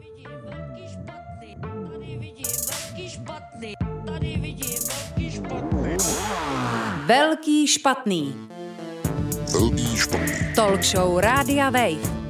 vidím 0.00 0.30
velký 0.44 0.88
špatný, 0.88 1.56
tady 1.92 2.16
vidím 2.18 2.46
velký 2.70 3.10
špatný, 3.10 3.74
tady 4.06 4.36
vidím 4.36 4.78
velký 4.88 5.30
špatný. 5.30 5.96
Velký 7.06 7.66
špatný. 7.66 8.34
Velký 9.52 9.96
špatný. 9.96 10.54
Talk 10.54 10.82
show 10.82 11.18
Rádia 11.18 11.70
Wave. 11.70 12.24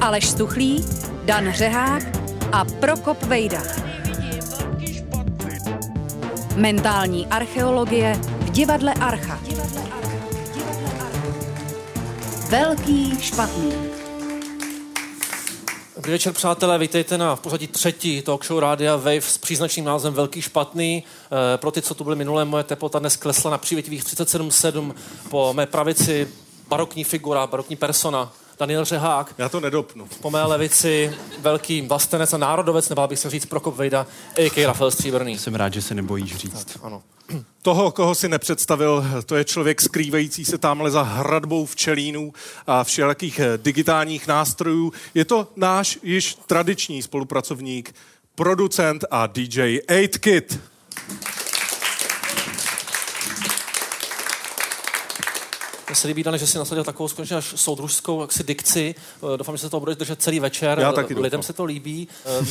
Aleš 0.00 0.28
Stuchlý, 0.28 0.84
Dan 1.24 1.52
Řehák 1.52 2.02
a 2.52 2.64
Prokop 2.64 3.22
Vejda. 3.22 3.62
Mentální 6.56 7.26
archeologie 7.26 8.14
v 8.40 8.50
divadle 8.50 8.94
Archa. 8.94 9.40
Velký 12.50 13.20
špatný. 13.20 13.95
Dobrý 16.06 16.14
večer, 16.14 16.32
přátelé, 16.32 16.78
vítejte 16.78 17.18
na 17.18 17.36
v 17.36 17.40
pořadí 17.40 17.66
třetí 17.66 18.22
talk 18.22 18.44
show 18.44 18.58
Rádia 18.58 18.96
Wave 18.96 19.20
s 19.20 19.38
příznačným 19.38 19.84
názvem 19.84 20.14
Velký 20.14 20.42
špatný. 20.42 21.04
E, 21.54 21.58
pro 21.58 21.70
ty, 21.70 21.82
co 21.82 21.94
tu 21.94 22.04
byli 22.04 22.16
minulé, 22.16 22.44
moje 22.44 22.64
teplota 22.64 22.98
dnes 22.98 23.16
klesla 23.16 23.50
na 23.50 23.58
přívětivých 23.58 24.04
37,7 24.04 24.94
po 25.30 25.52
mé 25.54 25.66
pravici 25.66 26.28
barokní 26.68 27.04
figura, 27.04 27.46
barokní 27.46 27.76
persona, 27.76 28.32
Daniel 28.58 28.84
Řehák. 28.84 29.34
Já 29.38 29.48
to 29.48 29.60
nedopnu. 29.60 30.08
Po 30.20 30.30
mé 30.30 30.44
levici 30.44 31.12
velký 31.38 31.82
vlastenec 31.82 32.32
a 32.32 32.38
národovec, 32.38 32.88
nebo 32.88 33.06
bych 33.06 33.18
se 33.18 33.30
říct 33.30 33.46
Prokop 33.46 33.76
Vejda, 33.76 34.06
a.k. 34.36 34.66
Rafael 34.66 34.90
Stříbrný. 34.90 35.38
Jsem 35.38 35.54
rád, 35.54 35.72
že 35.72 35.82
se 35.82 35.94
nebojíš 35.94 36.36
říct. 36.36 36.78
Ano. 36.82 37.02
Toho, 37.62 37.90
koho 37.90 38.14
si 38.14 38.28
nepředstavil, 38.28 39.04
to 39.26 39.36
je 39.36 39.44
člověk 39.44 39.80
skrývající 39.80 40.44
se 40.44 40.58
tamhle 40.58 40.90
za 40.90 41.02
hradbou 41.02 41.66
včelínů 41.66 42.32
a 42.66 42.84
všelijakých 42.84 43.38
eh, 43.38 43.58
digitálních 43.58 44.26
nástrojů. 44.26 44.92
Je 45.14 45.24
to 45.24 45.48
náš 45.56 45.98
již 46.02 46.34
tradiční 46.46 47.02
spolupracovník, 47.02 47.94
producent 48.34 49.04
a 49.10 49.26
DJ 49.26 49.80
8Kid. 49.88 50.58
Mně 55.88 55.96
se 55.96 56.08
líbí, 56.08 56.22
Dane, 56.22 56.38
že 56.38 56.46
si 56.46 56.58
nasadil 56.58 56.84
takovou 56.84 57.08
skutečně 57.08 57.36
až 57.36 57.52
soudružskou 57.56 58.20
jaksi 58.20 58.44
dikci. 58.44 58.94
Eh, 59.34 59.36
Doufám, 59.36 59.56
že 59.56 59.60
se 59.60 59.70
to 59.70 59.80
bude 59.80 59.94
držet 59.94 60.22
celý 60.22 60.40
večer. 60.40 60.78
Já 60.78 60.92
taky 60.92 61.14
Eh, 61.14 61.20
Lidem 61.20 61.40
doufám. 61.40 61.46
se 61.46 61.52
to 61.52 61.64
líbí. 61.64 62.08
Eh, 62.26 62.46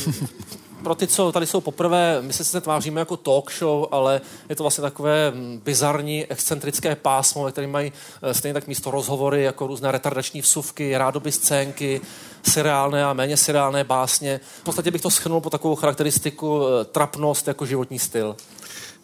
Pro 0.82 0.94
ty, 0.94 1.06
co 1.06 1.32
tady 1.32 1.46
jsou 1.46 1.60
poprvé, 1.60 2.22
my 2.22 2.32
se 2.32 2.44
sice 2.44 2.60
tváříme 2.60 3.00
jako 3.00 3.16
talk 3.16 3.52
show, 3.52 3.86
ale 3.90 4.20
je 4.48 4.56
to 4.56 4.62
vlastně 4.64 4.82
takové 4.82 5.30
mm, 5.30 5.60
bizarní, 5.64 6.26
excentrické 6.26 6.96
pásmo, 6.96 7.44
ve 7.44 7.52
kterém 7.52 7.70
mají 7.70 7.92
eh, 8.22 8.34
stejně 8.34 8.54
tak 8.54 8.66
místo 8.66 8.90
rozhovory, 8.90 9.42
jako 9.42 9.66
různé 9.66 9.92
retardační 9.92 10.40
vsuvky, 10.40 10.98
rádoby 10.98 11.32
scénky, 11.32 12.00
seriálné 12.48 13.04
a 13.04 13.12
méně 13.12 13.36
seriálné 13.36 13.84
básně. 13.84 14.40
V 14.60 14.64
podstatě 14.64 14.90
bych 14.90 15.00
to 15.02 15.10
schrnul 15.10 15.40
po 15.40 15.50
takovou 15.50 15.74
charakteristiku 15.74 16.62
trapnost 16.92 17.48
jako 17.48 17.66
životní 17.66 17.98
styl. 17.98 18.36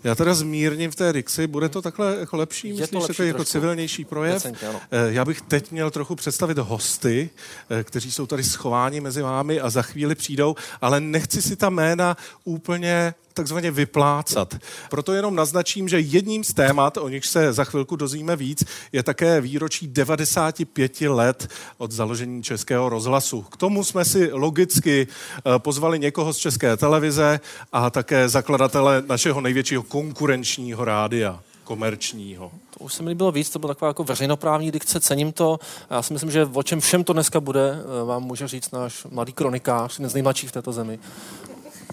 Já 0.05 0.15
teda 0.15 0.35
zmírním 0.35 0.91
v 0.91 0.95
té 0.97 1.13
dikci, 1.13 1.47
bude 1.47 1.69
to 1.69 1.83
takhle 1.83 2.17
jako 2.21 2.37
lepší? 2.37 2.69
Je 2.69 2.75
to 2.75 2.81
Myslíš, 2.81 2.91
že 2.91 2.99
lepší 2.99 3.17
to 3.17 3.23
je 3.23 3.29
jako 3.29 3.45
civilnější 3.45 4.05
projev? 4.05 4.35
Decentně, 4.35 4.69
ano. 4.69 4.81
Eh, 4.91 5.13
Já 5.13 5.25
bych 5.25 5.41
teď 5.41 5.71
měl 5.71 5.91
trochu 5.91 6.15
představit 6.15 6.59
hosty, 6.59 7.31
eh, 7.71 7.85
kteří 7.85 8.13
jsou 8.13 8.27
tady 8.27 8.45
schováni 8.45 9.01
mezi 9.01 9.23
vámi 9.23 9.61
a 9.61 9.71
za 9.71 9.83
chvíli 9.83 10.15
přijdou, 10.15 10.57
ale 10.81 11.01
nechci 11.01 11.43
si 11.43 11.57
ta 11.57 11.71
jména 11.71 12.17
úplně 12.45 13.15
takzvaně 13.35 13.71
vyplácat. 13.71 14.55
Proto 14.91 15.13
jenom 15.13 15.35
naznačím, 15.35 15.89
že 15.89 16.01
jedním 16.01 16.45
z 16.45 16.55
témat, 16.55 16.97
o 16.97 17.09
nich 17.09 17.27
se 17.27 17.53
za 17.53 17.65
chvilku 17.65 17.97
dozvíme 17.97 18.37
víc, 18.37 18.65
je 18.93 19.03
také 19.03 19.41
výročí 19.41 19.87
95 19.87 21.01
let 21.01 21.49
od 21.79 21.93
založení 21.93 22.43
Českého 22.43 22.89
rozhlasu. 22.89 23.43
K 23.43 23.57
tomu 23.57 23.85
jsme 23.85 24.05
si 24.05 24.33
logicky 24.33 25.07
eh, 25.07 25.59
pozvali 25.59 25.99
někoho 25.99 26.33
z 26.33 26.37
České 26.37 26.77
televize 26.77 27.41
a 27.73 27.91
také 27.91 28.29
zakladatele 28.29 29.03
našeho 29.07 29.41
největšího 29.41 29.83
konkurenčního 29.83 30.85
rádia, 30.85 31.41
komerčního. 31.65 32.53
To 32.79 32.85
už 32.85 32.95
se 32.95 33.03
mi 33.03 33.09
líbilo 33.09 33.33
víc, 33.33 33.51
to 33.51 33.59
byla 33.59 33.75
taková 33.75 33.89
jako 33.89 34.05
veřejnoprávní 34.05 34.71
dikce, 34.71 35.01
cením 35.01 35.33
to. 35.33 35.59
Já 35.91 36.03
si 36.03 36.13
myslím, 36.13 36.31
že 36.31 36.49
o 36.53 36.63
čem 36.63 36.81
všem 36.81 37.05
to 37.05 37.13
dneska 37.13 37.41
bude, 37.41 37.79
eh, 37.79 38.05
vám 38.05 38.23
může 38.23 38.49
říct 38.49 38.71
náš 38.71 39.07
mladý 39.11 39.33
kronikář, 39.33 39.99
jeden 39.99 40.11
z 40.11 40.15
nejmladších 40.15 40.49
v 40.49 40.53
této 40.53 40.73
zemi, 40.73 40.99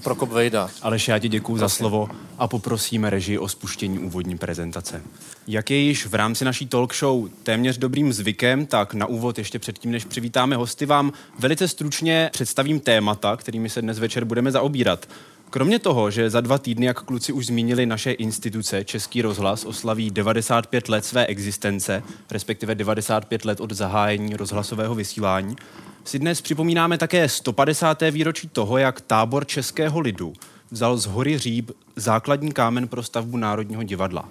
Prokop 0.03 0.29
Vejda. 0.29 0.69
Aleš, 0.81 1.07
já 1.07 1.19
ti 1.19 1.29
děkuji 1.29 1.57
za 1.57 1.69
slovo 1.69 2.09
a 2.37 2.47
poprosíme 2.47 3.09
režii 3.09 3.37
o 3.37 3.47
spuštění 3.47 3.99
úvodní 3.99 4.37
prezentace. 4.37 5.01
Jak 5.47 5.71
je 5.71 5.77
již 5.77 6.05
v 6.05 6.13
rámci 6.13 6.45
naší 6.45 6.67
talk 6.67 6.95
show 6.95 7.29
téměř 7.43 7.77
dobrým 7.77 8.13
zvykem, 8.13 8.65
tak 8.65 8.93
na 8.93 9.05
úvod 9.05 9.37
ještě 9.37 9.59
předtím, 9.59 9.91
než 9.91 10.05
přivítáme 10.05 10.55
hosty, 10.55 10.85
vám 10.85 11.13
velice 11.39 11.67
stručně 11.67 12.29
představím 12.33 12.79
témata, 12.79 13.37
kterými 13.37 13.69
se 13.69 13.81
dnes 13.81 13.99
večer 13.99 14.25
budeme 14.25 14.51
zaobírat. 14.51 15.07
Kromě 15.49 15.79
toho, 15.79 16.11
že 16.11 16.29
za 16.29 16.41
dva 16.41 16.57
týdny, 16.57 16.85
jak 16.85 17.01
kluci 17.01 17.33
už 17.33 17.45
zmínili, 17.45 17.85
naše 17.85 18.11
instituce 18.11 18.83
Český 18.83 19.21
rozhlas 19.21 19.65
oslaví 19.65 20.11
95 20.11 20.89
let 20.89 21.05
své 21.05 21.25
existence, 21.25 22.03
respektive 22.31 22.75
95 22.75 23.45
let 23.45 23.61
od 23.61 23.71
zahájení 23.71 24.35
rozhlasového 24.35 24.95
vysílání, 24.95 25.55
si 26.03 26.19
dnes 26.19 26.41
připomínáme 26.41 26.97
také 26.97 27.29
150. 27.29 28.01
výročí 28.11 28.47
toho, 28.47 28.77
jak 28.77 29.01
tábor 29.01 29.47
českého 29.47 29.99
lidu 29.99 30.33
vzal 30.71 30.97
z 30.97 31.05
hory 31.05 31.37
Říp 31.37 31.71
základní 31.95 32.51
kámen 32.51 32.87
pro 32.87 33.03
stavbu 33.03 33.37
Národního 33.37 33.83
divadla. 33.83 34.29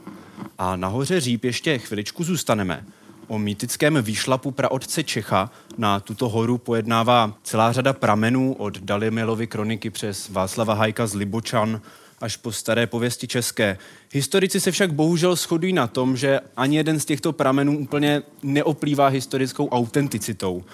A 0.59 0.77
na 0.77 0.89
hoře 0.89 1.21
Říp 1.21 1.45
ještě 1.45 1.79
chviličku 1.79 2.25
zůstaneme. 2.25 2.85
O 3.27 3.39
mýtickém 3.39 4.03
výšlapu 4.03 4.51
praotce 4.51 5.05
Čecha 5.05 5.51
na 5.79 6.01
tuto 6.01 6.29
horu 6.29 6.59
pojednává 6.59 7.35
celá 7.43 7.73
řada 7.73 7.93
pramenů 7.93 8.55
od 8.59 8.79
Dalimilovy 8.79 9.47
kroniky 9.47 9.91
přes 9.91 10.29
Václava 10.29 10.75
Hajka 10.75 11.07
z 11.07 11.15
Libočan 11.15 11.81
až 12.21 12.37
po 12.37 12.53
staré 12.53 12.87
pověsti 12.87 13.29
české. 13.29 13.79
Historici 14.13 14.61
se 14.61 14.71
však 14.71 14.93
bohužel 14.93 15.37
shodují 15.37 15.73
na 15.73 15.87
tom, 15.87 16.17
že 16.17 16.41
ani 16.57 16.77
jeden 16.77 17.01
z 17.01 17.05
těchto 17.05 17.33
pramenů 17.33 17.79
úplně 17.79 18.23
neoplývá 18.43 19.09
historickou 19.09 19.69
autenticitou. 19.69 20.65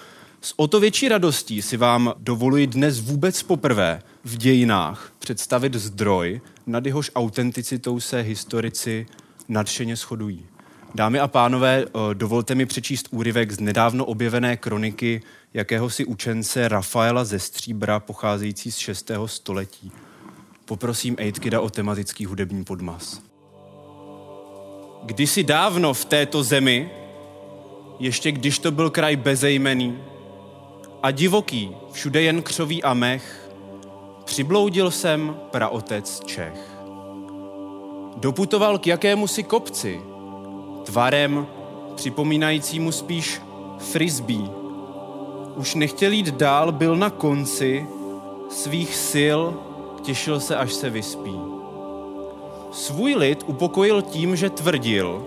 S 0.45 0.53
o 0.57 0.67
to 0.67 0.79
větší 0.79 1.09
radostí 1.09 1.61
si 1.61 1.77
vám 1.77 2.13
dovoluji 2.17 2.67
dnes 2.67 2.99
vůbec 2.99 3.43
poprvé 3.43 4.01
v 4.23 4.37
dějinách 4.37 5.11
představit 5.19 5.73
zdroj, 5.73 6.41
nad 6.67 6.85
jehož 6.85 7.11
autenticitou 7.15 7.99
se 7.99 8.21
historici 8.21 9.05
nadšeně 9.49 9.95
shodují. 9.95 10.45
Dámy 10.95 11.19
a 11.19 11.27
pánové, 11.27 11.85
eh, 11.85 12.13
dovolte 12.13 12.55
mi 12.55 12.65
přečíst 12.65 13.07
úryvek 13.11 13.51
z 13.51 13.59
nedávno 13.59 14.05
objevené 14.05 14.57
kroniky 14.57 15.21
jakéhosi 15.53 16.05
učence 16.05 16.67
Rafaela 16.67 17.23
ze 17.23 17.39
Stříbra, 17.39 17.99
pocházející 17.99 18.71
z 18.71 18.77
6. 18.77 19.27
století. 19.27 19.91
Poprosím 20.65 21.15
Ejtkida 21.19 21.61
o 21.61 21.69
tematický 21.69 22.25
hudební 22.25 22.63
podmas. 22.63 23.21
Kdysi 25.03 25.43
dávno 25.43 25.93
v 25.93 26.05
této 26.05 26.43
zemi, 26.43 26.89
ještě 27.99 28.31
když 28.31 28.59
to 28.59 28.71
byl 28.71 28.89
kraj 28.89 29.15
bezejmený, 29.15 29.97
a 31.05 31.11
divoký, 31.11 31.75
všude 31.91 32.21
jen 32.21 32.41
křoví 32.41 32.83
a 32.83 32.93
mech, 32.93 33.49
přibloudil 34.23 34.91
jsem 34.91 35.37
praotec 35.51 36.19
Čech. 36.25 36.77
Doputoval 38.17 38.77
k 38.77 38.87
jakému 38.87 39.27
si 39.27 39.43
kopci, 39.43 40.01
tvarem 40.85 41.47
připomínajícímu 41.95 42.91
spíš 42.91 43.41
frisbee. 43.79 44.49
Už 45.55 45.75
nechtěl 45.75 46.11
jít 46.11 46.29
dál, 46.29 46.71
byl 46.71 46.95
na 46.95 47.09
konci 47.09 47.87
svých 48.49 48.95
sil, 49.09 49.39
těšil 50.01 50.39
se, 50.39 50.55
až 50.55 50.73
se 50.73 50.89
vyspí. 50.89 51.39
Svůj 52.71 53.15
lid 53.15 53.43
upokojil 53.47 54.01
tím, 54.01 54.35
že 54.35 54.49
tvrdil, 54.49 55.25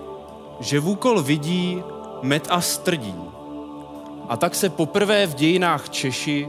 že 0.61 0.81
v 0.81 0.89
úkol 0.89 1.23
vidí 1.23 1.83
met 2.23 2.47
a 2.51 2.61
strdí. 2.61 3.38
A 4.29 4.37
tak 4.37 4.55
se 4.55 4.69
poprvé 4.69 5.27
v 5.27 5.35
dějinách 5.35 5.89
Češi 5.89 6.49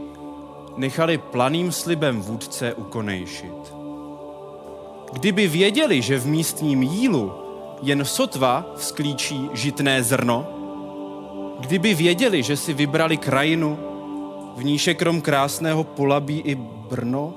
nechali 0.76 1.18
planým 1.18 1.72
slibem 1.72 2.20
vůdce 2.20 2.74
ukonejšit. 2.74 3.74
Kdyby 5.12 5.48
věděli, 5.48 6.02
že 6.02 6.18
v 6.18 6.26
místním 6.26 6.82
jílu 6.82 7.32
jen 7.82 8.04
sotva 8.04 8.64
vzklíčí 8.76 9.50
žitné 9.52 10.02
zrno, 10.02 10.46
kdyby 11.60 11.94
věděli, 11.94 12.42
že 12.42 12.56
si 12.56 12.72
vybrali 12.72 13.16
krajinu, 13.16 13.78
v 14.56 14.64
níž 14.64 14.86
je 14.86 14.94
krom 14.94 15.20
krásného 15.20 15.84
polabí 15.84 16.40
i 16.40 16.54
Brno, 16.90 17.34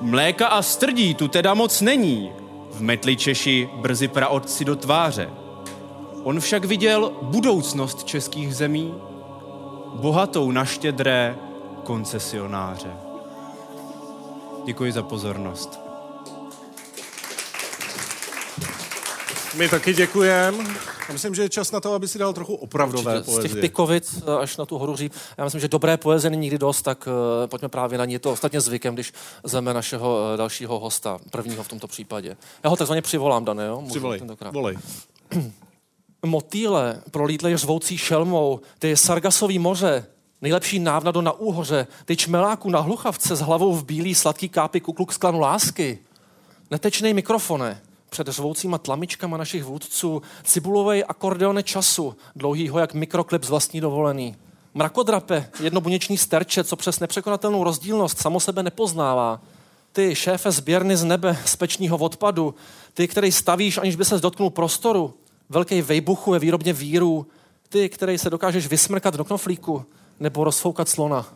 Mléka 0.00 0.46
a 0.46 0.62
strdí 0.62 1.14
tu 1.14 1.28
teda 1.28 1.54
moc 1.54 1.80
není, 1.80 2.32
vmetli 2.72 3.16
Češi 3.16 3.68
brzy 3.76 4.08
praotci 4.08 4.64
do 4.64 4.76
tváře. 4.76 5.41
On 6.22 6.40
však 6.40 6.64
viděl 6.64 7.12
budoucnost 7.22 8.04
českých 8.04 8.56
zemí, 8.56 8.94
bohatou 9.94 10.50
na 10.50 10.64
štědré 10.64 11.36
koncesionáře. 11.84 12.90
Děkuji 14.64 14.92
za 14.92 15.02
pozornost. 15.02 15.80
My 19.56 19.68
taky 19.68 19.94
děkujeme. 19.94 20.64
Já 21.08 21.12
myslím, 21.12 21.34
že 21.34 21.42
je 21.42 21.48
čas 21.48 21.72
na 21.72 21.80
to, 21.80 21.92
aby 21.94 22.08
si 22.08 22.18
dal 22.18 22.32
trochu 22.32 22.54
opravdové 22.54 23.12
Určitě. 23.12 23.30
Z 23.30 23.34
poezie. 23.34 23.52
těch 23.52 23.60
pikovit 23.60 24.22
eh, 24.26 24.38
až 24.38 24.56
na 24.56 24.66
tu 24.66 24.78
horu 24.78 24.96
říp. 24.96 25.12
Já 25.38 25.44
myslím, 25.44 25.60
že 25.60 25.68
dobré 25.68 25.96
poezie 25.96 26.30
není 26.30 26.40
nikdy 26.40 26.58
dost, 26.58 26.82
tak 26.82 27.06
uh, 27.06 27.12
pojďme 27.46 27.68
právě 27.68 27.98
na 27.98 28.04
ní. 28.04 28.12
Je 28.12 28.18
to 28.18 28.32
ostatně 28.32 28.60
zvykem, 28.60 28.94
když 28.94 29.12
zveme 29.44 29.74
našeho 29.74 30.16
uh, 30.32 30.36
dalšího 30.36 30.78
hosta, 30.78 31.18
prvního 31.30 31.62
v 31.62 31.68
tomto 31.68 31.86
případě. 31.86 32.36
Já 32.64 32.70
ho 32.70 32.76
takzvaně 32.76 33.02
přivolám, 33.02 33.44
Dane, 33.44 33.66
jo? 33.66 33.80
Můžu 33.80 33.90
Přivolej, 33.90 34.18
tentokrát. 34.18 34.54
volej. 34.54 34.76
Motýle, 36.26 37.02
prolídlej 37.10 37.56
řvoucí 37.56 37.98
šelmou, 37.98 38.60
ty 38.78 38.96
sargasový 38.96 39.58
moře, 39.58 40.06
nejlepší 40.42 40.78
návnado 40.78 41.22
na 41.22 41.32
úhoře, 41.32 41.86
ty 42.04 42.16
čmeláku 42.16 42.70
na 42.70 42.80
hluchavce 42.80 43.36
s 43.36 43.40
hlavou 43.40 43.74
v 43.74 43.84
bílý 43.84 44.14
sladký 44.14 44.48
kápy 44.48 44.80
kukluk 44.80 45.12
z 45.12 45.16
klanu 45.16 45.40
lásky. 45.40 45.98
Netečnej 46.70 47.14
mikrofone, 47.14 47.82
před 48.10 48.28
řvoucíma 48.28 48.78
tlamičkama 48.78 49.36
našich 49.36 49.64
vůdců, 49.64 50.22
cibulovej 50.44 51.04
akordeone 51.08 51.62
času, 51.62 52.16
dlouhýho 52.36 52.78
jak 52.78 52.94
mikroklip 52.94 53.44
z 53.44 53.50
vlastní 53.50 53.80
dovolený. 53.80 54.36
Mrakodrape, 54.74 55.50
jednobuněčný 55.60 56.18
sterče, 56.18 56.64
co 56.64 56.76
přes 56.76 57.00
nepřekonatelnou 57.00 57.64
rozdílnost 57.64 58.18
samo 58.18 58.40
sebe 58.40 58.62
nepoznává. 58.62 59.40
Ty, 59.92 60.14
šéfe 60.14 60.50
sběrny 60.50 60.96
z 60.96 61.04
nebe, 61.04 61.38
z 61.44 61.56
pečního 61.56 61.96
odpadu, 61.96 62.54
ty, 62.94 63.08
který 63.08 63.32
stavíš, 63.32 63.78
aniž 63.78 63.96
by 63.96 64.04
se 64.04 64.18
dotknul 64.18 64.50
prostoru, 64.50 65.14
velký 65.52 65.82
vejbuchu 65.82 66.30
ve 66.30 66.38
výrobně 66.38 66.72
víru, 66.72 67.26
ty, 67.68 67.88
který 67.88 68.18
se 68.18 68.30
dokážeš 68.30 68.66
vysmrkat 68.66 69.14
do 69.14 69.24
knoflíku 69.24 69.84
nebo 70.20 70.44
rozfoukat 70.44 70.88
slona. 70.88 71.26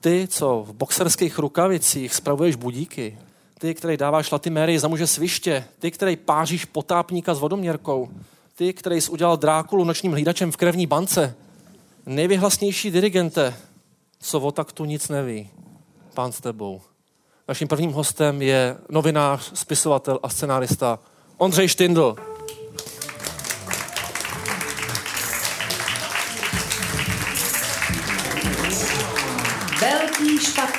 Ty, 0.00 0.28
co 0.30 0.64
v 0.68 0.72
boxerských 0.72 1.38
rukavicích 1.38 2.14
spravuješ 2.14 2.56
budíky. 2.56 3.18
Ty, 3.58 3.74
který 3.74 3.96
dáváš 3.96 4.30
latimérii 4.30 4.78
za 4.78 4.88
muže 4.88 5.06
sviště. 5.06 5.64
Ty, 5.78 5.90
který 5.90 6.16
páříš 6.16 6.64
potápníka 6.64 7.34
s 7.34 7.38
vodoměrkou. 7.38 8.08
Ty, 8.54 8.72
který 8.72 9.00
jsi 9.00 9.10
udělal 9.10 9.36
Drákulu 9.36 9.84
nočním 9.84 10.12
hlídačem 10.12 10.52
v 10.52 10.56
krevní 10.56 10.86
bance. 10.86 11.34
Nejvyhlasnější 12.06 12.90
dirigente, 12.90 13.54
co 14.20 14.40
o 14.40 14.52
taktu 14.52 14.84
nic 14.84 15.08
neví. 15.08 15.50
Pán 16.14 16.32
s 16.32 16.40
tebou. 16.40 16.80
Naším 17.48 17.68
prvním 17.68 17.92
hostem 17.92 18.42
je 18.42 18.76
novinář, 18.90 19.50
spisovatel 19.54 20.18
a 20.22 20.28
scenárista 20.28 20.98
Ondřej 21.36 21.68
Štindl. 21.68 22.31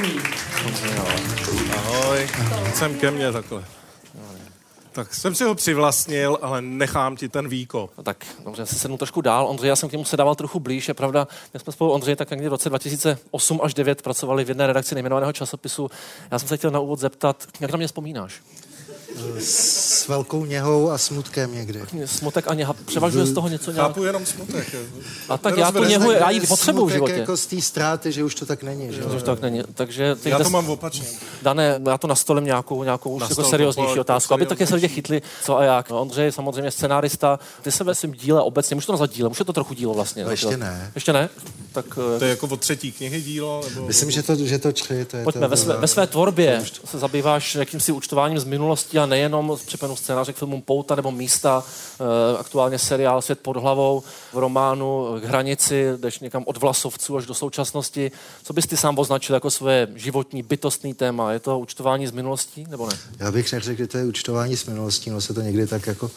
Špatný. 0.04 0.20
Ahoj, 1.76 2.30
jsem 2.74 3.00
ke 3.00 3.12
mně 3.12 3.32
takhle. 3.32 3.66
Tak 4.92 5.14
jsem 5.14 5.36
si 5.36 5.44
ho 5.44 5.56
přivlastnil, 5.56 6.38
ale 6.42 6.62
nechám 6.62 7.16
ti 7.16 7.30
ten 7.30 7.48
výkop. 7.48 7.92
No 7.98 8.04
tak 8.04 8.26
dobře, 8.44 8.62
já 8.62 8.66
si 8.66 8.76
sednu 8.76 8.98
trošku 8.98 9.22
dál. 9.22 9.48
Ondřej, 9.48 9.70
já 9.70 9.76
jsem 9.76 9.90
k 9.90 9.92
němu 9.92 10.06
se 10.06 10.18
dával 10.18 10.36
trochu 10.36 10.60
blíž. 10.60 10.88
Je 10.88 10.94
pravda, 10.94 11.28
my 11.54 11.60
jsme 11.60 11.74
spolu 11.74 11.92
Ondřej 11.92 12.16
tak 12.16 12.30
někdy 12.30 12.48
v 12.48 12.52
roce 12.52 12.70
2008 12.70 13.60
až 13.64 13.74
9 13.74 14.02
pracovali 14.02 14.46
v 14.46 14.50
jedné 14.50 14.68
redakci 14.68 14.96
nejmenovaného 14.96 15.34
časopisu. 15.34 15.90
Já 16.32 16.40
jsem 16.40 16.48
se 16.50 16.58
chtěl 16.58 16.72
na 16.72 16.80
úvod 16.80 17.00
zeptat, 17.00 17.48
jak 17.60 17.72
na 17.72 17.78
mě 17.78 17.88
vzpomínáš? 17.88 18.42
S 19.39 20.07
velkou 20.07 20.45
něhou 20.45 20.92
a 20.92 20.98
smutkem 20.98 21.54
někdy. 21.54 21.81
Smutek 22.06 22.48
a 22.48 22.54
něha, 22.54 22.74
převažuje 22.86 23.25
z 23.25 23.33
toho 23.33 23.48
něco 23.48 23.71
nějak? 23.71 23.88
Chápu 23.88 24.04
jenom 24.04 24.25
smutek. 24.25 24.75
A 25.30 25.38
tak 25.38 25.57
já 25.57 25.71
tu 25.71 25.83
něhu, 25.83 26.12
já 26.12 26.30
ji 26.30 26.39
potřebuju 26.39 26.86
v 26.86 26.89
Smutek 26.89 26.95
životě. 26.95 27.19
jako 27.19 27.38
z 27.38 27.45
té 27.45 27.62
ztráty, 27.62 28.12
že 28.12 28.24
už 28.24 28.36
to 28.36 28.45
tak 28.45 28.63
není. 28.63 28.94
Že? 28.94 29.01
To 29.01 29.15
už 29.15 29.24
tak 29.24 29.42
není. 29.42 29.63
Takže 29.74 30.15
Já 30.25 30.39
to 30.39 30.50
mám 30.50 30.69
opačně. 30.69 31.07
Dané, 31.42 31.81
já 31.86 31.98
to 31.98 32.07
nastolím 32.07 32.45
nějakou, 32.45 32.83
nějakou 32.83 33.10
už 33.15 33.21
jako 33.21 33.36
to, 33.36 33.50
serióznější 33.50 34.00
otázku, 34.00 34.33
aby 34.33 34.45
také 34.45 34.68
se 34.68 34.75
lidi 34.75 34.88
chytli, 34.88 35.21
co 35.44 35.57
a 35.57 35.63
jak. 35.63 35.89
No, 35.89 36.01
Ondřej, 36.01 36.31
samozřejmě 36.31 36.71
scénárista, 36.71 37.39
ty 37.62 37.71
se 37.71 37.83
ve 37.83 37.95
svém 37.95 38.12
díle 38.12 38.42
obecně, 38.42 38.75
můžu 38.75 38.86
to 38.86 38.92
nazvat 38.94 39.12
dílem, 39.12 39.31
už 39.31 39.39
je 39.39 39.45
to 39.45 39.54
trochu 39.54 39.74
dílo 39.74 39.94
vlastně. 39.94 40.24
No, 40.25 40.31
ještě 40.31 40.57
ne. 40.57 40.92
Ještě 40.95 41.13
ne? 41.13 41.30
Tak 41.71 41.86
eh, 42.16 42.19
To 42.19 42.25
je 42.25 42.30
jako 42.30 42.48
od 42.48 42.59
třetí 42.59 42.92
knihy 42.92 43.21
dílo? 43.21 43.63
Nebo... 43.69 43.88
Myslím, 43.88 44.12
že 44.12 44.24
to, 44.24 44.36
že 44.36 44.59
to 44.59 44.71
čtyři, 44.71 45.06
to 45.06 45.18
je 45.18 45.24
Pojďme, 45.24 45.42
to, 45.42 45.50
ve 45.50 45.57
své, 45.57 45.77
ve 45.77 45.88
své 45.88 46.07
tvorbě 46.07 46.63
se 46.86 47.00
zabýváš 47.00 47.56
jakýmsi 47.56 47.92
účtováním 47.92 48.39
z 48.39 48.44
minulosti 48.44 49.00
a 49.04 49.06
nejenom 49.06 49.58
z 49.58 49.64
připravenou 49.64 49.96
scénáře 49.96 50.34
k 50.34 50.36
filmům 50.36 50.62
Pouta 50.62 50.96
nebo 50.96 51.12
Místa, 51.12 51.64
eh, 51.64 52.38
aktuálně 52.38 52.80
seriál 52.80 53.22
Svět 53.22 53.40
pod 53.40 53.58
hlavou, 53.58 54.04
v 54.34 54.38
románu 54.38 55.20
K 55.22 55.24
hranici, 55.24 55.92
jdeš 55.98 56.20
někam 56.20 56.44
od 56.46 56.58
vlasovců 56.58 57.18
až 57.18 57.26
do 57.26 57.34
současnosti. 57.34 58.12
Co 58.44 58.54
bys 58.54 58.68
ty 58.68 58.78
sám 58.78 59.00
označil 59.00 59.34
jako 59.34 59.52
svoje 59.52 59.88
životní, 59.96 60.44
bytostný 60.44 60.94
téma? 60.94 61.32
Je 61.32 61.40
to 61.40 61.60
účtování 61.60 62.08
z 62.08 62.12
minulosti 62.12 62.66
nebo 62.70 62.88
ne? 62.88 62.94
Já 63.20 63.32
bych 63.32 63.54
neřekl, 63.54 63.78
že 63.78 63.88
to 63.88 63.98
je 63.98 64.06
účtování 64.06 64.58
s 64.58 64.66
minulostí, 64.66 65.10
no 65.10 65.22
se 65.22 65.34
to 65.34 65.42
někdy 65.42 65.68
tak 65.68 65.88
jako 65.88 66.12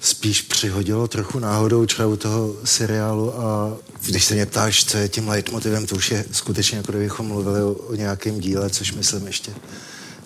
spíš 0.00 0.42
přihodilo 0.42 1.08
trochu 1.08 1.38
náhodou 1.38 1.86
třeba 1.86 2.08
u 2.08 2.16
toho 2.16 2.54
seriálu 2.64 3.40
a 3.40 3.76
když 4.06 4.24
se 4.24 4.34
mě 4.34 4.46
ptáš, 4.46 4.84
co 4.84 4.98
je 4.98 5.08
tím 5.08 5.28
leitmotivem, 5.28 5.86
to 5.86 5.96
už 5.96 6.10
je 6.10 6.24
skutečně, 6.32 6.76
jako 6.76 6.92
kdybychom 6.92 7.26
mluvili 7.26 7.62
o, 7.62 7.72
o 7.72 7.94
nějakém 7.94 8.40
díle, 8.40 8.70
což 8.70 8.92
myslím 8.92 9.26
ještě 9.26 9.52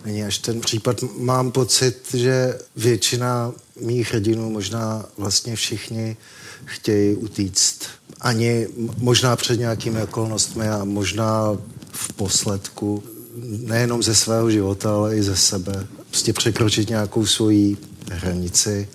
není 0.05 0.23
až 0.23 0.37
ten 0.37 0.61
případ. 0.61 1.03
Mám 1.17 1.51
pocit, 1.51 2.13
že 2.13 2.59
většina 2.75 3.51
mých 3.81 4.13
hrdinů, 4.13 4.49
možná 4.49 5.05
vlastně 5.17 5.55
všichni, 5.55 6.17
chtějí 6.65 7.15
utíct. 7.15 7.83
Ani 8.21 8.67
možná 8.97 9.35
před 9.35 9.59
nějakými 9.59 10.03
okolnostmi 10.03 10.69
a 10.69 10.83
možná 10.83 11.57
v 11.91 12.13
posledku 12.13 13.03
nejenom 13.45 14.03
ze 14.03 14.15
svého 14.15 14.51
života, 14.51 14.95
ale 14.95 15.17
i 15.17 15.23
ze 15.23 15.35
sebe. 15.35 15.87
Prostě 16.09 16.33
překročit 16.33 16.89
nějakou 16.89 17.25
svoji 17.25 17.77
hranici. 18.11 18.87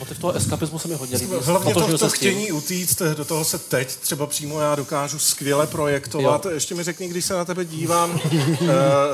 Motiv 0.00 0.18
toho 0.18 0.32
eskapismu 0.32 0.78
se 0.78 0.88
mi 0.88 0.94
hodně 0.94 1.16
líbí. 1.16 1.32
Hlavně 1.40 1.74
to, 1.74 1.98
to 1.98 2.10
chtění 2.10 2.52
utíct, 2.52 3.02
do 3.16 3.24
toho 3.24 3.44
se 3.44 3.58
teď 3.58 3.96
třeba 3.96 4.26
přímo 4.26 4.60
já 4.60 4.74
dokážu 4.74 5.18
skvěle 5.18 5.66
projektovat. 5.66 6.44
Jo. 6.44 6.50
Ještě 6.50 6.74
mi 6.74 6.82
řekni, 6.82 7.08
když 7.08 7.24
se 7.24 7.34
na 7.34 7.44
tebe 7.44 7.64
dívám, 7.64 8.10
uh, 8.10 8.68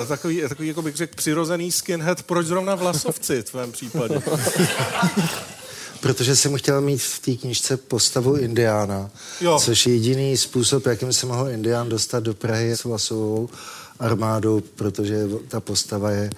takový, 0.08 0.42
takový, 0.48 0.68
jako 0.68 0.82
bych 0.82 0.96
řekl, 0.96 1.12
přirozený 1.16 1.72
skinhead, 1.72 2.22
proč 2.22 2.46
zrovna 2.46 2.74
vlasovci 2.74 3.42
v 3.42 3.50
tvém 3.50 3.72
případě? 3.72 4.22
Protože 6.00 6.36
jsem 6.36 6.56
chtěl 6.56 6.80
mít 6.80 7.02
v 7.02 7.18
té 7.18 7.32
knižce 7.32 7.76
postavu 7.76 8.36
Indiána, 8.36 9.10
Jo. 9.40 9.58
což 9.60 9.86
je 9.86 9.94
jediný 9.94 10.36
způsob, 10.36 10.86
jakým 10.86 11.12
se 11.12 11.26
mohl 11.26 11.48
Indián 11.48 11.88
dostat 11.88 12.22
do 12.22 12.34
Prahy 12.34 12.76
s 12.76 12.84
vlasovou 12.84 13.48
armádou, 14.00 14.60
protože 14.60 15.28
ta 15.48 15.60
postava 15.60 16.10
je 16.10 16.30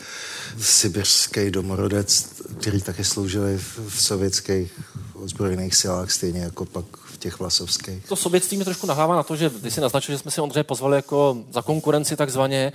sibirský 0.61 1.51
domorodec, 1.51 2.27
který 2.61 2.83
také 2.83 3.05
sloužil 3.05 3.43
v, 3.89 4.03
sovětských 4.03 4.81
ozbrojených 5.15 5.75
silách, 5.75 6.11
stejně 6.11 6.41
jako 6.41 6.65
pak 6.65 6.85
v 6.97 7.19
těch 7.19 7.39
vlasovských. 7.39 8.07
To 8.09 8.17
soběctví 8.17 8.57
mi 8.57 8.65
trošku 8.65 8.87
nahává 8.87 9.17
na 9.17 9.23
to, 9.23 9.37
že 9.37 9.51
ty 9.51 9.71
si 9.71 9.81
naznačil, 9.81 10.15
že 10.15 10.19
jsme 10.19 10.31
si 10.31 10.41
Ondřeje 10.41 10.65
pozvali 10.65 10.97
jako 10.97 11.37
za 11.53 11.63
konkurenci 11.63 12.17
takzvaně. 12.17 12.73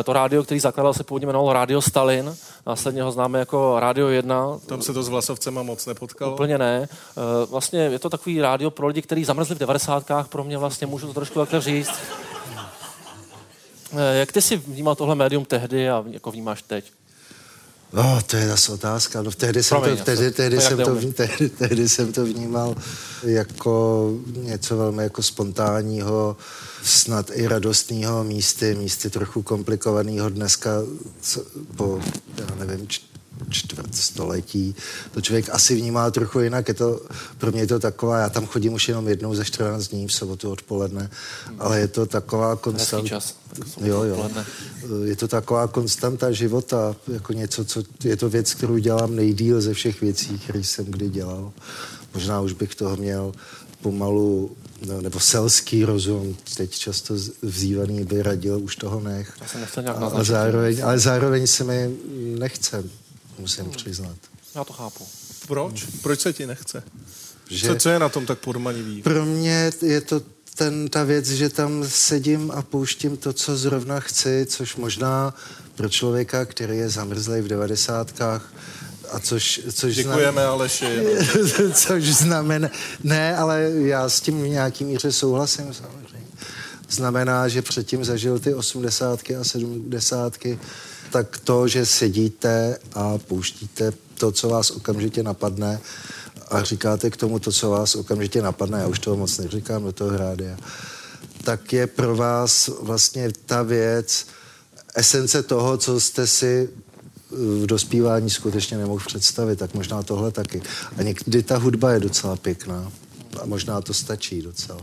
Eh, 0.00 0.02
To 0.02 0.12
rádio, 0.12 0.44
který 0.44 0.60
zakládal, 0.60 0.94
se 0.94 1.04
původně 1.04 1.26
jmenovalo 1.26 1.52
Radio 1.52 1.82
Stalin. 1.82 2.36
Následně 2.66 3.02
ho 3.02 3.12
známe 3.12 3.38
jako 3.38 3.80
Radio 3.80 4.08
1. 4.08 4.58
Tam 4.66 4.82
se 4.82 4.92
to 4.92 5.02
s 5.02 5.08
vlasovcema 5.08 5.62
moc 5.62 5.86
nepotkalo. 5.86 6.34
Úplně 6.34 6.58
ne. 6.58 6.88
Eh, 6.90 7.46
Vlastně 7.50 7.80
je 7.80 7.98
to 7.98 8.10
takový 8.10 8.40
rádio 8.40 8.70
pro 8.70 8.86
lidi, 8.86 9.02
kteří 9.02 9.24
zamrzli 9.24 9.54
v 9.54 9.58
90. 9.58 10.28
Pro 10.28 10.44
mě 10.44 10.58
vlastně 10.58 10.86
můžu 10.86 11.06
to 11.06 11.14
trošku 11.14 11.38
takhle 11.38 11.60
říct. 11.60 11.90
Eh, 13.92 14.18
Jak 14.18 14.32
ty 14.32 14.42
si 14.42 14.56
vnímal 14.56 14.94
tohle 14.94 15.14
médium 15.14 15.44
tehdy 15.44 15.90
a 15.90 16.04
jako 16.10 16.30
vnímáš 16.30 16.62
teď? 16.62 16.92
No, 17.92 18.20
to 18.26 18.36
je 18.36 18.48
zase 18.48 18.72
otázka. 18.72 19.22
No, 19.22 19.30
tehdy, 19.30 19.62
jsem 19.62 19.80
Promiň, 19.80 19.98
to, 19.98 20.04
tehdy, 20.04 20.30
tehdy, 20.30 20.60
jsem 20.60 20.78
to, 20.78 21.12
tehdy, 21.12 21.48
tehdy 21.48 21.88
jsem 21.88 22.12
to 22.12 22.24
vnímal 22.24 22.74
jako 23.22 24.10
něco 24.36 24.76
velmi 24.76 25.02
jako 25.02 25.22
spontánního, 25.22 26.36
snad 26.82 27.30
i 27.34 27.48
radostného 27.48 28.24
místy, 28.24 28.74
místy 28.74 29.10
trochu 29.10 29.42
komplikovaného 29.42 30.28
dneska 30.28 30.70
co, 31.20 31.44
po, 31.76 32.00
já 32.38 32.64
nevím, 32.64 32.88
čtvrt 33.50 33.94
století. 33.94 34.74
To 35.10 35.20
člověk 35.20 35.48
asi 35.52 35.74
vnímá 35.74 36.10
trochu 36.10 36.40
jinak. 36.40 36.68
Je 36.68 36.74
to, 36.74 37.00
pro 37.38 37.52
mě 37.52 37.60
je 37.60 37.66
to 37.66 37.78
taková, 37.78 38.18
já 38.18 38.28
tam 38.28 38.46
chodím 38.46 38.72
už 38.72 38.88
jenom 38.88 39.08
jednou 39.08 39.34
za 39.34 39.44
14 39.44 39.88
dní 39.88 40.06
v 40.06 40.12
sobotu 40.12 40.50
odpoledne, 40.50 41.10
ale 41.58 41.80
je 41.80 41.88
to 41.88 42.06
taková 42.06 42.56
konstanta. 42.56 43.08
čas. 43.08 43.34
Jo, 43.80 44.02
jo. 44.02 44.14
odpoledne. 44.14 44.46
Je 45.04 45.16
to 45.16 45.28
taková 45.28 45.68
konstanta 45.68 46.32
života, 46.32 46.96
jako 47.12 47.32
něco, 47.32 47.64
co 47.64 47.82
je 48.04 48.16
to 48.16 48.28
věc, 48.28 48.54
kterou 48.54 48.78
dělám 48.78 49.16
nejdíl 49.16 49.60
ze 49.60 49.74
všech 49.74 50.00
věcí, 50.00 50.38
které 50.38 50.64
jsem 50.64 50.84
kdy 50.84 51.08
dělal. 51.08 51.52
Možná 52.14 52.40
už 52.40 52.52
bych 52.52 52.74
toho 52.74 52.96
měl 52.96 53.32
pomalu, 53.80 54.56
no, 54.86 55.00
nebo 55.00 55.20
selský 55.20 55.84
rozum, 55.84 56.36
teď 56.56 56.70
často 56.70 57.14
vzývaný 57.42 58.04
by 58.04 58.22
radil, 58.22 58.60
už 58.62 58.76
toho 58.76 59.00
nech. 59.00 59.32
Já 59.40 59.46
jsem 59.46 59.60
nechtěl 59.60 59.82
nějak 59.82 59.96
A, 59.96 60.06
a 60.06 60.24
zároveň, 60.24 60.84
ale 60.84 60.98
zároveň 60.98 61.46
se 61.46 61.64
mi 61.64 61.96
nechce, 62.38 62.84
musím 63.38 63.70
přiznat. 63.70 64.16
Já 64.54 64.64
to 64.64 64.72
chápu. 64.72 65.06
Proč? 65.48 65.84
Proč 66.02 66.20
se 66.20 66.32
ti 66.32 66.46
nechce? 66.46 66.82
Že 67.50 67.66
Co, 67.66 67.74
co 67.76 67.88
je 67.88 67.98
na 67.98 68.08
tom 68.08 68.26
tak 68.26 68.38
podmanivý? 68.38 69.02
pro 69.02 69.24
mě 69.24 69.72
je 69.82 70.00
to 70.00 70.22
ten, 70.54 70.88
ta 70.88 71.04
věc, 71.04 71.26
že 71.28 71.48
tam 71.48 71.84
sedím 71.88 72.50
a 72.50 72.62
pouštím 72.62 73.16
to, 73.16 73.32
co 73.32 73.56
zrovna 73.56 74.00
chci, 74.00 74.46
což 74.48 74.76
možná 74.76 75.34
pro 75.74 75.88
člověka, 75.88 76.44
který 76.44 76.76
je 76.78 76.88
zamrzlej 76.88 77.42
v 77.42 77.48
devadesátkách, 77.48 78.52
A 79.12 79.20
což, 79.20 79.60
což 79.72 79.94
Děkujeme, 79.96 80.44
Aleši. 80.44 81.04
což 81.74 82.04
znamená, 82.04 82.68
ne, 83.04 83.36
ale 83.36 83.70
já 83.74 84.08
s 84.08 84.20
tím 84.20 84.42
v 84.42 84.48
nějaký 84.48 84.84
míře 84.84 85.12
souhlasím 85.12 85.74
samozřejmě. 85.74 86.26
Znamená, 86.90 87.48
že 87.48 87.62
předtím 87.62 88.04
zažil 88.04 88.38
ty 88.38 88.54
osmdesátky 88.54 89.36
a 89.36 89.44
sedmdesátky, 89.44 90.58
tak 91.10 91.38
to, 91.38 91.68
že 91.68 91.86
sedíte 91.86 92.78
a 92.94 93.18
pouštíte 93.18 93.92
to, 94.18 94.32
co 94.32 94.48
vás 94.48 94.70
okamžitě 94.70 95.22
napadne 95.22 95.80
a 96.48 96.62
říkáte 96.62 97.10
k 97.10 97.16
tomu 97.16 97.38
to, 97.38 97.52
co 97.52 97.70
vás 97.70 97.94
okamžitě 97.94 98.42
napadne, 98.42 98.78
já 98.78 98.86
už 98.86 98.98
toho 98.98 99.16
moc 99.16 99.38
neříkám 99.38 99.84
do 99.84 99.92
toho 99.92 100.16
rádia, 100.16 100.56
tak 101.44 101.72
je 101.72 101.86
pro 101.86 102.16
vás 102.16 102.70
vlastně 102.80 103.28
ta 103.46 103.62
věc, 103.62 104.26
esence 104.94 105.42
toho, 105.42 105.76
co 105.76 106.00
jste 106.00 106.26
si 106.26 106.68
v 107.30 107.66
dospívání 107.66 108.30
skutečně 108.30 108.78
nemohl 108.78 109.04
představit, 109.06 109.56
tak 109.56 109.74
možná 109.74 110.02
tohle 110.02 110.30
taky. 110.30 110.62
A 110.96 111.02
někdy 111.02 111.42
ta 111.42 111.56
hudba 111.58 111.92
je 111.92 112.00
docela 112.00 112.36
pěkná 112.36 112.92
a 113.42 113.46
možná 113.46 113.80
to 113.80 113.94
stačí 113.94 114.42
docela. 114.42 114.80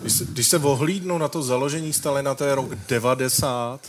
Když 0.00 0.12
se, 0.12 0.24
když 0.24 0.48
se 0.48 0.58
ohlídnu 0.58 1.18
na 1.18 1.28
to 1.28 1.42
založení 1.42 1.92
Stalina, 1.92 2.34
to 2.34 2.44
je 2.44 2.54
rok 2.54 2.74
90, 2.88 3.80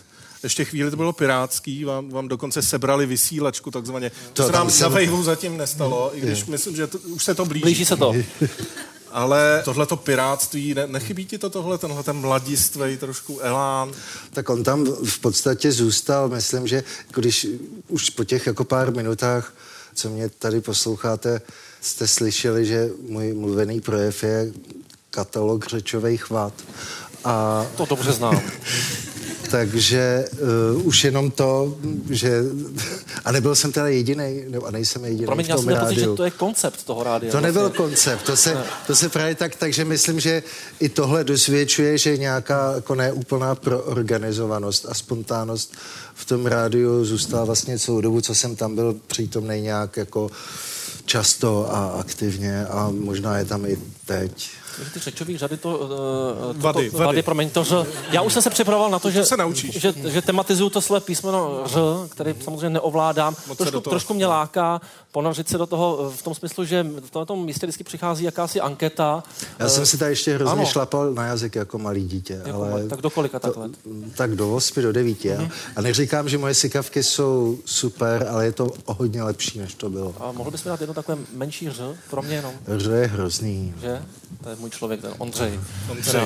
ještě 0.43 0.65
chvíli 0.65 0.91
to 0.91 0.97
bylo 0.97 1.13
pirátský, 1.13 1.83
vám, 1.83 2.09
vám 2.09 2.27
dokonce 2.27 2.61
sebrali 2.61 3.05
vysílačku 3.05 3.71
takzvaně. 3.71 4.09
To, 4.09 4.15
To 4.33 4.45
se 4.45 4.51
nám 4.51 4.69
na 4.81 4.87
Vejvu 4.87 5.23
zatím 5.23 5.57
nestalo, 5.57 6.11
i 6.13 6.21
když 6.21 6.45
myslím, 6.45 6.75
že 6.75 6.87
to, 6.87 6.97
už 6.97 7.23
se 7.23 7.35
to 7.35 7.45
blíží. 7.45 7.61
Blíží 7.61 7.85
se 7.85 7.97
to. 7.97 8.13
Ale 9.11 9.61
tohleto 9.65 9.97
pirátství, 9.97 10.73
ne, 10.73 10.87
nechybí 10.87 11.25
ti 11.25 11.37
to 11.37 11.49
tohle, 11.49 11.77
tenhle 11.77 12.03
ten 12.03 12.15
mladistvej, 12.15 12.97
trošku 12.97 13.39
elán? 13.39 13.91
Tak 14.33 14.49
on 14.49 14.63
tam 14.63 14.85
v 14.85 15.19
podstatě 15.19 15.71
zůstal, 15.71 16.29
myslím, 16.29 16.67
že 16.67 16.83
když 17.13 17.47
už 17.87 18.09
po 18.09 18.23
těch 18.23 18.47
jako 18.47 18.63
pár 18.63 18.95
minutách, 18.95 19.53
co 19.93 20.09
mě 20.09 20.29
tady 20.29 20.61
posloucháte, 20.61 21.41
jste 21.81 22.07
slyšeli, 22.07 22.65
že 22.65 22.89
můj 23.09 23.33
mluvený 23.33 23.81
projev 23.81 24.23
je 24.23 24.51
katalog 25.09 25.67
řečových 25.67 26.29
vad. 26.29 26.53
A 27.23 27.65
To 27.77 27.85
dobře 27.85 28.11
znám. 28.11 28.41
takže 29.51 30.25
uh, 30.75 30.87
už 30.87 31.03
jenom 31.03 31.31
to, 31.31 31.77
že... 32.09 32.41
A 33.25 33.31
nebyl 33.31 33.55
jsem 33.55 33.71
teda 33.71 33.87
jediný, 33.87 34.43
nebo 34.47 34.65
a 34.65 34.71
nejsem 34.71 35.05
jediný 35.05 35.25
Promiň, 35.25 35.45
v 35.45 35.49
já 35.49 35.57
jsem 35.57 35.65
měl 35.65 35.79
pocit, 35.79 35.99
že 35.99 36.07
to 36.07 36.23
je 36.23 36.31
koncept 36.31 36.83
toho 36.83 37.03
rádia. 37.03 37.31
To 37.31 37.41
nebyl 37.41 37.61
vlastně. 37.61 37.77
koncept, 37.77 38.23
to 38.23 38.37
se, 38.37 38.57
to 38.87 38.95
se 38.95 39.09
právě 39.09 39.35
tak, 39.35 39.55
takže 39.55 39.85
myslím, 39.85 40.19
že 40.19 40.43
i 40.79 40.89
tohle 40.89 41.23
dosvědčuje, 41.23 41.97
že 41.97 42.17
nějaká 42.17 42.73
jako 42.75 42.95
neúplná 42.95 43.55
proorganizovanost 43.55 44.85
a 44.89 44.93
spontánnost 44.93 45.75
v 46.13 46.25
tom 46.25 46.45
rádiu 46.45 47.05
zůstala 47.05 47.45
vlastně 47.45 47.79
celou 47.79 48.01
dobu, 48.01 48.21
co 48.21 48.35
jsem 48.35 48.55
tam 48.55 48.75
byl 48.75 48.95
přítomný 49.07 49.61
nějak 49.61 49.97
jako 49.97 50.31
často 51.05 51.75
a 51.75 51.87
aktivně 51.99 52.65
a 52.65 52.89
možná 52.91 53.37
je 53.37 53.45
tam 53.45 53.65
i 53.65 53.77
teď. 54.05 54.49
Ty 54.93 54.99
řečové 54.99 55.37
řady 55.37 55.57
to... 55.57 55.77
Uh, 55.77 55.87
to 55.87 56.53
Vady, 56.59 56.91
to, 56.91 56.97
vady. 56.97 57.05
vady, 57.07 57.21
promiň, 57.21 57.49
to 57.49 57.63
ř. 57.63 57.73
Já 58.11 58.21
už 58.21 58.33
jsem 58.33 58.41
se 58.41 58.49
připravoval 58.49 58.91
na 58.91 58.99
to, 58.99 59.11
že, 59.11 59.25
se 59.25 59.37
naučíš. 59.37 59.81
že, 59.81 59.93
že 60.07 60.21
tematizuju 60.21 60.69
to 60.69 60.81
své 60.81 60.99
písmeno 60.99 61.61
ř, 61.65 61.75
který 62.09 62.35
samozřejmě 62.43 62.69
neovládám. 62.69 63.35
Moc 63.47 63.57
Trošku, 63.57 63.79
toho- 63.79 63.91
trošku 63.91 64.13
mě 64.13 64.25
láká 64.25 64.81
ponořit 65.11 65.49
se 65.49 65.57
do 65.57 65.65
toho 65.65 66.09
eh, 66.13 66.17
v 66.17 66.21
tom 66.21 66.35
smyslu, 66.35 66.65
že 66.65 66.85
v 67.13 67.25
tom 67.25 67.45
místě 67.45 67.65
vždycky 67.65 67.83
přichází 67.83 68.23
jakási 68.23 68.61
anketa. 68.61 69.23
Já 69.59 69.69
jsem 69.69 69.85
si 69.85 69.97
tady 69.97 70.11
ještě 70.11 70.35
hrozně 70.35 70.51
ano. 70.53 70.65
šlapal 70.65 71.13
na 71.13 71.25
jazyk 71.25 71.55
jako 71.55 71.77
malý 71.79 72.07
dítě, 72.07 72.41
Jako 72.45 72.63
ale... 72.63 72.87
tak 72.87 73.01
do 73.01 73.09
kolika 73.09 73.39
tak 73.39 73.57
let? 73.57 73.71
Tak 74.15 74.35
do 74.35 74.55
8, 74.55 74.81
do 74.81 74.91
9. 74.91 75.25
Mhm. 75.25 75.33
Mm-hmm. 75.37 75.51
A 75.75 75.81
neříkám, 75.81 76.29
že 76.29 76.37
moje 76.37 76.53
sykavky 76.53 77.03
jsou 77.03 77.57
super, 77.65 78.27
ale 78.29 78.45
je 78.45 78.51
to 78.51 78.67
o 78.85 78.93
hodně 78.93 79.23
lepší, 79.23 79.59
než 79.59 79.73
to 79.73 79.89
bylo. 79.89 80.15
A 80.19 80.31
mohl 80.31 80.51
bys 80.51 80.63
mi 80.63 80.69
dát 80.69 80.79
jedno 80.81 80.93
takové 80.93 81.17
menší 81.33 81.69
ř, 81.69 81.81
pro 82.09 82.21
mě 82.21 82.35
jenom, 82.35 82.53
Hře 82.67 82.91
je 82.91 83.07
hrozný. 83.07 83.73
že? 83.81 84.01
To 84.43 84.49
je 84.49 84.55
můj 84.63 84.69
člověk, 84.69 85.01
ten 85.01 85.13
Ondřej. 85.17 85.59
Ondřej. 85.91 86.21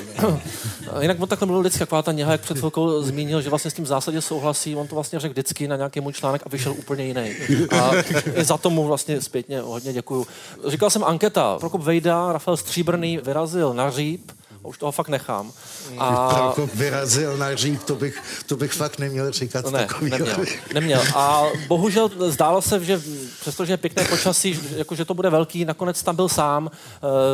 Jinak 1.01 1.21
on 1.21 1.27
takhle 1.27 1.45
mluvil 1.45 1.61
vždycky, 1.61 1.79
taková 1.79 2.01
ta 2.01 2.11
něha, 2.11 2.31
jak 2.31 2.41
před 2.41 2.57
chvilkou 2.57 3.01
zmínil, 3.01 3.41
že 3.41 3.49
vlastně 3.49 3.71
s 3.71 3.73
tím 3.73 3.85
v 3.85 3.87
zásadě 3.87 4.21
souhlasí. 4.21 4.75
On 4.75 4.87
to 4.87 4.95
vlastně 4.95 5.19
řekl 5.19 5.33
vždycky 5.33 5.67
na 5.67 5.75
nějaký 5.75 6.01
můj 6.01 6.13
článek 6.13 6.41
a 6.45 6.49
vyšel 6.49 6.71
úplně 6.77 7.05
jiný. 7.05 7.31
A 7.79 7.91
i 8.33 8.43
za 8.43 8.57
tomu 8.57 8.87
vlastně 8.87 9.21
zpětně 9.21 9.59
hodně 9.59 9.93
děkuju. 9.93 10.27
Říkal 10.67 10.89
jsem 10.89 11.03
anketa. 11.03 11.57
Prokop 11.59 11.81
Vejda, 11.81 12.33
Rafael 12.33 12.57
Stříbrný 12.57 13.17
vyrazil 13.17 13.73
na 13.73 13.91
říp, 13.91 14.31
už 14.67 14.77
toho 14.77 14.91
fakt 14.91 15.07
nechám. 15.09 15.51
A 15.97 16.53
vyrazil 16.73 17.37
na 17.37 17.55
říp, 17.55 17.83
to 17.83 17.95
bych, 17.95 18.21
to 18.45 18.55
bych 18.57 18.71
fakt 18.73 18.99
neměl 18.99 19.31
říkat 19.31 19.65
No 19.65 19.71
ne, 19.71 19.85
takovýho. 19.87 20.17
neměl, 20.17 20.45
neměl. 20.73 21.01
A 21.15 21.43
bohužel 21.67 22.09
zdálo 22.31 22.61
se, 22.61 22.85
že 22.85 23.01
přestože 23.41 23.73
je 23.73 23.77
pěkné 23.77 24.05
počasí, 24.05 24.53
že- 24.53 24.61
jako, 24.77 24.95
že 24.95 25.05
to 25.05 25.13
bude 25.13 25.29
velký, 25.29 25.65
nakonec 25.65 26.03
tam 26.03 26.15
byl 26.15 26.29
sám, 26.29 26.69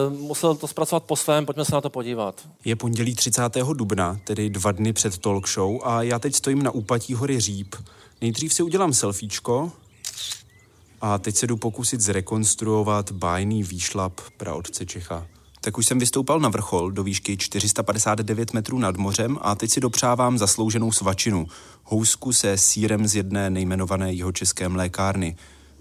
uh, 0.09 0.17
musel 0.19 0.55
to 0.55 0.67
zpracovat 0.67 1.03
po 1.03 1.15
svém, 1.15 1.45
pojďme 1.45 1.65
se 1.65 1.75
na 1.75 1.81
to 1.81 1.89
podívat. 1.89 2.41
Je 2.65 2.75
pondělí 2.75 3.15
30. 3.15 3.73
dubna, 3.73 4.19
tedy 4.23 4.49
dva 4.49 4.71
dny 4.71 4.93
před 4.93 5.17
talk 5.17 5.47
show 5.49 5.79
a 5.83 6.01
já 6.03 6.19
teď 6.19 6.35
stojím 6.35 6.63
na 6.63 6.71
úpatí 6.71 7.13
hory 7.13 7.39
Říp. 7.39 7.75
Nejdřív 8.21 8.53
si 8.53 8.63
udělám 8.63 8.93
selfiečko 8.93 9.71
a 11.01 11.17
teď 11.17 11.35
se 11.35 11.47
jdu 11.47 11.57
pokusit 11.57 12.01
zrekonstruovat 12.01 13.11
bájný 13.11 13.63
výšlap 13.63 14.21
praotce 14.37 14.85
Čecha. 14.85 15.27
Tak 15.63 15.77
už 15.77 15.85
jsem 15.85 15.99
vystoupal 15.99 16.39
na 16.39 16.49
vrchol 16.49 16.91
do 16.91 17.03
výšky 17.03 17.37
459 17.37 18.53
metrů 18.53 18.79
nad 18.79 18.97
mořem 18.97 19.37
a 19.41 19.55
teď 19.55 19.71
si 19.71 19.79
dopřávám 19.79 20.37
zaslouženou 20.37 20.91
svačinu. 20.91 21.47
Housku 21.83 22.33
se 22.33 22.57
sírem 22.57 23.07
z 23.07 23.15
jedné 23.15 23.49
nejmenované 23.49 24.13
jeho 24.13 24.31
české 24.31 24.69
mlékárny. 24.69 25.35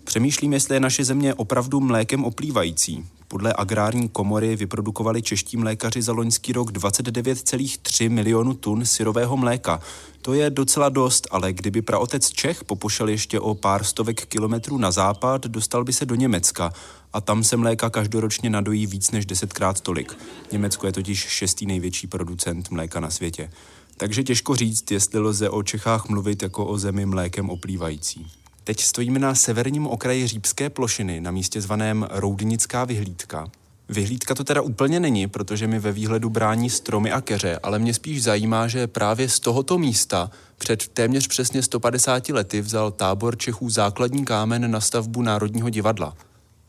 Přemýšlím, 0.05 0.53
jestli 0.53 0.77
je 0.77 0.81
naše 0.81 1.05
země 1.05 1.35
opravdu 1.35 1.81
mlékem 1.81 2.25
oplývající. 2.25 3.07
Podle 3.29 3.55
agrární 3.57 4.09
komory 4.09 4.57
vyprodukovali 4.57 5.23
čeští 5.23 5.57
mlékaři 5.57 6.03
za 6.03 6.13
loňský 6.13 6.53
rok 6.53 6.73
29,3 6.73 8.11
milionu 8.11 8.55
tun 8.55 8.87
syrového 8.87 9.37
mléka. 9.37 9.81
To 10.23 10.35
je 10.35 10.51
docela 10.51 10.89
dost, 10.89 11.29
ale 11.31 11.53
kdyby 11.53 11.83
praotec 11.83 12.31
Čech 12.31 12.65
popošel 12.65 13.09
ještě 13.09 13.41
o 13.41 13.55
pár 13.55 13.85
stovek 13.85 14.27
kilometrů 14.27 14.79
na 14.79 14.91
západ, 14.91 15.47
dostal 15.47 15.85
by 15.85 15.93
se 15.93 16.07
do 16.07 16.15
Německa 16.15 16.73
a 17.13 17.21
tam 17.21 17.45
se 17.45 17.57
mléka 17.57 17.91
každoročně 17.91 18.51
nadojí 18.51 18.87
víc 18.87 19.11
než 19.11 19.27
desetkrát 19.27 19.81
tolik. 19.81 20.19
Německo 20.53 20.87
je 20.87 20.93
totiž 20.93 21.19
šestý 21.19 21.67
největší 21.67 22.07
producent 22.07 22.71
mléka 22.71 23.01
na 23.01 23.11
světě. 23.11 23.51
Takže 23.97 24.23
těžko 24.23 24.57
říct, 24.57 24.91
jestli 24.91 25.21
lze 25.21 25.51
o 25.51 25.63
Čechách 25.63 26.09
mluvit 26.09 26.43
jako 26.43 26.67
o 26.67 26.79
zemi 26.79 27.07
mlékem 27.07 27.51
oplývající. 27.51 28.27
Teď 28.65 28.81
stojíme 28.81 29.19
na 29.19 29.35
severním 29.35 29.87
okraji 29.87 30.27
Řípské 30.27 30.71
plošiny, 30.71 31.21
na 31.21 31.31
místě 31.31 31.61
zvaném 31.61 32.09
Roudnická 32.11 32.85
vyhlídka. 32.85 33.51
Vyhlídka 33.89 34.35
to 34.35 34.45
teda 34.45 34.61
úplně 34.61 35.01
není, 35.01 35.27
protože 35.27 35.67
mi 35.67 35.79
ve 35.79 35.93
výhledu 35.93 36.31
brání 36.31 36.71
stromy 36.71 37.13
a 37.13 37.21
keře, 37.21 37.59
ale 37.63 37.79
mě 37.79 37.95
spíš 37.95 38.23
zajímá, 38.23 38.69
že 38.69 38.87
právě 38.87 39.29
z 39.29 39.41
tohoto 39.41 39.79
místa 39.79 40.31
před 40.59 40.89
téměř 40.89 41.27
přesně 41.27 41.63
150 41.63 42.29
lety 42.29 42.61
vzal 42.61 42.91
tábor 42.91 43.39
Čechů 43.39 43.71
základní 43.71 44.25
kámen 44.25 44.71
na 44.71 44.81
stavbu 44.81 45.23
Národního 45.23 45.69
divadla. 45.69 46.17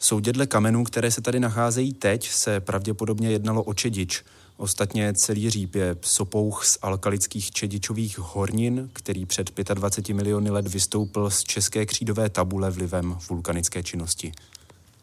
Soudědle 0.04 0.48
kamenů, 0.48 0.84
které 0.84 1.12
se 1.12 1.22
tady 1.22 1.40
nacházejí 1.40 1.94
teď, 1.94 2.30
se 2.30 2.60
pravděpodobně 2.60 3.32
jednalo 3.32 3.64
o 3.64 3.74
čedič. 3.74 4.24
Ostatně 4.58 5.14
celý 5.14 5.50
říp 5.50 5.76
je 5.76 5.98
sopouch 6.02 6.66
z 6.66 6.78
alkalických 6.82 7.52
čedičových 7.52 8.20
hornin, 8.20 8.90
který 8.94 9.26
před 9.26 9.52
25 9.74 10.14
miliony 10.14 10.50
let 10.50 10.68
vystoupil 10.68 11.30
z 11.30 11.44
české 11.44 11.86
křídové 11.86 12.30
tabule 12.30 12.72
vlivem 12.72 13.18
vulkanické 13.30 13.84
činnosti. 13.84 14.32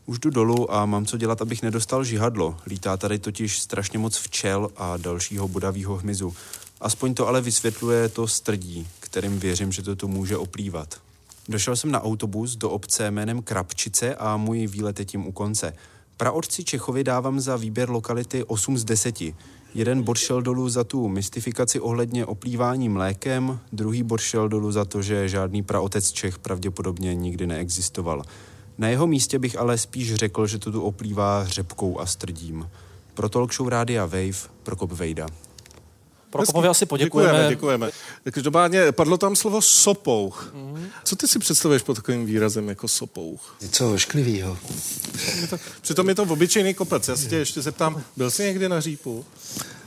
Už 0.07 0.19
jdu 0.19 0.30
dolů 0.30 0.75
a 0.75 0.87
mám 0.87 1.07
co 1.07 1.16
dělat, 1.16 1.42
abych 1.42 1.62
nedostal 1.62 2.04
žihadlo. 2.04 2.57
Lítá 2.66 2.97
tady 2.97 3.19
totiž 3.19 3.61
strašně 3.61 3.99
moc 3.99 4.16
včel 4.16 4.71
a 4.76 4.97
dalšího 4.97 5.49
bodavého 5.49 5.97
hmyzu. 5.97 6.35
Aspoň 6.80 7.14
to 7.14 7.28
ale 7.28 7.40
vysvětluje 7.40 8.09
to 8.09 8.28
strdí, 8.28 8.88
kterým 9.00 9.38
věřím, 9.40 9.73
že 9.73 9.83
to 9.83 9.97
tu 9.97 10.09
může 10.09 10.37
oplývat. 10.37 11.10
Došel 11.50 11.76
jsem 11.76 11.90
na 11.90 12.02
autobus 12.02 12.57
do 12.57 12.71
obce 12.71 13.11
jménem 13.11 13.42
Krapčice 13.42 14.14
a 14.14 14.37
můj 14.37 14.66
výlet 14.66 14.99
je 14.99 15.04
tím 15.04 15.26
u 15.26 15.33
konce. 15.33 15.73
Praotci 16.16 16.64
Čechovi 16.64 17.04
dávám 17.04 17.40
za 17.40 17.57
výběr 17.57 17.90
lokality 17.90 18.45
8 18.45 18.78
z 18.78 18.85
10. 18.85 19.23
Jeden 19.75 20.02
bod 20.02 20.19
šel 20.19 20.42
dolů 20.42 20.69
za 20.69 20.85
tu 20.85 21.09
mystifikaci 21.09 21.80
ohledně 21.80 22.26
oplývání 22.26 22.88
mlékem, 22.88 23.61
druhý 23.73 24.02
bod 24.02 24.21
šel 24.21 24.49
dolů 24.49 24.73
za 24.73 24.85
to, 24.85 25.02
že 25.02 25.28
žádný 25.28 25.62
praotec 25.62 26.12
Čech 26.12 26.38
pravděpodobně 26.38 27.14
nikdy 27.14 27.47
neexistoval. 27.47 28.23
Na 28.78 28.88
jeho 28.88 29.07
místě 29.07 29.38
bych 29.38 29.59
ale 29.59 29.78
spíš 29.78 30.14
řekl, 30.14 30.47
že 30.47 30.59
to 30.59 30.73
tu 30.73 30.83
oplývá 30.83 31.45
řepkou 31.45 32.00
a 32.00 32.07
strdím. 32.07 32.71
Pro 33.14 33.28
talk 33.28 33.54
show 33.54 33.69
Rádia 33.69 34.07
Wave, 34.07 34.49
Prokop 34.62 34.92
Vejda. 34.92 35.26
Prokopovi 36.30 36.68
asi 36.68 36.87
poděkujeme. 36.87 37.32
Děkujeme, 37.32 37.49
děkujeme. 37.49 37.90
Každopádně 38.30 38.92
padlo 38.92 39.18
tam 39.18 39.37
slovo 39.37 39.62
sopouch. 39.62 40.50
Mhm. 40.54 40.88
Co 41.04 41.16
ty 41.16 41.28
si 41.28 41.38
představuješ 41.38 41.82
pod 41.82 41.94
takovým 41.94 42.26
výrazem 42.26 42.68
jako 42.68 42.88
sopouch? 42.88 43.56
Něco 43.60 43.92
ošklivýho. 43.92 44.58
Přitom 45.80 46.08
je 46.08 46.14
to 46.14 46.22
obyčejný 46.22 46.75
kopec. 46.75 47.08
Já 47.08 47.16
se 47.16 47.28
tě 47.28 47.37
ještě 47.37 47.62
zeptám, 47.62 48.02
byl 48.16 48.30
jsi 48.30 48.42
někdy 48.42 48.68
na 48.68 48.80
řípu? 48.80 49.25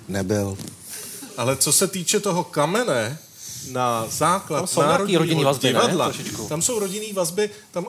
Nebyl. 0.08 0.58
Ale 1.38 1.56
co 1.58 1.74
se 1.74 1.88
týče 1.88 2.20
toho 2.20 2.44
kamene, 2.44 3.18
na 3.72 4.08
základ 4.10 4.58
Tam 4.60 4.68
jsou 4.68 4.82
Národního 4.82 5.20
rodinný 5.20 5.44
vazby, 5.44 5.68
ne? 5.68 5.80
divadla. 5.80 6.12
Tam 6.50 6.62
jsou 6.62 6.80
rodinný 6.80 7.14
vazby, 7.14 7.50
tam 7.72 7.88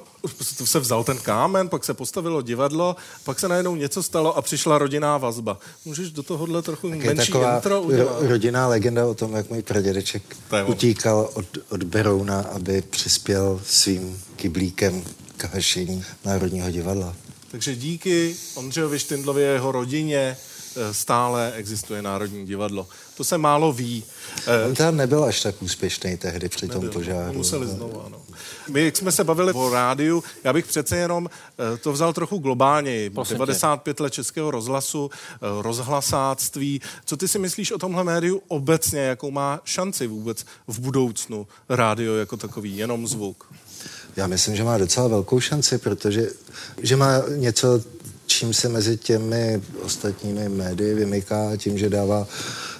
se 0.64 0.80
vzal 0.80 1.04
ten 1.04 1.18
kámen, 1.18 1.68
pak 1.68 1.84
se 1.84 1.94
postavilo 1.94 2.42
divadlo, 2.42 2.96
pak 3.24 3.40
se 3.40 3.48
najednou 3.48 3.76
něco 3.76 4.02
stalo 4.02 4.36
a 4.36 4.42
přišla 4.42 4.78
rodinná 4.78 5.18
vazba. 5.18 5.58
Můžeš 5.84 6.10
do 6.10 6.22
tohohle 6.22 6.62
trochu 6.62 6.88
Je 6.88 6.96
menší 6.96 7.32
taková 7.32 7.54
intro 7.56 7.70
ro, 7.74 7.82
udělat? 7.82 8.16
rodinná 8.20 8.68
legenda 8.68 9.06
o 9.06 9.14
tom, 9.14 9.32
jak 9.32 9.50
můj 9.50 9.62
pradědeček 9.62 10.22
utíkal 10.66 11.30
od, 11.34 11.46
od 11.70 11.82
Berouna, 11.82 12.40
aby 12.40 12.82
přispěl 12.82 13.60
svým 13.66 14.22
kyblíkem 14.36 15.04
k 15.36 15.44
hašení 15.44 16.04
Národního 16.24 16.70
divadla. 16.70 17.14
Takže 17.50 17.76
díky 17.76 18.36
Ondřejovi 18.54 18.98
Štindlovi 18.98 19.48
a 19.48 19.52
jeho 19.52 19.72
rodině 19.72 20.36
stále 20.92 21.52
existuje 21.52 22.02
Národní 22.02 22.46
divadlo. 22.46 22.88
To 23.16 23.24
se 23.24 23.38
málo 23.38 23.72
ví. 23.72 24.04
Eh, 24.46 24.64
On 24.68 24.74
tam 24.74 24.96
nebyl 24.96 25.24
až 25.24 25.42
tak 25.42 25.62
úspěšný 25.62 26.16
tehdy 26.16 26.48
při 26.48 26.68
tom 26.68 26.82
Nebyl, 26.82 26.92
požáru. 26.92 27.26
no, 27.26 27.32
Museli 27.32 27.66
znovu, 27.66 28.02
ano. 28.06 28.22
My, 28.70 28.84
jak 28.84 28.96
jsme 28.96 29.12
se 29.12 29.24
bavili 29.24 29.52
o 29.52 29.70
rádiu, 29.70 30.24
já 30.44 30.52
bych 30.52 30.66
přece 30.66 30.96
jenom 30.96 31.30
eh, 31.74 31.76
to 31.76 31.92
vzal 31.92 32.12
trochu 32.12 32.38
globálně. 32.38 33.10
Prosím 33.10 33.34
tě. 33.34 33.38
95 33.38 34.00
let 34.00 34.12
českého 34.12 34.50
rozhlasu, 34.50 35.10
eh, 35.34 35.38
rozhlasáctví. 35.62 36.80
Co 37.04 37.16
ty 37.16 37.28
si 37.28 37.38
myslíš 37.38 37.72
o 37.72 37.78
tomhle 37.78 38.04
médiu 38.04 38.42
obecně, 38.48 39.00
jakou 39.00 39.30
má 39.30 39.60
šanci 39.64 40.06
vůbec 40.06 40.44
v 40.66 40.78
budoucnu 40.80 41.46
rádio 41.68 42.14
jako 42.14 42.36
takový, 42.36 42.76
jenom 42.76 43.08
zvuk? 43.08 43.52
Já 44.16 44.26
myslím, 44.26 44.56
že 44.56 44.64
má 44.64 44.78
docela 44.78 45.08
velkou 45.08 45.40
šanci, 45.40 45.78
protože 45.78 46.30
že 46.82 46.96
má 46.96 47.22
něco, 47.36 47.80
čím 48.26 48.54
se 48.54 48.68
mezi 48.68 48.96
těmi 48.96 49.62
ostatními 49.82 50.48
médii 50.48 50.94
vymyká, 50.94 51.56
tím, 51.56 51.78
že 51.78 51.90
dává 51.90 52.26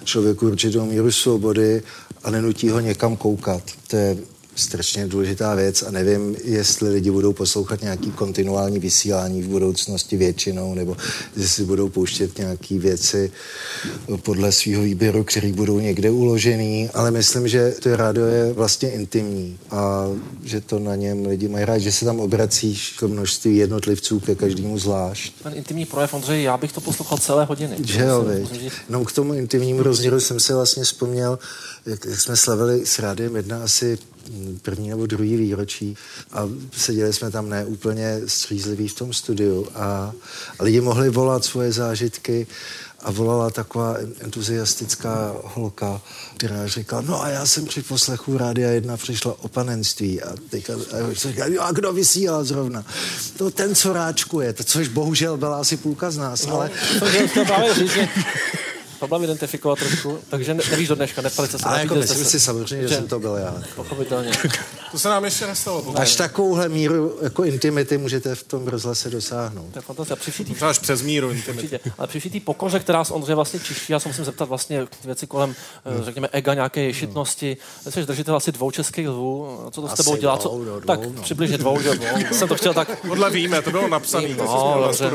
člověku 0.05 0.47
určitou 0.47 0.85
míru 0.85 1.13
svobody 1.13 1.83
a 2.25 2.31
nenutí 2.31 2.69
ho 2.69 2.81
někam 2.81 3.17
koukat. 3.17 3.63
To 3.89 3.97
je 3.97 4.17
strašně 4.57 5.07
důležitá 5.07 5.55
věc 5.55 5.83
a 5.83 5.91
nevím, 5.91 6.37
jestli 6.45 6.89
lidi 6.89 7.11
budou 7.11 7.33
poslouchat 7.33 7.83
nějaký 7.83 8.11
kontinuální 8.11 8.79
vysílání 8.79 9.43
v 9.43 9.49
budoucnosti 9.49 10.17
většinou, 10.17 10.75
nebo 10.75 10.97
jestli 11.37 11.65
budou 11.65 11.89
pouštět 11.89 12.39
nějaké 12.39 12.79
věci 12.79 13.33
podle 14.23 14.53
svého 14.53 14.83
výběru, 14.83 15.25
které 15.25 15.53
budou 15.53 15.81
někde 15.81 16.11
uložený, 16.11 16.91
ale 16.95 17.11
myslím, 17.11 17.49
že 17.49 17.75
to 17.83 17.97
rádio 17.97 18.27
je 18.27 18.53
vlastně 18.53 18.91
intimní 18.91 19.59
a 19.71 20.07
že 20.45 20.61
to 20.61 20.79
na 20.79 20.97
něm 20.97 21.27
lidi 21.27 21.49
mají 21.49 21.65
rád, 21.65 21.79
že 21.79 21.93
se 21.93 22.05
tam 22.05 22.21
obracíš 22.21 22.95
k 22.99 23.03
množství 23.03 23.57
jednotlivců 23.57 24.21
ke 24.21 24.35
každému 24.35 24.79
zvlášť. 24.79 25.33
Ten 25.43 25.55
intimní 25.55 25.87
projev, 25.87 26.15
Ondřej, 26.15 26.43
já 26.43 26.57
bych 26.57 26.73
to 26.73 26.81
poslouchal 26.81 27.19
celé 27.19 27.45
hodiny. 27.45 27.77
Že 27.85 28.01
jo, 28.03 28.25
No 28.89 29.05
k 29.05 29.13
tomu 29.13 29.35
intimnímu 29.35 29.83
rozměru 29.83 30.21
jsem 30.21 30.41
si 30.41 30.53
vlastně 30.53 30.85
vzpomněl, 30.85 31.39
jak, 31.87 32.05
jak 32.05 32.21
jsme 32.21 32.37
slavili 32.37 32.87
s 32.87 32.99
Rádiem 32.99 33.37
jedna 33.37 33.65
asi 33.65 33.99
první 34.62 34.88
nebo 34.90 35.07
druhý 35.07 35.37
výročí 35.37 35.97
a 36.33 36.49
seděli 36.76 37.12
jsme 37.12 37.31
tam 37.31 37.49
ne 37.49 37.64
úplně 37.64 38.21
střízliví 38.26 38.88
v 38.88 38.95
tom 38.95 39.12
studiu 39.12 39.69
a, 39.75 40.12
lidi 40.61 40.81
mohli 40.81 41.11
volat 41.11 41.45
svoje 41.45 41.73
zážitky 41.73 42.47
a 43.02 43.11
volala 43.11 43.50
taková 43.50 43.95
en- 43.95 44.12
entuziastická 44.21 45.35
holka, 45.45 46.00
která 46.37 46.66
říkala, 46.66 47.02
no 47.02 47.23
a 47.23 47.28
já 47.28 47.47
jsem 47.47 47.66
při 47.66 47.83
poslechu 47.83 48.38
Rádia 48.38 48.71
1 48.71 48.97
přišla 48.97 49.35
o 49.40 49.49
panenství 49.49 50.23
a 50.23 50.35
teďka 50.50 50.73
a 50.93 50.97
já 50.97 51.14
jsem 51.14 51.31
říkal, 51.31 51.52
jo, 51.52 51.62
a 51.62 51.73
kdo 51.73 51.93
vysílal 51.93 52.45
zrovna? 52.45 52.85
To 53.37 53.50
ten, 53.50 53.75
co 53.75 53.93
ráčkuje, 53.93 54.52
to, 54.52 54.64
což 54.64 54.88
bohužel 54.88 55.37
byla 55.37 55.61
asi 55.61 55.76
půlka 55.76 56.11
z 56.11 56.16
nás, 56.16 56.47
ale 56.47 56.71
To 56.99 57.04
to 57.45 57.75
říct, 57.75 57.93
že 57.93 58.09
problém 58.99 59.25
identifikovat 59.25 59.79
trošku, 59.79 60.19
takže 60.31 60.55
ne, 60.55 60.63
nevíš 60.71 60.89
do 60.89 60.95
dneška, 60.95 61.23
neptali 61.23 61.49
jste 61.49 61.59
se. 61.59 61.65
Ale 61.65 61.81
jako 61.81 61.95
myslím 61.95 62.25
se. 62.25 62.31
si 62.31 62.41
samozřejmě, 62.41 62.83
že 62.83 62.89
Že- 62.89 62.95
jsem 62.97 63.09
to 63.09 63.19
byl 63.21 63.35
já. 63.35 63.55
Pochopitelně. 63.77 64.31
To 64.93 64.99
se 65.01 65.09
nám 65.09 65.25
ještě 65.25 65.47
nestalo. 65.47 65.83
pokud 65.83 65.99
Až 65.99 66.17
takovouhle 66.17 66.69
míru 66.69 67.19
jako 67.23 67.45
intimity 67.45 67.99
můžete 67.99 68.35
v 68.35 68.43
tom 68.43 68.67
rozhlase 68.69 69.11
dosáhnout. 69.11 69.67
To 69.73 69.79
je 69.79 69.83
fantastika. 69.83 70.17
Při 70.17 70.31
vší 70.31 70.45
tý- 70.45 70.51
Možná 70.51 70.69
až 70.69 70.79
přes 70.79 71.03
míru 71.03 71.31
intimity. 71.31 71.67
Určitě. 71.67 71.81
Ale 71.99 72.09
při 72.09 72.21
vší 72.21 72.31
té 72.31 72.41
pokoře, 72.41 72.81
která 72.81 73.05
z 73.05 73.11
Ondřeje 73.11 73.35
vlastně 73.37 73.61
čiští, 73.61 73.93
já 73.93 74.01
se 74.01 74.09
musím 74.09 74.25
zeptat 74.25 74.49
vlastně 74.49 74.87
věci 75.05 75.27
kolem, 75.27 75.55
Hmm. 75.85 76.01
eh, 76.01 76.05
řekněme, 76.05 76.29
ega, 76.33 76.55
nějaké 76.55 76.81
ješitnosti. 76.83 77.57
Jsi 77.91 78.03
držitel 78.07 78.37
asi 78.37 78.53
dvou 78.53 78.71
českých 78.71 79.09
lvů. 79.09 79.59
Co 79.71 79.81
to 79.81 79.88
s 79.88 79.92
Asi 79.92 80.03
tebou 80.03 80.16
dělá? 80.16 80.37
Co? 80.38 80.49
dvou, 80.49 80.59
no, 80.64 80.81
dvou, 80.81 80.87
tak 80.87 81.01
no. 81.16 81.23
přibližně 81.23 81.59
dvou, 81.59 81.81
že 81.81 81.95
dvou. 81.95 82.07
Jsem 82.33 82.49
to 82.49 82.55
chtěl 82.57 82.75
tak, 82.75 82.88
Tohle 83.09 83.31
víme, 83.31 83.62
to 83.62 83.71
bylo 83.71 83.88
napsané, 83.88 84.29
to 84.35 84.45
No, 84.45 84.92
se 84.95 85.11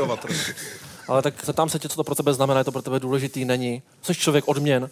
ale 1.10 1.22
tak 1.22 1.34
zeptám 1.44 1.68
se 1.68 1.78
tě, 1.78 1.88
co 1.88 1.96
to 1.96 2.04
pro 2.04 2.14
tebe 2.14 2.34
znamená, 2.34 2.60
je 2.60 2.64
to 2.64 2.72
pro 2.72 2.82
tebe 2.82 3.00
důležitý, 3.00 3.44
není. 3.44 3.82
Jsi 4.02 4.14
člověk 4.14 4.48
odměn, 4.48 4.90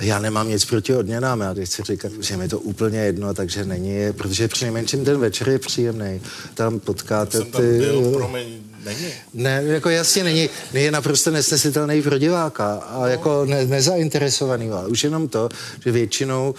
Já 0.00 0.18
nemám 0.18 0.48
nic 0.48 0.64
proti 0.64 0.94
odměnám, 0.94 1.40
já 1.40 1.54
teď 1.54 1.68
chci 1.68 1.82
říkat, 1.82 2.12
že 2.20 2.36
mi 2.36 2.48
to 2.48 2.58
úplně 2.58 2.98
jedno, 2.98 3.34
takže 3.34 3.64
není, 3.64 4.12
protože 4.12 4.48
přinejmenším 4.48 5.04
ten 5.04 5.20
večer 5.20 5.48
je 5.48 5.58
příjemný. 5.58 6.20
Tam 6.54 6.80
potkáte 6.80 7.38
Jsem 7.38 7.50
tam 7.50 7.62
ty... 7.62 7.78
byl, 7.78 8.12
promiň, 8.12 8.46
není. 8.84 9.06
Ne, 9.34 9.62
jako 9.64 9.90
jasně 9.90 10.24
není, 10.24 10.48
je 10.72 10.90
naprosto 10.90 11.30
nesnesitelný 11.30 12.02
pro 12.02 12.18
diváka 12.18 12.74
a 12.74 13.06
jako 13.06 13.44
ne, 13.44 13.66
nezainteresovaný, 13.66 14.70
ale 14.70 14.88
už 14.88 15.04
jenom 15.04 15.28
to, 15.28 15.48
že 15.84 15.92
většinou 15.92 16.54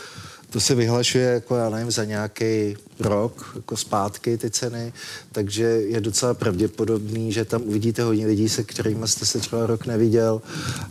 to 0.52 0.60
se 0.60 0.76
vyhlašuje 0.76 1.24
jako, 1.26 1.56
já 1.56 1.70
nevím, 1.70 1.92
za 1.92 2.04
nějaký 2.06 2.78
rok, 3.00 3.52
jako 3.56 3.78
zpátky 3.78 4.38
ty 4.38 4.50
ceny, 4.50 4.94
takže 5.32 5.64
je 5.64 6.02
docela 6.02 6.34
pravděpodobný, 6.34 7.32
že 7.32 7.46
tam 7.46 7.62
uvidíte 7.62 8.04
hodně 8.04 8.28
lidí, 8.28 8.50
se 8.50 8.64
kterými 8.64 9.08
jste 9.08 9.26
se 9.26 9.40
třeba 9.40 9.66
rok 9.66 9.86
neviděl 9.86 10.42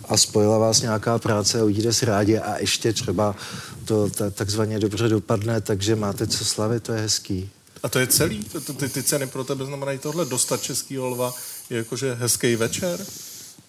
a 0.09 0.17
spojila 0.17 0.59
vás 0.59 0.81
nějaká 0.83 1.19
práce 1.19 1.61
a 1.61 1.65
uvidíte 1.65 1.93
se 1.93 2.07
rádi 2.07 2.39
a 2.39 2.59
ještě 2.59 2.93
třeba 2.93 3.37
to 3.85 4.11
ta, 4.11 4.31
takzvaně 4.31 4.79
dobře 4.79 5.09
dopadne, 5.09 5.61
takže 5.61 5.97
máte 5.97 6.27
co 6.27 6.45
slavit, 6.45 6.83
to 6.83 6.93
je 6.93 7.01
hezký. 7.01 7.51
A 7.83 7.89
to 7.89 7.99
je 7.99 8.07
celý? 8.07 8.45
To- 8.45 8.73
Ty, 8.75 8.89
ty 8.89 9.03
ceny 9.03 9.27
pro 9.27 9.45
tebe 9.45 9.65
znamenají 9.65 9.99
tohle? 9.99 10.25
Dostat 10.25 10.63
českýho 10.63 11.09
lva 11.09 11.35
je 11.71 11.77
jakože 11.79 12.15
hezký 12.15 12.57
večer? 12.57 13.01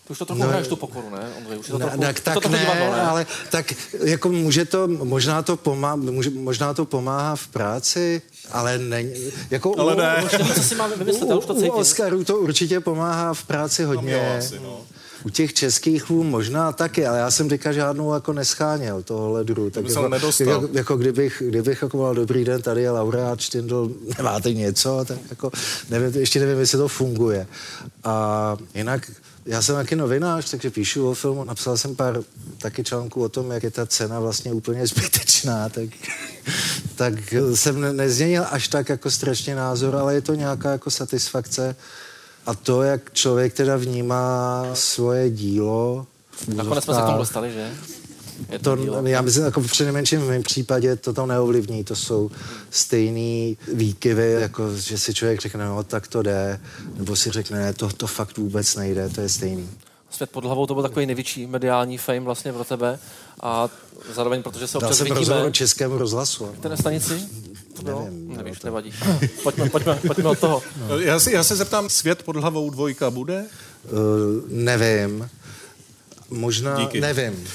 Ty 0.07 0.11
už 0.13 0.17
to 0.19 0.25
trochu 0.25 0.41
No, 0.41 0.47
hraješ 0.47 0.67
tu 0.67 0.75
pokoru, 0.75 1.09
ne? 1.09 1.29
Ondřej, 1.37 1.57
už 1.57 1.67
je 1.67 1.71
to 1.71 1.77
Ne, 1.77 1.85
trochu, 1.85 2.01
tak, 2.01 2.19
tak 2.19 2.33
to 2.33 2.39
trochu 2.39 2.55
ne, 2.55 2.59
divadlo, 2.59 2.91
ne? 2.95 3.01
ale 3.01 3.25
tak 3.49 3.73
jako 4.03 4.29
může 4.29 4.65
to, 4.65 4.87
možná 4.87 5.41
to, 5.41 5.57
pomá, 5.57 5.95
může, 5.95 6.29
možná 6.29 6.73
to 6.73 6.85
pomáhá 6.85 7.35
v 7.35 7.47
práci, 7.47 8.21
ale 8.51 8.77
ne, 8.77 9.03
jako 9.49 9.79
Ale 9.79 9.95
u, 9.95 9.97
ne. 9.97 10.23
Co 10.55 10.63
si 10.63 10.75
vymyslet, 10.97 11.29
už 11.37 11.45
to 11.45 11.53
u, 11.53 11.57
u 11.57 11.59
cítím. 11.59 11.71
Oscarů 11.71 12.23
to 12.23 12.37
určitě 12.37 12.79
pomáhá 12.79 13.33
v 13.33 13.43
práci 13.43 13.83
hodně. 13.83 14.13
jo, 14.13 14.35
asi, 14.37 14.59
no. 14.59 14.81
U 15.23 15.29
těch 15.29 15.53
českých 15.53 16.09
lvů 16.09 16.23
možná 16.23 16.71
taky, 16.71 17.05
ale 17.05 17.19
já 17.19 17.31
jsem 17.31 17.49
teďka 17.49 17.71
žádnou 17.71 18.13
jako 18.13 18.33
nescháněl 18.33 19.03
tohohle 19.03 19.43
druhu. 19.43 19.69
Tak 19.69 19.89
jako, 19.89 20.07
nedostal. 20.07 20.47
jako, 20.47 20.69
jako, 20.71 20.97
kdybych, 20.97 21.43
kdybych 21.45 21.81
jako 21.81 21.97
mal 21.97 22.15
dobrý 22.15 22.45
den, 22.45 22.61
tady 22.61 22.81
je 22.81 22.91
laureát 22.91 23.41
Štindl, 23.41 23.91
nemáte 24.17 24.53
něco, 24.53 25.05
tak 25.07 25.17
jako 25.29 25.51
nevím, 25.89 26.21
ještě 26.21 26.39
nevím, 26.39 26.59
jestli 26.59 26.77
to 26.77 26.87
funguje. 26.87 27.47
A 28.03 28.57
jinak 28.75 29.11
já 29.45 29.61
jsem 29.61 29.75
taky 29.75 29.95
novinář, 29.95 30.51
takže 30.51 30.69
píšu 30.69 31.09
o 31.09 31.13
filmu, 31.13 31.43
napsal 31.43 31.77
jsem 31.77 31.95
pár 31.95 32.23
taky 32.57 32.83
článků 32.83 33.23
o 33.23 33.29
tom, 33.29 33.51
jak 33.51 33.63
je 33.63 33.71
ta 33.71 33.85
cena 33.85 34.19
vlastně 34.19 34.53
úplně 34.53 34.87
zbytečná, 34.87 35.69
tak, 35.69 35.89
tak 36.95 37.13
jsem 37.55 37.81
ne- 37.81 37.93
nezměnil 37.93 38.45
až 38.49 38.67
tak 38.67 38.89
jako 38.89 39.11
strašně 39.11 39.55
názor, 39.55 39.95
ale 39.95 40.13
je 40.13 40.21
to 40.21 40.33
nějaká 40.33 40.71
jako 40.71 40.91
satisfakce 40.91 41.75
a 42.45 42.55
to, 42.55 42.83
jak 42.83 43.13
člověk 43.13 43.53
teda 43.53 43.77
vnímá 43.77 44.65
svoje 44.73 45.29
dílo, 45.29 46.07
v 46.31 46.53
Nakonec 46.53 46.83
jsme 46.83 46.93
se 46.93 47.01
k 47.01 47.05
tomu 47.05 47.17
dostali, 47.17 47.51
že? 47.51 47.71
Je 48.49 48.59
to, 48.59 48.75
dílo. 48.75 49.01
já 49.07 49.21
myslím, 49.21 49.45
jako 49.45 49.61
při 49.61 49.83
nejmenším 49.83 50.19
v 50.21 50.27
mém 50.27 50.43
případě 50.43 50.95
to 50.95 51.13
tam 51.13 51.27
neovlivní. 51.27 51.83
To 51.83 51.95
jsou 51.95 52.31
stejný 52.69 53.57
výkyvy, 53.73 54.31
jako 54.31 54.77
že 54.77 54.97
si 54.97 55.13
člověk 55.13 55.41
řekne, 55.41 55.65
no 55.65 55.83
tak 55.83 56.07
to 56.07 56.21
jde, 56.21 56.59
nebo 56.95 57.15
si 57.15 57.31
řekne, 57.31 57.59
ne, 57.59 57.73
to, 57.73 57.89
to 57.89 58.07
fakt 58.07 58.37
vůbec 58.37 58.75
nejde, 58.75 59.09
to 59.09 59.21
je 59.21 59.29
stejný. 59.29 59.69
Svět 60.09 60.29
pod 60.29 60.45
hlavou 60.45 60.65
to 60.65 60.73
byl 60.73 60.83
takový 60.83 61.05
největší 61.05 61.47
mediální 61.47 61.97
fame 61.97 62.19
vlastně 62.19 62.53
pro 62.53 62.63
tebe 62.63 62.99
a 63.41 63.69
zároveň, 64.13 64.43
protože 64.43 64.67
se 64.67 64.79
Dal 64.79 64.89
občas 64.89 64.97
jsem 64.97 65.07
rozhovor 65.07 65.37
vidíme... 65.37 65.51
českému 65.51 65.97
rozhlasu. 65.97 66.45
V 66.45 66.59
té 66.59 66.77
stanici? 66.77 67.27
To 67.81 67.85
bylo? 67.85 68.03
Nevím, 68.03 68.37
Nevíš, 68.37 68.61
nevadí. 68.61 68.93
Pojďme, 69.43 69.69
pojďme, 69.69 69.95
pojďme 70.07 70.29
od 70.29 70.39
toho. 70.39 70.63
No, 70.89 70.99
Já, 70.99 71.19
si, 71.19 71.31
já 71.31 71.43
se 71.43 71.55
zeptám, 71.55 71.89
svět 71.89 72.23
pod 72.23 72.35
hlavou 72.35 72.69
dvojka 72.69 73.09
bude? 73.09 73.45
Uh, 73.91 73.99
nevím. 74.47 75.29
Možná, 76.29 76.75
Díky. 76.79 77.01
nevím. 77.01 77.47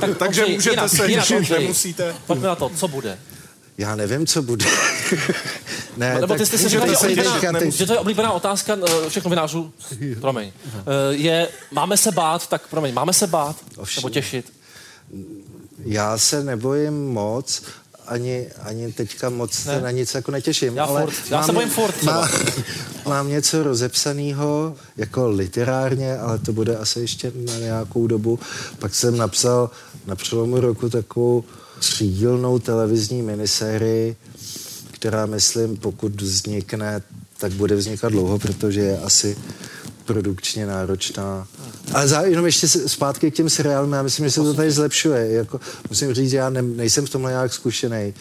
Tak, 0.00 0.10
Takže 0.18 0.40
Ondřej, 0.44 0.54
můžete 0.54 0.70
jinak, 0.76 0.90
se 0.90 1.08
jinak, 1.10 1.24
těšit, 1.24 1.36
Ondřej, 1.36 1.60
nemusíte. 1.62 2.14
Pojďme 2.26 2.48
na 2.48 2.54
to, 2.54 2.68
co 2.76 2.88
bude. 2.88 3.18
Já 3.78 3.96
nevím, 3.96 4.26
co 4.26 4.42
bude. 4.42 4.64
ne, 5.96 6.20
Nebo 6.20 6.34
ty 6.34 6.46
jste 6.46 6.58
si 6.58 6.68
říkal, 6.68 6.88
že, 6.88 6.96
se 6.96 7.06
oblíbená, 7.06 7.32
teďka 7.32 7.52
teď- 7.58 7.74
že 7.74 7.86
to 7.86 7.92
je 7.92 7.98
oblíbená 7.98 8.32
otázka 8.32 8.76
eh, 9.06 9.10
všech 9.10 9.24
novinářů, 9.24 9.72
promiň, 10.20 10.52
Eh, 10.74 10.80
je, 11.10 11.48
máme 11.70 11.96
se 11.96 12.12
bát, 12.12 12.46
tak 12.46 12.68
promiň, 12.68 12.94
máme 12.94 13.12
se 13.12 13.26
bát, 13.26 13.56
Ovšem. 13.76 14.00
nebo 14.00 14.10
těšit. 14.10 14.52
Já 15.84 16.18
se 16.18 16.44
nebojím 16.44 17.06
moc, 17.12 17.62
ani, 18.06 18.46
ani 18.62 18.92
teďka 18.92 19.28
moc 19.30 19.64
Ne. 19.64 19.80
na 19.80 19.90
nic 19.90 20.14
jako 20.14 20.30
netěším. 20.30 20.76
Já 20.76 20.84
ale 20.84 21.02
furt. 21.02 21.14
Já 21.30 21.42
se 21.42 21.46
mám- 21.52 21.54
bojím 21.54 21.70
furt. 21.70 22.02
Má, 22.02 22.28
mám 23.06 23.28
něco 23.28 23.62
rozepsaného, 23.62 24.76
jako 24.96 25.28
literárně, 25.28 26.18
ale 26.18 26.38
to 26.38 26.52
bude 26.52 26.76
asi 26.76 27.00
ještě 27.00 27.32
na 27.46 27.58
nějakou 27.58 28.06
dobu. 28.06 28.38
Pak 28.78 28.94
jsem 28.94 29.16
napsal 29.16 29.70
na 30.06 30.14
přelomu 30.16 30.60
roku 30.60 30.88
takovou 30.90 31.44
třídílnou 31.78 32.58
televizní 32.58 33.22
minisérii, 33.22 34.16
která, 34.90 35.26
myslím, 35.26 35.76
pokud 35.76 36.20
vznikne, 36.22 37.02
tak 37.38 37.52
bude 37.52 37.76
vznikat 37.76 38.08
dlouho, 38.12 38.38
protože 38.38 38.80
je 38.80 38.98
asi 38.98 39.36
produkčně 40.04 40.66
náročná. 40.66 41.46
Ale 41.92 42.08
za, 42.08 42.20
jenom 42.20 42.46
ještě 42.46 42.68
zpátky 42.68 43.30
k 43.30 43.34
těm 43.34 43.50
seriálům, 43.50 43.92
já 43.92 44.02
myslím, 44.02 44.26
že 44.26 44.30
se 44.30 44.40
to 44.40 44.54
tady 44.54 44.70
zlepšuje. 44.70 45.32
Jako, 45.32 45.60
musím 45.88 46.14
říct, 46.14 46.32
já 46.32 46.50
ne, 46.50 46.62
nejsem 46.62 47.06
v 47.06 47.10
tomhle 47.10 47.30
nějak 47.30 47.52
zkušený. 47.54 48.14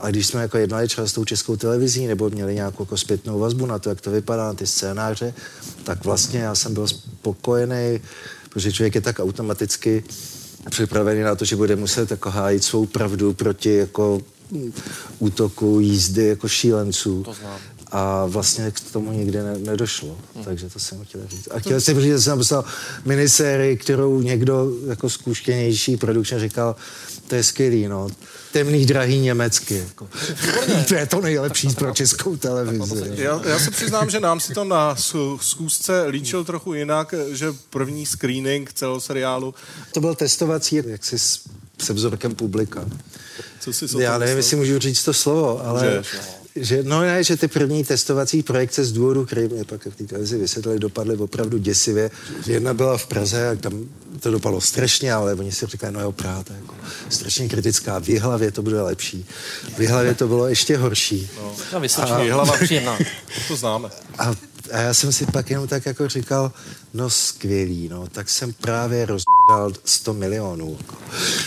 A 0.00 0.10
když 0.10 0.26
jsme 0.26 0.42
jako 0.42 0.58
jednali 0.58 0.88
třeba 0.88 1.06
s 1.06 1.12
tou 1.12 1.24
českou 1.24 1.56
televizí 1.56 2.06
nebo 2.06 2.30
měli 2.30 2.54
nějakou 2.54 2.82
jako 2.82 2.96
zpětnou 2.96 3.38
vazbu 3.38 3.66
na 3.66 3.78
to, 3.78 3.88
jak 3.88 4.00
to 4.00 4.10
vypadá, 4.10 4.44
na 4.44 4.54
ty 4.54 4.66
scénáře, 4.66 5.34
tak 5.84 6.04
vlastně 6.04 6.38
já 6.40 6.54
jsem 6.54 6.74
byl 6.74 6.88
spokojený, 6.88 8.00
protože 8.50 8.72
člověk 8.72 8.94
je 8.94 9.00
tak 9.00 9.18
automaticky 9.18 10.04
připravený 10.70 11.22
na 11.22 11.34
to, 11.34 11.44
že 11.44 11.56
bude 11.56 11.76
muset 11.76 12.10
jako 12.10 12.30
hájit 12.30 12.64
svou 12.64 12.86
pravdu 12.86 13.34
proti 13.34 13.74
jako 13.74 14.20
útoku, 15.18 15.80
jízdy 15.80 16.26
jako 16.26 16.48
šílenců. 16.48 17.22
To 17.22 17.34
znám. 17.34 17.58
A 17.92 18.26
vlastně 18.26 18.70
k 18.70 18.80
tomu 18.92 19.12
nikdy 19.12 19.38
ne, 19.42 19.58
nedošlo. 19.58 20.18
Hmm. 20.34 20.44
Takže 20.44 20.68
to 20.70 20.78
jsem 20.78 21.04
chtěl 21.04 21.20
říct. 21.28 21.48
A 21.50 21.58
chtěl 21.60 21.80
jsem 21.80 22.00
říct, 22.00 22.12
že 22.12 22.20
jsem 22.20 22.38
napsal 22.38 22.64
minisérii, 23.04 23.76
kterou 23.76 24.20
někdo 24.20 24.70
jako 24.88 25.10
zkušenější 25.10 25.96
produkčně 25.96 26.38
říkal, 26.38 26.76
to 27.28 27.34
je 27.34 27.44
skvělý, 27.44 27.88
no. 27.88 28.08
Temný, 28.52 28.86
drahý 28.86 29.18
německy. 29.18 29.76
Jako. 29.88 30.08
to 30.88 30.94
je 30.94 31.06
to 31.06 31.20
nejlepší 31.20 31.68
pro 31.68 31.92
českou 31.94 32.36
televizi. 32.36 33.10
Já, 33.14 33.40
já 33.48 33.58
se 33.58 33.70
přiznám, 33.70 34.10
že 34.10 34.20
nám 34.20 34.40
si 34.40 34.54
to 34.54 34.64
na 34.64 34.94
schů- 34.94 35.38
schůzce 35.38 36.06
líčil 36.06 36.44
trochu 36.44 36.74
jinak, 36.74 37.14
že 37.30 37.46
první 37.70 38.06
screening 38.06 38.72
celého 38.72 39.00
seriálu, 39.00 39.54
To 39.94 40.00
byl 40.00 40.14
testovací, 40.14 40.82
jaksi 40.86 41.18
s 41.18 41.40
převzorkem 41.76 42.34
publika. 42.34 42.84
co 43.60 43.72
si 43.72 43.96
o 43.96 44.00
Já 44.00 44.18
nevím, 44.18 44.36
jestli 44.36 44.56
můžu 44.56 44.78
říct 44.78 45.04
to 45.04 45.14
slovo, 45.14 45.66
ale 45.66 45.84
Můžeš, 45.96 46.08
že, 46.56 46.82
no 46.82 47.00
ne, 47.00 47.24
že 47.24 47.36
ty 47.36 47.48
první 47.48 47.84
testovací 47.84 48.42
projekce 48.42 48.84
z 48.84 48.92
důvodu, 48.92 49.26
který 49.26 49.48
mě 49.48 49.64
pak 49.64 49.86
v 49.86 49.96
té 49.96 50.04
televizi 50.04 50.38
vysvětlili, 50.38 50.78
dopadly 50.78 51.16
opravdu 51.16 51.58
děsivě. 51.58 52.10
Jedna 52.46 52.74
byla 52.74 52.98
v 52.98 53.06
Praze 53.06 53.48
a 53.48 53.54
tam 53.54 53.88
to 54.20 54.30
dopadlo 54.30 54.60
strašně, 54.60 55.12
ale 55.12 55.34
oni 55.34 55.52
si 55.52 55.66
říkali, 55.66 55.92
no 55.92 56.00
jo, 56.00 56.12
Praha, 56.12 56.42
to 56.42 56.52
je 56.52 56.58
jako 56.58 56.74
strašně 57.08 57.48
kritická. 57.48 57.98
V 57.98 58.08
Jihlavě 58.08 58.50
to 58.50 58.62
bude 58.62 58.82
lepší. 58.82 59.26
V 59.76 59.80
Jihlavě 59.80 60.14
to 60.14 60.28
bylo 60.28 60.46
ještě 60.46 60.76
horší. 60.76 61.30
Na 61.72 61.78
Vysočině, 61.78 62.32
hlava 62.32 62.56
příjemná. 62.56 62.98
To 63.48 63.56
známe. 63.56 63.88
A, 64.18 64.34
a 64.72 64.78
já 64.78 64.94
jsem 64.94 65.12
si 65.12 65.26
pak 65.26 65.50
jenom 65.50 65.68
tak 65.68 65.86
jako 65.86 66.08
říkal, 66.08 66.52
no 66.94 67.10
skvělý, 67.10 67.88
no, 67.88 68.06
tak 68.06 68.30
jsem 68.30 68.52
právě 68.52 69.06
rozmrdal 69.50 69.72
100 69.84 70.12
milionů. 70.12 70.78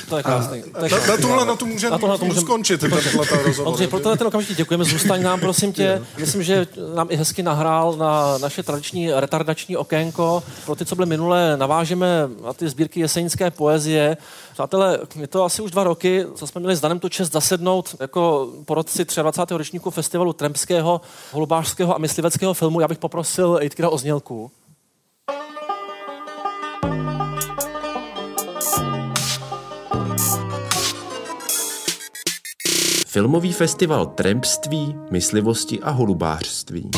To 0.09 0.17
je 0.17 0.23
krásný. 0.23 0.61
To 0.61 0.85
je 0.85 0.91
Na, 0.91 0.97
krásný. 0.97 1.07
na 1.11 1.17
tuhle 1.17 1.45
na 1.45 1.55
to 1.55 1.65
můžeme 1.65 1.91
Na 1.91 1.97
tohle 1.97 2.17
to 2.17 2.25
můžem- 2.25 2.43
skončit, 2.43 2.79
tenhle 2.79 3.01
rozhovor. 3.01 3.27
Ondřej, 3.63 3.87
pro 3.87 3.99
tenhle 3.99 4.17
ten 4.17 4.27
okamžik 4.27 4.57
děkujeme, 4.57 4.83
zůstaň 4.83 5.23
nám, 5.23 5.39
prosím 5.39 5.73
tě. 5.73 6.01
Myslím, 6.17 6.43
že 6.43 6.67
nám 6.95 7.07
i 7.11 7.15
hezky 7.15 7.43
nahrál 7.43 7.93
na 7.95 8.37
naše 8.37 8.63
tradiční 8.63 9.11
retardační 9.11 9.77
okénko. 9.77 10.43
Pro 10.65 10.75
ty, 10.75 10.85
co 10.85 10.95
byly 10.95 11.07
minulé, 11.07 11.57
navážeme 11.57 12.29
na 12.43 12.53
ty 12.53 12.69
sbírky 12.69 12.99
jesenické 12.99 13.51
poezie. 13.51 14.17
Přátelé, 14.53 14.99
je 15.19 15.27
to 15.27 15.43
asi 15.43 15.61
už 15.61 15.71
dva 15.71 15.83
roky, 15.83 16.25
co 16.35 16.47
jsme 16.47 16.59
měli 16.59 16.75
s 16.75 16.81
Danem 16.81 16.99
tu 16.99 17.09
čest 17.09 17.31
zasednout 17.31 17.95
jako 17.99 18.49
porodci 18.65 19.05
23. 19.21 19.57
ročníku 19.57 19.91
festivalu 19.91 20.33
Trempského, 20.33 21.01
holubářského 21.31 21.95
a 21.95 21.97
mysliveckého 21.97 22.53
filmu. 22.53 22.79
Já 22.79 22.87
bych 22.87 22.97
poprosil 22.97 23.57
Ejtkira 23.61 23.89
o 23.89 23.97
znělku. 23.97 24.51
Filmový 33.13 33.53
festival 33.53 34.05
Trampství, 34.05 34.95
myslivosti 35.11 35.79
a 35.79 35.89
holubářství. 35.89 36.89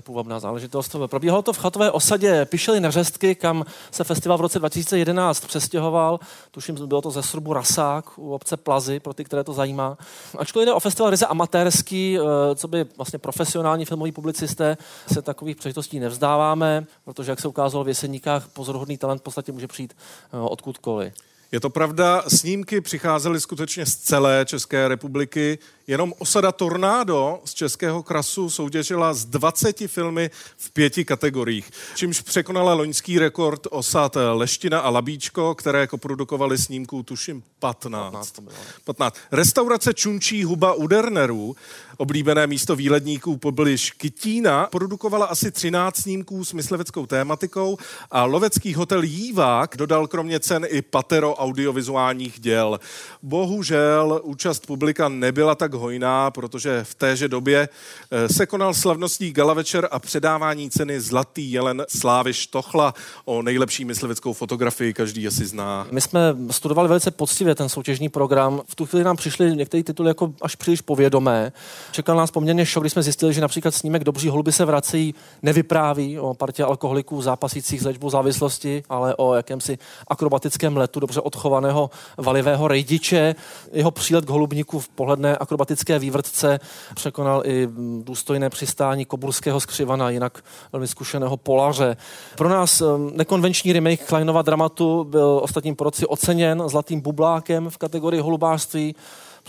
Je 0.00 0.04
půvabná 0.04 0.40
záležitost. 0.40 0.96
Probíhalo 1.06 1.42
to 1.42 1.52
v 1.52 1.58
chatové 1.58 1.90
osadě 1.90 2.44
Pišely 2.44 2.80
Neřestky, 2.80 3.34
kam 3.34 3.64
se 3.90 4.04
festival 4.04 4.38
v 4.38 4.40
roce 4.40 4.58
2011 4.58 5.46
přestěhoval. 5.46 6.20
Tuším, 6.50 6.74
bylo 6.86 7.02
to 7.02 7.10
ze 7.10 7.22
Srubu 7.22 7.52
Rasák 7.52 8.18
u 8.18 8.32
obce 8.32 8.56
Plazy, 8.56 9.00
pro 9.00 9.14
ty, 9.14 9.24
které 9.24 9.44
to 9.44 9.52
zajímá. 9.52 9.98
Ačkoliv 10.38 10.66
jde 10.66 10.72
o 10.72 10.80
festival 10.80 11.10
ryze 11.10 11.26
amatérský, 11.26 12.18
eh, 12.18 12.54
co 12.54 12.68
by 12.68 12.86
vlastně 12.96 13.18
profesionální 13.18 13.84
filmoví 13.84 14.12
publicisté, 14.12 14.76
se 15.12 15.22
takových 15.22 15.56
příležitostí 15.56 16.00
nevzdáváme, 16.00 16.86
protože, 17.04 17.32
jak 17.32 17.40
se 17.40 17.48
ukázalo 17.48 17.84
v 17.84 17.88
Jeseníkách, 17.88 18.48
pozoruhodný 18.48 18.98
talent 18.98 19.20
v 19.20 19.24
podstatě 19.24 19.52
může 19.52 19.66
přijít 19.66 19.96
eh, 20.32 20.38
odkudkoliv. 20.38 21.12
Je 21.52 21.60
to 21.60 21.70
pravda, 21.70 22.24
snímky 22.28 22.80
přicházely 22.80 23.40
skutečně 23.40 23.86
z 23.86 23.96
celé 23.96 24.44
České 24.44 24.88
republiky. 24.88 25.58
Jenom 25.90 26.12
osada 26.18 26.52
Tornádo 26.52 27.40
z 27.44 27.54
Českého 27.54 28.02
krasu 28.02 28.50
soutěžila 28.50 29.14
z 29.14 29.24
20 29.24 29.76
filmy 29.86 30.30
v 30.56 30.70
pěti 30.70 31.04
kategoriích, 31.04 31.70
čímž 31.94 32.20
překonala 32.20 32.74
loňský 32.74 33.18
rekord 33.18 33.66
osad 33.70 34.16
Leština 34.32 34.80
a 34.80 34.90
Labíčko, 34.90 35.54
které 35.54 35.86
koprodukovaly 35.86 36.58
snímků 36.58 37.02
tuším 37.02 37.42
15. 37.58 38.02
15 38.02 38.30
to 38.30 38.42
bylo. 38.42 38.56
15. 38.84 39.16
Restaurace 39.32 39.94
Čunčí 39.94 40.44
huba 40.44 40.72
u 40.74 40.86
Dernerů, 40.86 41.56
oblíbené 41.96 42.46
místo 42.46 42.76
výledníků 42.76 43.36
poblíž 43.36 43.90
Kytína, 43.90 44.66
produkovala 44.66 45.26
asi 45.26 45.50
13 45.50 45.96
snímků 45.96 46.44
s 46.44 46.52
mysliveckou 46.52 47.06
tématikou 47.06 47.78
a 48.10 48.24
lovecký 48.24 48.74
hotel 48.74 49.02
Jívák 49.02 49.76
dodal 49.76 50.06
kromě 50.06 50.40
cen 50.40 50.66
i 50.68 50.82
patero 50.82 51.34
audiovizuálních 51.34 52.40
děl. 52.40 52.80
Bohužel 53.22 54.20
účast 54.24 54.66
publika 54.66 55.08
nebyla 55.08 55.54
tak 55.54 55.79
hojná, 55.80 56.30
protože 56.30 56.84
v 56.84 56.94
téže 56.94 57.28
době 57.28 57.68
eh, 58.10 58.28
se 58.28 58.46
konal 58.46 58.74
slavnostní 58.74 59.32
gala 59.32 59.54
večer 59.54 59.88
a 59.90 59.98
předávání 59.98 60.70
ceny 60.70 61.00
Zlatý 61.00 61.52
jelen 61.52 61.84
Slávy 61.88 62.34
Štochla 62.34 62.94
o 63.24 63.42
nejlepší 63.42 63.84
mysliveckou 63.84 64.32
fotografii, 64.32 64.94
každý 64.94 65.26
asi 65.26 65.46
zná. 65.46 65.86
My 65.90 66.00
jsme 66.00 66.20
studovali 66.50 66.88
velice 66.88 67.10
poctivě 67.10 67.54
ten 67.54 67.68
soutěžní 67.68 68.08
program. 68.08 68.60
V 68.66 68.74
tu 68.74 68.86
chvíli 68.86 69.04
nám 69.04 69.16
přišly 69.16 69.56
některé 69.56 69.82
tituly 69.82 70.10
jako 70.10 70.32
až 70.42 70.56
příliš 70.56 70.80
povědomé. 70.80 71.52
Čekal 71.92 72.16
nás 72.16 72.30
poměrně 72.30 72.66
šok, 72.66 72.82
když 72.82 72.92
jsme 72.92 73.02
zjistili, 73.02 73.34
že 73.34 73.40
například 73.40 73.74
snímek 73.74 74.04
Dobří 74.04 74.28
holuby 74.28 74.52
se 74.52 74.64
vracejí 74.64 75.14
nevypráví 75.42 76.18
o 76.18 76.34
partě 76.34 76.64
alkoholiků 76.64 77.22
zápasících 77.22 77.80
s 77.80 77.84
léčbou 77.84 78.10
závislosti, 78.10 78.82
ale 78.88 79.14
o 79.16 79.34
jakémsi 79.34 79.78
akrobatickém 80.08 80.76
letu 80.76 81.00
dobře 81.00 81.20
odchovaného 81.20 81.90
valivého 82.18 82.68
rejdiče. 82.68 83.34
Jeho 83.72 83.90
přílet 83.90 84.24
k 84.24 84.28
holubníku 84.28 84.80
v 84.80 84.88
pohledné 84.88 85.36
akrobatické 85.36 85.59
vývrtce 85.98 86.60
překonal 86.94 87.42
i 87.46 87.68
důstojné 88.02 88.50
přistání 88.50 89.04
koburského 89.04 89.60
skřivana, 89.60 90.10
jinak 90.10 90.44
velmi 90.72 90.88
zkušeného 90.88 91.36
polaře. 91.36 91.96
Pro 92.36 92.48
nás 92.48 92.82
nekonvenční 93.12 93.72
remake 93.72 94.06
Kleinova 94.06 94.42
dramatu 94.42 95.04
byl 95.04 95.40
ostatním 95.42 95.76
poroci 95.76 96.06
oceněn 96.06 96.62
zlatým 96.66 97.00
bublákem 97.00 97.70
v 97.70 97.78
kategorii 97.78 98.20
holubářství, 98.20 98.94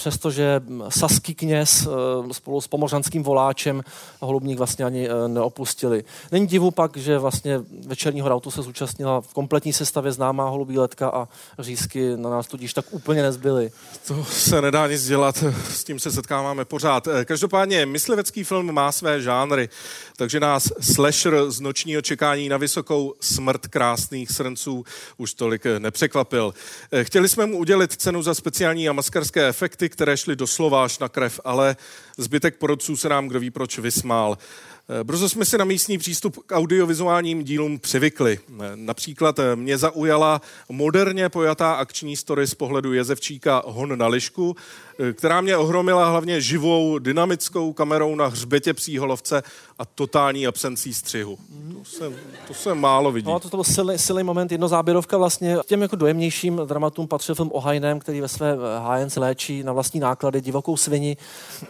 přestože 0.01 0.61
saský 0.89 1.35
kněz 1.35 1.87
eh, 1.87 2.33
spolu 2.33 2.61
s 2.61 2.67
pomořanským 2.67 3.23
voláčem 3.23 3.83
holubník 4.19 4.57
vlastně 4.57 4.85
ani 4.85 5.09
eh, 5.09 5.27
neopustili. 5.27 6.03
Není 6.31 6.47
divu 6.47 6.71
pak, 6.71 6.97
že 6.97 7.17
vlastně 7.17 7.61
večerního 7.87 8.29
rautu 8.29 8.51
se 8.51 8.61
zúčastnila 8.61 9.21
v 9.21 9.33
kompletní 9.33 9.73
sestavě 9.73 10.11
známá 10.11 10.49
holubí 10.49 10.77
letka 10.77 11.09
a 11.09 11.27
řízky 11.59 12.17
na 12.17 12.29
nás 12.29 12.47
tudíž 12.47 12.73
tak 12.73 12.85
úplně 12.91 13.21
nezbyly. 13.21 13.71
To 14.07 14.25
se 14.25 14.61
nedá 14.61 14.87
nic 14.87 15.07
dělat, 15.07 15.43
s 15.69 15.83
tím 15.83 15.99
se 15.99 16.11
setkáváme 16.11 16.65
pořád. 16.65 17.07
Eh, 17.07 17.25
Každopádně 17.25 17.85
myslivecký 17.85 18.43
film 18.43 18.71
má 18.71 18.91
své 18.91 19.21
žánry, 19.21 19.69
takže 20.17 20.39
nás 20.39 20.67
slasher 20.79 21.51
z 21.51 21.59
nočního 21.59 22.01
čekání 22.01 22.49
na 22.49 22.57
vysokou 22.57 23.13
smrt 23.19 23.67
krásných 23.67 24.31
srnců 24.31 24.85
už 25.17 25.33
tolik 25.33 25.65
nepřekvapil. 25.79 26.53
Chtěli 27.03 27.29
jsme 27.29 27.45
mu 27.45 27.57
udělit 27.57 27.93
cenu 27.93 28.23
za 28.23 28.33
speciální 28.33 28.89
a 28.89 28.93
maskarské 28.93 29.47
efekty, 29.47 29.90
které 29.91 30.17
šly 30.17 30.35
doslova 30.35 30.83
až 30.83 30.99
na 30.99 31.09
krev, 31.09 31.39
ale 31.43 31.75
zbytek 32.17 32.57
porodců 32.57 32.97
se 32.97 33.09
nám 33.09 33.27
kdo 33.27 33.39
ví 33.39 33.51
proč 33.51 33.79
vysmál. 33.79 34.37
Eh, 34.99 35.03
Brzo 35.03 35.29
jsme 35.29 35.45
si 35.45 35.57
na 35.57 35.65
místní 35.65 35.97
přístup 35.97 36.37
k 36.45 36.55
audiovizuálním 36.55 37.43
dílům 37.43 37.79
přivykli. 37.79 38.39
Eh, 38.49 38.71
Například 38.75 39.39
eh, 39.39 39.55
mě 39.55 39.77
zaujala 39.77 40.41
moderně 40.69 41.29
pojatá 41.29 41.73
akční 41.73 42.17
story 42.17 42.47
z 42.47 42.55
pohledu 42.55 42.93
jezevčíka 42.93 43.63
Hon 43.65 43.97
na 43.97 44.07
lišku, 44.07 44.55
eh, 44.55 44.90
která 45.13 45.41
mě 45.41 45.57
ohromila 45.57 46.09
hlavně 46.09 46.41
živou, 46.41 46.99
dynamickou 46.99 47.73
kamerou 47.73 48.15
na 48.15 48.27
hřbetě 48.27 48.73
psíholovce 48.73 49.43
a 49.79 49.85
totální 49.85 50.47
absencí 50.47 50.93
střihu. 50.93 51.37
To 51.77 51.85
se, 51.85 52.11
to 52.47 52.53
se 52.53 52.73
málo 52.73 53.11
vidí. 53.11 53.27
No, 53.27 53.39
to, 53.39 53.49
to 53.49 53.57
byl 53.57 53.63
silný, 53.63 53.97
silný 53.97 54.23
moment, 54.23 54.51
jednozáběrovka 54.51 55.17
vlastně. 55.17 55.57
Těm 55.65 55.81
jako 55.81 55.95
dojemnějším 55.95 56.61
dramatům 56.65 57.07
patřil 57.07 57.35
film 57.35 57.49
o 57.53 57.59
Hajném, 57.59 57.99
který 57.99 58.21
ve 58.21 58.27
své 58.27 58.51
eh, 58.53 58.79
hájence 58.79 59.19
léčí 59.19 59.63
na 59.63 59.73
vlastní 59.73 59.99
náklady 59.99 60.41
divokou 60.41 60.77
svini, 60.77 61.17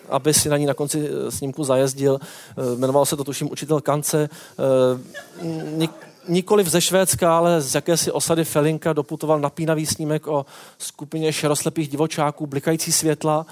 aby 0.09 0.33
si 0.33 0.49
na 0.49 0.57
ní 0.57 0.65
na 0.65 0.73
konci 0.73 1.09
eh, 1.27 1.31
snímku 1.31 1.63
zajezdil. 1.63 2.19
Eh, 2.21 2.75
Jmenoval 2.77 3.05
se 3.05 3.15
to 3.17 3.23
tuším 3.23 3.51
učitel 3.51 3.81
Kance. 3.81 4.29
Eh, 4.59 5.43
nik- 5.77 6.10
nikoliv 6.27 6.67
ze 6.67 6.81
Švédska, 6.81 7.37
ale 7.37 7.61
z 7.61 7.75
jakési 7.75 8.11
osady 8.11 8.45
Felinka 8.45 8.93
doputoval 8.93 9.39
napínavý 9.39 9.85
snímek 9.85 10.27
o 10.27 10.45
skupině 10.77 11.33
šeroslepých 11.33 11.89
divočáků, 11.89 12.47
blikající 12.47 12.91
světla, 12.91 13.45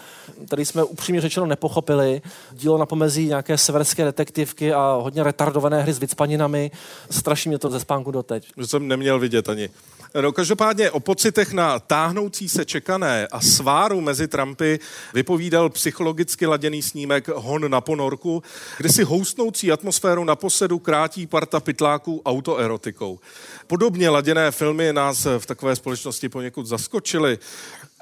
který 0.47 0.65
jsme 0.65 0.83
upřímně 0.83 1.21
řečeno 1.21 1.45
nepochopili. 1.45 2.21
Dílo 2.51 2.77
na 2.77 2.85
pomezí 2.85 3.25
nějaké 3.25 3.57
severské 3.57 4.05
detektivky 4.05 4.73
a 4.73 4.99
hodně 5.01 5.23
retardované 5.23 5.81
hry 5.81 5.93
s 5.93 5.99
vycpaninami. 5.99 6.71
Straší 7.09 7.49
mě 7.49 7.59
to 7.59 7.69
ze 7.69 7.79
spánku 7.79 8.11
doteď. 8.11 8.47
že 8.57 8.67
jsem 8.67 8.87
neměl 8.87 9.19
vidět 9.19 9.49
ani. 9.49 9.69
No, 10.15 10.31
každopádně 10.31 10.91
o 10.91 10.99
pocitech 10.99 11.53
na 11.53 11.79
táhnoucí 11.79 12.49
se 12.49 12.65
čekané 12.65 13.27
a 13.27 13.41
sváru 13.41 14.01
mezi 14.01 14.27
Trumpy 14.27 14.79
vypovídal 15.13 15.69
psychologicky 15.69 16.45
laděný 16.45 16.81
snímek 16.81 17.27
Hon 17.27 17.71
na 17.71 17.81
ponorku, 17.81 18.43
kde 18.77 18.89
si 18.89 19.03
houstnoucí 19.03 19.71
atmosféru 19.71 20.23
na 20.23 20.35
posedu 20.35 20.79
krátí 20.79 21.27
parta 21.27 21.59
pytláků 21.59 22.21
autoerotikou. 22.25 23.19
Podobně 23.67 24.09
laděné 24.09 24.51
filmy 24.51 24.93
nás 24.93 25.27
v 25.37 25.45
takové 25.45 25.75
společnosti 25.75 26.29
poněkud 26.29 26.65
zaskočily, 26.65 27.39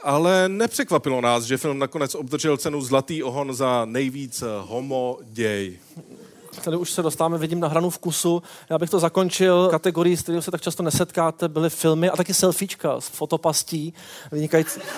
ale 0.03 0.49
nepřekvapilo 0.49 1.21
nás, 1.21 1.43
že 1.43 1.57
film 1.57 1.79
nakonec 1.79 2.15
obdržel 2.15 2.57
cenu 2.57 2.81
Zlatý 2.81 3.23
ohon 3.23 3.53
za 3.53 3.85
nejvíc 3.85 4.43
homo 4.59 5.19
děj. 5.23 5.79
Tady 6.63 6.77
už 6.77 6.91
se 6.91 7.01
dostáváme, 7.01 7.37
vidím, 7.37 7.59
na 7.59 7.67
hranu 7.67 7.89
vkusu. 7.89 8.43
Já 8.69 8.77
bych 8.77 8.89
to 8.89 8.99
zakončil 8.99 9.67
kategorii, 9.71 10.17
s 10.17 10.21
kterou 10.21 10.41
se 10.41 10.51
tak 10.51 10.61
často 10.61 10.83
nesetkáte, 10.83 11.47
byly 11.47 11.69
filmy 11.69 12.09
a 12.09 12.15
taky 12.15 12.33
selfiečka 12.33 13.01
s 13.01 13.07
fotopastí. 13.07 13.93
Vynikající, 14.31 14.79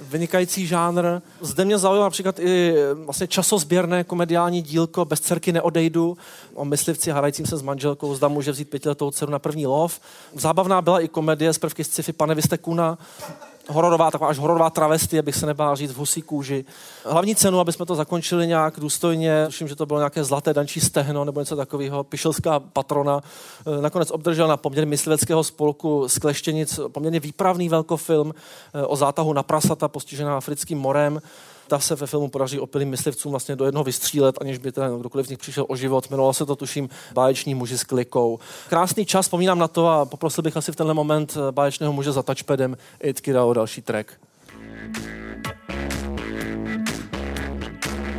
vynikající 0.00 0.66
žánr. 0.66 1.04
Zde 1.40 1.64
mě 1.64 1.78
zaujalo 1.78 2.04
například 2.04 2.38
i 2.38 2.74
vlastně 2.94 3.26
časozběrné 3.26 4.04
komediální 4.04 4.62
dílko 4.62 5.04
Bez 5.04 5.20
dcerky 5.20 5.52
neodejdu 5.52 6.16
o 6.54 6.64
myslivci 6.64 7.10
hrajícím 7.10 7.46
se 7.46 7.56
s 7.56 7.62
manželkou, 7.62 8.14
zda 8.14 8.28
může 8.28 8.52
vzít 8.52 8.70
pětiletou 8.70 9.10
dceru 9.10 9.32
na 9.32 9.38
první 9.38 9.66
lov. 9.66 10.00
Zábavná 10.34 10.82
byla 10.82 11.00
i 11.00 11.08
komedie 11.08 11.52
z 11.52 11.58
prvky 11.58 11.84
sci-fi 11.84 12.12
Pane, 12.12 12.34
vy 12.34 12.42
jste 12.42 12.58
kuna 12.58 12.98
hororová, 13.68 14.10
taková 14.10 14.30
až 14.30 14.38
hororová 14.38 14.70
travestie, 14.70 15.22
bych 15.22 15.34
se 15.34 15.46
nebál 15.46 15.76
říct 15.76 15.92
v 15.92 15.96
husí 15.96 16.22
kůži. 16.22 16.64
Hlavní 17.04 17.34
cenu, 17.34 17.60
aby 17.60 17.72
jsme 17.72 17.86
to 17.86 17.94
zakončili 17.94 18.46
nějak 18.46 18.80
důstojně, 18.80 19.46
tuším, 19.46 19.68
že 19.68 19.76
to 19.76 19.86
bylo 19.86 19.98
nějaké 19.98 20.24
zlaté 20.24 20.54
dančí 20.54 20.80
stehno 20.80 21.24
nebo 21.24 21.40
něco 21.40 21.56
takového, 21.56 22.04
pišelská 22.04 22.60
patrona, 22.60 23.20
eh, 23.66 23.82
nakonec 23.82 24.10
obdržel 24.10 24.48
na 24.48 24.56
poměr 24.56 24.86
mysliveckého 24.86 25.44
spolku 25.44 26.08
z 26.08 26.18
Kleštěnic 26.18 26.80
poměrně 26.92 27.20
výpravný 27.20 27.68
velkofilm 27.68 28.34
eh, 28.74 28.82
o 28.82 28.96
zátahu 28.96 29.32
na 29.32 29.42
prasata 29.42 29.88
postižená 29.88 30.36
africkým 30.36 30.78
morem. 30.78 31.20
Ta 31.74 31.78
se 31.78 31.94
ve 31.94 32.06
filmu 32.06 32.28
podaří 32.28 32.60
opilým 32.60 32.88
myslivcům 32.88 33.30
vlastně 33.30 33.56
do 33.56 33.64
jednoho 33.64 33.84
vystřílet, 33.84 34.38
aniž 34.40 34.58
by 34.58 34.72
ten 34.72 34.98
kdokoliv 34.98 35.26
z 35.26 35.30
nich 35.30 35.38
přišel 35.38 35.66
o 35.68 35.76
život. 35.76 36.06
Jmenovalo 36.10 36.34
se 36.34 36.46
to, 36.46 36.56
tuším, 36.56 36.88
Báječní 37.12 37.54
muži 37.54 37.78
s 37.78 37.84
klikou. 37.84 38.38
Krásný 38.68 39.06
čas, 39.06 39.26
vzpomínám 39.26 39.58
na 39.58 39.68
to 39.68 39.88
a 39.88 40.04
poprosil 40.04 40.42
bych 40.42 40.56
asi 40.56 40.72
v 40.72 40.76
tenhle 40.76 40.94
moment 40.94 41.36
eh, 41.36 41.52
báječného 41.52 41.92
muže 41.92 42.12
za 42.12 42.22
touchpadem 42.22 42.76
Itkira 43.02 43.44
o 43.44 43.52
další 43.52 43.82
track. 43.82 44.12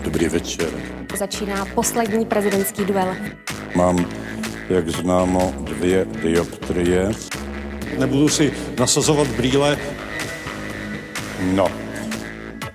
Dobrý 0.04 0.30
večer. 0.30 0.70
Začíná 1.18 1.66
poslední 1.76 2.26
prezidentský 2.26 2.86
duel. 2.86 3.16
Mám, 3.76 4.10
jak 4.70 4.90
známo, 4.90 5.54
dvě 5.58 6.06
dioptrie. 6.06 7.12
Nebudu 8.00 8.30
si 8.30 8.54
nasazovat 8.80 9.28
brýle. 9.28 9.78
No, 11.42 11.85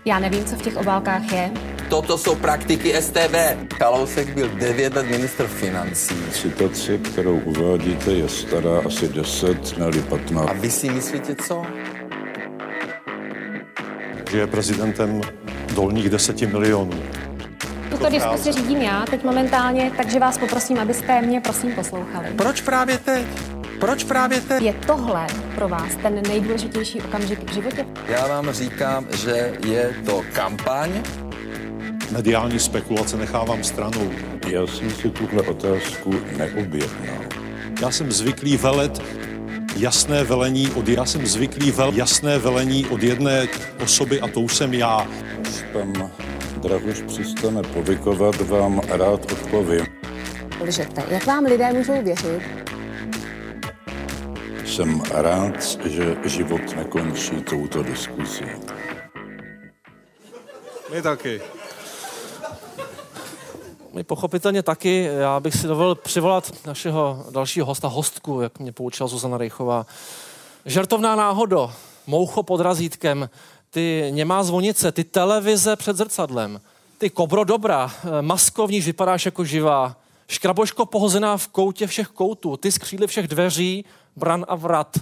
Já 0.05 0.19
nevím, 0.19 0.45
co 0.45 0.57
v 0.57 0.63
těch 0.63 0.77
obálkách 0.77 1.33
je. 1.33 1.51
Toto 1.89 2.19
jsou 2.19 2.35
praktiky 2.35 3.03
STB. 3.03 3.35
Kalousek 3.79 4.35
byl 4.35 4.49
9 4.49 4.95
let 4.95 5.07
ministr 5.11 5.47
financí. 5.47 6.15
citace, 6.33 6.99
kterou 6.99 7.39
uvádíte, 7.39 8.13
je 8.13 8.29
stará 8.29 8.81
asi 8.87 9.09
10, 9.09 9.79
ne 9.79 10.03
15. 10.09 10.51
A 10.51 10.53
vy 10.53 10.71
si 10.71 10.91
myslíte 10.91 11.35
co? 11.35 11.63
že 14.31 14.39
je 14.39 14.47
prezidentem 14.47 15.21
dolních 15.75 16.11
deseti 16.11 16.47
milionů. 16.47 17.03
Tuto 17.91 18.09
diskusi 18.09 18.53
řídím 18.53 18.79
já 18.79 19.05
teď 19.11 19.25
momentálně, 19.25 19.93
takže 19.97 20.19
vás 20.19 20.39
poprosím, 20.39 20.79
abyste 20.79 21.23
mě 21.23 21.41
prosím 21.41 21.73
poslouchali. 21.73 22.29
Proč 22.37 22.61
právě 22.61 22.99
teď? 22.99 23.27
Proč 23.81 24.05
právě 24.05 24.41
teď? 24.41 24.63
Je 24.63 24.73
tohle 24.87 25.27
pro 25.55 25.69
vás 25.69 25.97
ten 26.03 26.23
nejdůležitější 26.29 27.03
okamžik 27.03 27.51
v 27.51 27.55
životě? 27.55 27.87
Já 28.09 28.27
vám 28.27 28.51
říkám, 28.53 29.07
že 29.17 29.53
je 29.67 29.95
to 30.07 30.23
kampaň. 30.33 30.91
Mediální 32.11 32.59
spekulace 32.59 33.17
nechávám 33.17 33.65
stranou. 33.65 34.11
Já 34.47 34.67
jsem 34.67 34.91
si 34.91 35.11
tuhle 35.11 35.43
otázku 35.43 36.15
neobjednal. 36.37 37.25
Já 37.83 37.91
jsem 37.91 38.13
zvyklý 38.13 38.57
velet 38.57 39.03
jasné 39.77 40.25
velení 40.25 40.71
od, 40.71 40.89
já 40.89 41.05
jsem 41.05 41.27
zvyklý 41.27 41.71
vel 41.71 41.93
jasné 41.95 42.39
velení 42.39 42.87
od 42.87 43.03
jedné 43.03 43.49
osoby 43.83 44.21
a 44.21 44.29
tou 44.29 44.49
jsem 44.49 44.75
já. 44.75 45.09
Až 45.49 45.65
pan 45.73 46.11
Drahuš 46.57 47.01
přistane 47.07 47.63
povykovat, 47.63 48.41
vám 48.41 48.81
rád 48.89 49.33
odpovím. 49.33 49.87
Lžete. 50.61 51.03
Jak 51.09 51.27
vám 51.27 51.45
lidé 51.45 51.73
můžou 51.73 52.03
věřit? 52.03 52.70
Jsem 54.71 55.03
rád, 55.11 55.79
že 55.85 56.17
život 56.25 56.61
nekončí 56.77 57.43
touto 57.43 57.83
diskuzí. 57.83 58.45
My 60.93 61.03
taky. 61.03 61.43
My 63.93 64.05
pochopitelně 64.05 64.63
taky. 64.63 65.05
Já 65.05 65.41
bych 65.41 65.55
si 65.55 65.67
dovolil 65.67 65.95
přivolat 65.95 66.67
našeho 66.67 67.27
dalšího 67.31 67.67
hosta, 67.67 67.89
hostku, 67.89 68.41
jak 68.41 68.59
mě 68.59 68.73
poučila 68.73 69.09
Zuzana 69.09 69.39
Rejchová. 69.39 69.87
Žertovná 70.67 71.17
náhodo, 71.17 71.73
moucho 72.07 72.43
pod 72.43 72.61
razítkem, 72.61 73.31
ty 73.71 74.07
němá 74.11 74.43
zvonice, 74.43 74.93
ty 74.93 75.05
televize 75.05 75.77
před 75.77 75.97
zrcadlem, 75.97 76.61
ty 76.99 77.11
kobro 77.11 77.45
dobra, 77.45 77.93
eh, 78.05 78.23
masko 78.23 78.67
v 78.67 78.71
níž 78.71 78.87
vypadáš 78.87 79.27
jako 79.27 79.45
živá, 79.45 79.97
škraboško 80.29 80.87
pohozená 80.87 81.37
v 81.37 81.49
koutě 81.49 81.87
všech 81.87 82.09
koutů, 82.09 82.57
ty 82.57 82.73
skřídly 82.73 83.07
všech 83.07 83.29
dveří, 83.29 83.85
bran 84.21 84.45
a 84.49 84.55
vrat, 84.55 84.97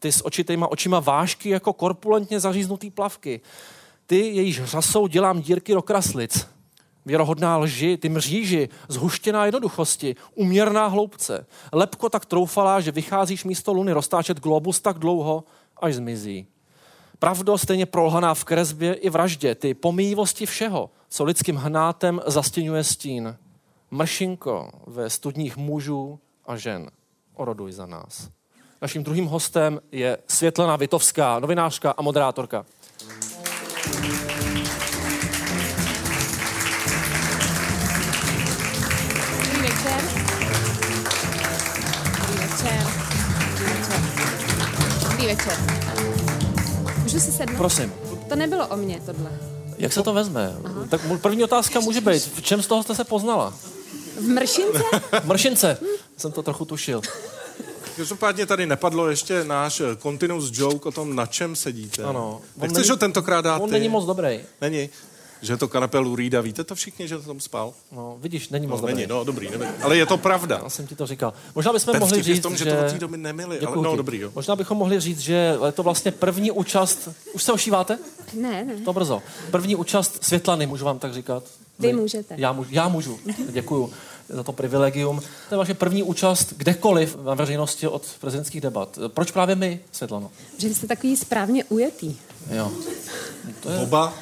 ty 0.00 0.12
s 0.12 0.26
očitejma 0.26 0.66
očima 0.70 1.00
vášky 1.00 1.48
jako 1.48 1.72
korpulentně 1.72 2.40
zaříznutý 2.40 2.90
plavky, 2.90 3.40
ty 4.06 4.16
jejíž 4.16 4.64
řasou 4.64 5.06
dělám 5.06 5.42
dírky 5.42 5.74
do 5.74 5.82
kraslic, 5.82 6.46
Věrohodná 7.06 7.56
lži, 7.56 7.96
ty 7.96 8.08
mříži, 8.08 8.68
zhuštěná 8.88 9.44
jednoduchosti, 9.46 10.16
uměrná 10.34 10.86
hloubce. 10.86 11.46
Lepko 11.72 12.08
tak 12.08 12.26
troufalá, 12.26 12.80
že 12.80 12.92
vycházíš 12.92 13.44
místo 13.44 13.72
luny 13.72 13.92
roztáčet 13.92 14.40
globus 14.40 14.80
tak 14.80 14.98
dlouho, 14.98 15.44
až 15.76 15.94
zmizí. 15.94 16.46
Pravdo 17.18 17.58
stejně 17.58 17.86
prolhaná 17.86 18.34
v 18.34 18.44
kresbě 18.44 18.94
i 18.94 19.10
vraždě, 19.10 19.54
ty 19.54 19.74
pomíjivosti 19.74 20.46
všeho, 20.46 20.90
co 21.08 21.24
lidským 21.24 21.56
hnátem 21.56 22.20
zastěňuje 22.26 22.84
stín. 22.84 23.36
Mršinko 23.90 24.70
ve 24.86 25.10
studních 25.10 25.56
mužů 25.56 26.18
a 26.46 26.56
žen. 26.56 26.90
Oroduj 27.34 27.72
za 27.72 27.86
nás. 27.86 28.28
Naším 28.82 29.04
druhým 29.04 29.26
hostem 29.26 29.80
je 29.92 30.18
Světlana 30.28 30.76
Vitovská, 30.76 31.38
novinářka 31.38 31.90
a 31.90 32.02
moderátorka. 32.02 32.66
Dobrý 39.44 39.62
večer. 39.62 40.00
Dobrý 42.20 42.38
večer. 42.48 42.86
Dobrý 43.50 43.72
večer. 43.72 43.96
Dobrý 45.10 45.26
večer. 45.26 45.58
Můžu 47.02 47.20
si 47.20 47.32
sednout? 47.32 47.56
Prosím. 47.56 47.92
To 48.28 48.36
nebylo 48.36 48.66
o 48.66 48.76
mně, 48.76 49.00
tohle. 49.06 49.30
Jak 49.78 49.92
se 49.92 50.02
to 50.02 50.12
vezme? 50.14 50.52
Tak 50.90 51.04
mu- 51.04 51.18
první 51.18 51.44
otázka 51.44 51.80
může 51.80 52.00
být, 52.00 52.22
v 52.34 52.42
čem 52.42 52.62
z 52.62 52.66
toho 52.66 52.82
jste 52.82 52.94
se 52.94 53.04
poznala? 53.04 53.54
V 54.20 54.28
mršince? 54.28 54.82
Mršince. 55.24 55.78
Jsem 56.16 56.32
to 56.32 56.42
trochu 56.42 56.64
tušil. 56.64 57.00
Každopádně 57.96 58.46
tady 58.46 58.66
nepadlo 58.66 59.08
ještě 59.08 59.44
náš 59.44 59.80
eh, 59.80 59.96
continuous 59.96 60.50
joke 60.52 60.88
o 60.88 60.92
tom, 60.92 61.16
na 61.16 61.26
čem 61.26 61.56
sedíte. 61.56 62.02
Ano. 62.02 62.40
On 62.56 62.62
Nechceš 62.62 62.78
není- 62.78 62.90
ho 62.90 62.96
tentokrát 62.96 63.40
dát 63.40 63.56
On 63.58 63.68
ty? 63.68 63.72
není 63.72 63.88
moc 63.88 64.04
dobrý. 64.06 64.40
Není. 64.60 64.88
že 65.42 65.52
je 65.52 65.56
to 65.56 65.68
kanapé 65.68 65.98
Lou 65.98 66.16
Reeda. 66.16 66.40
Víte 66.40 66.64
to 66.64 66.74
všichni, 66.74 67.08
že 67.08 67.18
tam 67.18 67.40
spal? 67.40 67.72
No, 67.92 68.16
vidíš, 68.20 68.48
není 68.48 68.66
moc 68.66 68.80
No, 68.80 68.86
není, 68.86 69.02
dobrý. 69.02 69.16
no, 69.18 69.24
dobrý, 69.24 69.50
nevím. 69.50 69.68
Ale 69.82 69.96
je 69.96 70.06
to 70.06 70.16
pravda. 70.16 70.60
Já 70.64 70.70
jsem 70.70 70.86
ti 70.86 70.96
to 70.96 71.06
říkal. 71.06 71.32
Možná 71.54 71.72
bychom 71.72 71.92
Ten 71.92 72.00
mohli 72.00 72.16
je 72.18 72.22
v 72.22 72.26
říct, 72.26 72.42
tom, 72.42 72.56
že 72.56 72.64
že... 72.64 72.70
to 72.70 72.86
od 72.86 72.92
té 72.92 72.98
doby 72.98 73.16
nemili, 73.16 73.60
ale 73.60 73.76
no, 73.76 73.90
ti. 73.90 73.96
dobrý, 73.96 74.20
jo. 74.20 74.30
Možná 74.34 74.56
bychom 74.56 74.78
mohli 74.78 75.00
říct, 75.00 75.18
že 75.18 75.58
je 75.66 75.72
to 75.72 75.82
vlastně 75.82 76.12
první 76.12 76.50
účast... 76.50 77.08
Už 77.32 77.42
se 77.42 77.52
ošíváte? 77.52 77.98
Ne, 78.34 78.64
ne. 78.64 78.74
To 78.84 78.92
brzo. 78.92 79.22
První 79.50 79.76
účast 79.76 80.24
Světlany, 80.24 80.66
můžu 80.66 80.84
vám 80.84 80.98
tak 80.98 81.14
říkat? 81.14 81.44
Vy 81.78 81.92
můžete. 81.92 82.34
Já, 82.38 82.52
můžu, 82.52 82.68
já 82.72 82.88
můžu. 82.88 83.18
Děkuju 83.48 83.92
za 84.28 84.42
to 84.42 84.52
privilegium. 84.52 85.20
To 85.48 85.54
je 85.54 85.58
vaše 85.58 85.74
první 85.74 86.02
účast 86.02 86.54
kdekoliv 86.56 87.16
na 87.24 87.34
veřejnosti 87.34 87.88
od 87.88 88.02
prezidentských 88.20 88.60
debat. 88.60 88.98
Proč 89.08 89.30
právě 89.30 89.56
my, 89.56 89.80
Světlano? 89.92 90.30
Že 90.58 90.74
jste 90.74 90.86
takový 90.86 91.16
správně 91.16 91.64
ujetý. 91.64 92.16
Jo. 92.50 92.72
To 93.60 93.70
je... 93.70 93.78
Oba? 93.78 94.14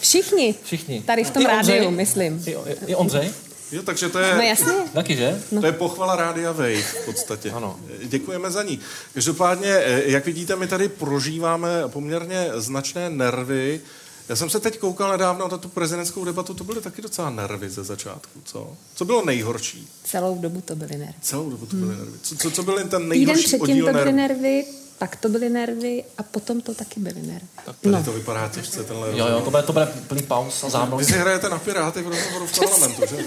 Všichni. 0.00 0.54
Všichni. 0.64 1.02
Tady 1.02 1.24
v 1.24 1.30
tom 1.30 1.42
I 1.42 1.46
Ondřej? 1.46 1.74
rádiu, 1.74 1.90
myslím. 1.90 2.44
I, 2.46 2.56
i, 2.86 2.94
Ondřej? 2.94 3.30
Jo, 3.72 3.82
takže 3.82 4.08
to 4.08 4.18
je... 4.18 4.34
No 4.34 4.42
jasně. 4.42 4.72
Taky, 4.92 5.16
že? 5.16 5.42
To 5.60 5.66
je 5.66 5.72
pochvala 5.72 6.16
Rádia 6.16 6.52
Wave 6.52 6.82
v 6.82 7.04
podstatě. 7.04 7.50
Ano. 7.50 7.80
Děkujeme 8.04 8.50
za 8.50 8.62
ní. 8.62 8.80
Každopádně, 9.14 9.72
eh, 9.72 10.02
jak 10.06 10.26
vidíte, 10.26 10.56
my 10.56 10.66
tady 10.66 10.88
prožíváme 10.88 11.82
poměrně 11.88 12.50
značné 12.54 13.10
nervy. 13.10 13.80
Já 14.28 14.36
jsem 14.36 14.50
se 14.50 14.60
teď 14.60 14.78
koukal 14.78 15.10
nedávno 15.12 15.48
na 15.48 15.58
tu 15.58 15.68
prezidentskou 15.68 16.24
debatu, 16.24 16.54
to 16.54 16.64
byly 16.64 16.80
taky 16.80 17.02
docela 17.02 17.30
nervy 17.30 17.70
ze 17.70 17.84
začátku, 17.84 18.40
co? 18.44 18.76
Co 18.94 19.04
bylo 19.04 19.24
nejhorší? 19.24 19.88
Celou 20.04 20.38
dobu 20.38 20.60
to 20.60 20.76
byly 20.76 20.96
nervy. 20.98 21.14
Celou 21.20 21.50
dobu 21.50 21.66
to 21.66 21.76
byly 21.76 21.96
nervy. 21.96 22.18
Co, 22.22 22.36
co, 22.36 22.50
co 22.50 22.62
byly 22.62 22.80
ten 22.84 22.88
Týden 22.90 23.08
nejhorší 23.08 23.42
předtím 23.44 23.62
oddíl 23.62 23.86
to 23.86 23.92
byly 23.92 24.12
nervů? 24.12 24.42
nervy, 24.42 24.64
pak 24.98 25.16
to 25.16 25.28
byly 25.28 25.48
nervy 25.50 26.04
a 26.18 26.22
potom 26.22 26.60
to 26.60 26.74
taky 26.74 27.00
byly 27.00 27.22
nervy. 27.22 27.48
Tady 27.64 27.94
No. 27.96 28.04
to 28.04 28.12
vypadá 28.12 28.48
těžce, 28.48 28.84
tenhle 28.84 29.08
Jo, 29.18 29.26
jo, 29.28 29.40
to 29.40 29.50
bude, 29.50 29.62
to 29.62 29.72
bude 29.72 29.86
plný 30.08 30.22
pauz 30.22 30.64
a 30.64 30.68
zámluvy. 30.70 31.04
Vy 31.04 31.12
si 31.12 31.18
hrajete 31.18 31.48
na 31.48 31.58
Piráty 31.58 32.02
v 32.02 32.08
rozhovoru 32.08 32.46
v 32.46 32.58
parlamentu, 32.58 33.02
že? 33.10 33.24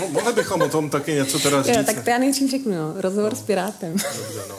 No, 0.00 0.08
mohli 0.08 0.32
bychom 0.32 0.62
o 0.62 0.68
tom 0.68 0.90
taky 0.90 1.12
něco 1.12 1.38
teda 1.38 1.62
říct. 1.62 1.76
Jo, 1.76 1.82
tak 1.86 2.04
to 2.04 2.10
já 2.10 2.18
nejdřív 2.18 2.50
řeknu, 2.50 2.72
jo. 2.74 2.92
rozhovor 2.96 3.34
s 3.34 3.42
Pirátem. 3.42 3.92
Dobře, 3.92 4.42
no. 4.48 4.56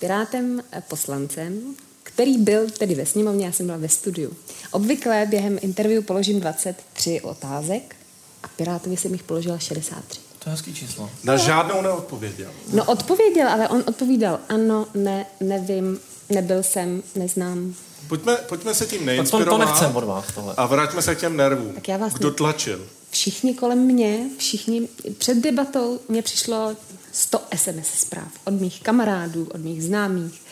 Pirátem 0.00 0.62
eh, 0.72 0.82
poslancem, 0.88 1.74
který 2.20 2.38
byl 2.38 2.70
tedy 2.70 2.94
ve 2.94 3.06
sněmovně, 3.06 3.46
já 3.46 3.52
jsem 3.52 3.66
byla 3.66 3.78
ve 3.78 3.88
studiu. 3.88 4.32
Obvykle 4.70 5.26
během 5.30 5.58
interview 5.62 6.04
položím 6.04 6.40
23 6.40 7.20
otázek 7.20 7.96
a 8.42 8.48
Pirátovi 8.48 8.96
jsem 8.96 9.12
jich 9.12 9.22
položila 9.22 9.58
63. 9.58 10.20
To 10.38 10.48
je 10.48 10.50
hezký 10.52 10.74
číslo. 10.74 11.10
Na 11.24 11.36
žádnou 11.36 11.82
neodpověděl. 11.82 12.50
No 12.72 12.84
odpověděl, 12.84 13.48
ale 13.48 13.68
on 13.68 13.84
odpovídal 13.86 14.38
ano, 14.48 14.86
ne, 14.94 15.26
nevím, 15.40 16.00
nebyl 16.30 16.62
jsem, 16.62 17.02
neznám. 17.14 17.74
Pojďme, 18.08 18.36
pojďme 18.36 18.74
se 18.74 18.86
tím 18.86 18.98
to 18.98 19.04
neinspirovat. 19.04 19.60
nechcem 19.68 19.96
od 19.96 20.04
vás, 20.04 20.24
tohle. 20.34 20.54
A 20.56 20.66
vraťme 20.66 21.02
se 21.02 21.14
k 21.14 21.20
těm 21.20 21.36
nervům. 21.36 21.72
Tak 21.72 21.88
já 21.88 21.96
vás 21.96 22.12
Kdo 22.14 22.28
ne- 22.28 22.34
tlačil? 22.34 22.86
Všichni 23.10 23.54
kolem 23.54 23.78
mě, 23.78 24.18
všichni, 24.38 24.88
před 25.18 25.34
debatou 25.38 26.00
mě 26.08 26.22
přišlo 26.22 26.76
100 27.12 27.40
SMS 27.56 27.86
zpráv 27.88 28.28
od 28.44 28.54
mých 28.60 28.82
kamarádů, 28.82 29.48
od 29.54 29.60
mých 29.60 29.82
známých. 29.84 30.42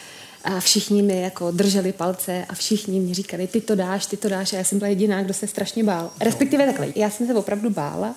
A 0.49 0.61
všichni 0.61 1.03
mi 1.03 1.23
jako 1.23 1.51
drželi 1.51 1.93
palce 1.93 2.45
a 2.49 2.55
všichni 2.55 3.01
mi 3.01 3.15
říkali, 3.15 3.47
ty 3.47 3.61
to 3.61 3.75
dáš, 3.75 4.07
ty 4.07 4.17
to 4.17 4.29
dáš. 4.29 4.53
A 4.53 4.57
já 4.57 4.65
jsem 4.65 4.79
byla 4.79 4.89
jediná, 4.89 5.23
kdo 5.23 5.35
se 5.35 5.47
strašně 5.47 5.85
bál. 5.85 6.11
Respektive 6.21 6.67
takhle, 6.67 6.93
já 6.95 7.11
jsem 7.11 7.27
se 7.27 7.35
opravdu 7.35 7.71
bála. 7.71 8.15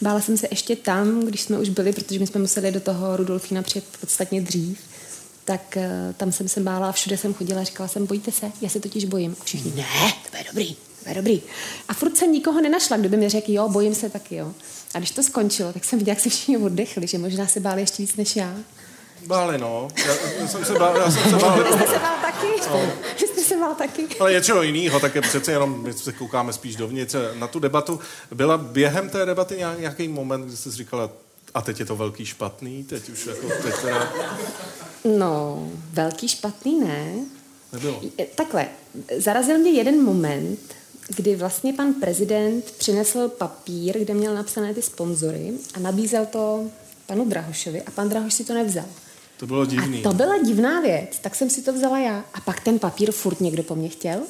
Bála 0.00 0.20
jsem 0.20 0.36
se 0.36 0.48
ještě 0.50 0.76
tam, 0.76 1.20
když 1.20 1.40
jsme 1.40 1.58
už 1.58 1.68
byli, 1.68 1.92
protože 1.92 2.18
my 2.18 2.26
jsme 2.26 2.40
museli 2.40 2.72
do 2.72 2.80
toho 2.80 3.16
Rudolfína 3.16 3.62
přijet 3.62 3.84
podstatně 4.00 4.40
dřív. 4.40 4.78
Tak 5.44 5.76
eh, 5.76 6.14
tam 6.16 6.32
jsem 6.32 6.48
se 6.48 6.60
bála 6.60 6.88
a 6.88 6.92
všude 6.92 7.16
jsem 7.16 7.34
chodila 7.34 7.60
a 7.60 7.64
říkala 7.64 7.88
jsem, 7.88 8.06
bojíte 8.06 8.32
se? 8.32 8.52
Já 8.60 8.68
se 8.68 8.80
totiž 8.80 9.04
bojím. 9.04 9.36
A 9.40 9.44
všichni, 9.44 9.72
ne, 9.76 10.12
to 10.22 10.30
bude 10.30 10.44
dobrý, 10.48 10.74
to 10.74 11.04
bude 11.04 11.14
dobrý. 11.14 11.42
A 11.88 11.94
furt 11.94 12.16
jsem 12.16 12.32
nikoho 12.32 12.60
nenašla, 12.60 12.96
kdo 12.96 13.08
by 13.08 13.16
mi 13.16 13.28
řekl, 13.28 13.50
jo, 13.52 13.68
bojím 13.68 13.94
se 13.94 14.10
taky, 14.10 14.36
jo. 14.36 14.52
A 14.94 14.98
když 14.98 15.10
to 15.10 15.22
skončilo, 15.22 15.72
tak 15.72 15.84
jsem 15.84 15.98
viděla, 15.98 16.12
jak 16.12 16.20
se 16.20 16.28
všichni 16.28 16.58
oddechli, 16.58 17.06
že 17.06 17.18
možná 17.18 17.46
se 17.46 17.60
báli 17.60 17.80
ještě 17.80 18.02
víc 18.02 18.16
než 18.16 18.36
já. 18.36 18.56
Báli, 19.26 19.58
no. 19.58 19.88
Já, 20.06 20.14
já 20.40 20.48
jsem 20.48 20.64
se 20.64 20.72
bál, 20.74 20.96
já 20.96 21.10
jsem 21.10 21.30
se 21.30 21.36
bál. 21.36 21.64
Vy 21.64 21.72
jste 21.72 21.86
se 21.86 21.98
bál 21.98 22.16
taky? 22.22 22.46
Vy 23.20 23.26
jste 23.26 23.40
se 23.40 23.56
bál 23.56 23.74
taky? 23.74 24.06
Ale 24.20 24.32
něčeho 24.32 24.62
jiného, 24.62 25.00
tak 25.00 25.14
je 25.14 25.20
přece 25.20 25.52
jenom, 25.52 25.82
my 25.82 25.92
se 25.92 26.12
koukáme 26.12 26.52
spíš 26.52 26.76
dovnitř 26.76 27.14
na 27.34 27.46
tu 27.46 27.58
debatu. 27.58 28.00
Byla 28.34 28.58
během 28.58 29.08
té 29.08 29.26
debaty 29.26 29.56
nějak- 29.56 29.80
nějaký 29.80 30.08
moment, 30.08 30.46
kdy 30.46 30.56
jsi 30.56 30.70
říkala, 30.70 31.10
a 31.54 31.62
teď 31.62 31.80
je 31.80 31.86
to 31.86 31.96
velký 31.96 32.26
špatný, 32.26 32.84
teď 32.84 33.08
už 33.08 33.26
jako, 33.26 33.46
teď 33.62 33.74
teda 33.82 34.12
No, 35.18 35.68
velký 35.92 36.28
špatný 36.28 36.80
ne. 36.80 37.14
nebylo. 37.72 38.00
Takhle, 38.34 38.68
zarazil 39.18 39.58
mě 39.58 39.70
jeden 39.70 40.02
moment, 40.02 40.58
kdy 41.16 41.36
vlastně 41.36 41.72
pan 41.72 41.94
prezident 41.94 42.70
přinesl 42.78 43.28
papír, 43.28 43.98
kde 43.98 44.14
měl 44.14 44.34
napsané 44.34 44.74
ty 44.74 44.82
sponzory 44.82 45.52
a 45.74 45.80
nabízel 45.80 46.26
to 46.26 46.64
panu 47.06 47.24
Drahošovi 47.28 47.82
a 47.82 47.90
pan 47.90 48.08
Drahoš 48.08 48.34
si 48.34 48.44
to 48.44 48.54
nevzal. 48.54 48.84
To 49.40 49.46
bylo 49.46 49.64
divný. 49.64 50.02
To 50.02 50.12
byla 50.12 50.38
divná 50.38 50.80
věc, 50.80 51.18
tak 51.20 51.34
jsem 51.34 51.50
si 51.50 51.62
to 51.62 51.72
vzala 51.72 51.98
já. 51.98 52.24
A 52.34 52.40
pak 52.40 52.60
ten 52.60 52.78
papír 52.78 53.12
furt 53.12 53.40
někdo 53.40 53.62
po 53.62 53.74
mně 53.74 53.88
chtěl, 53.88 54.20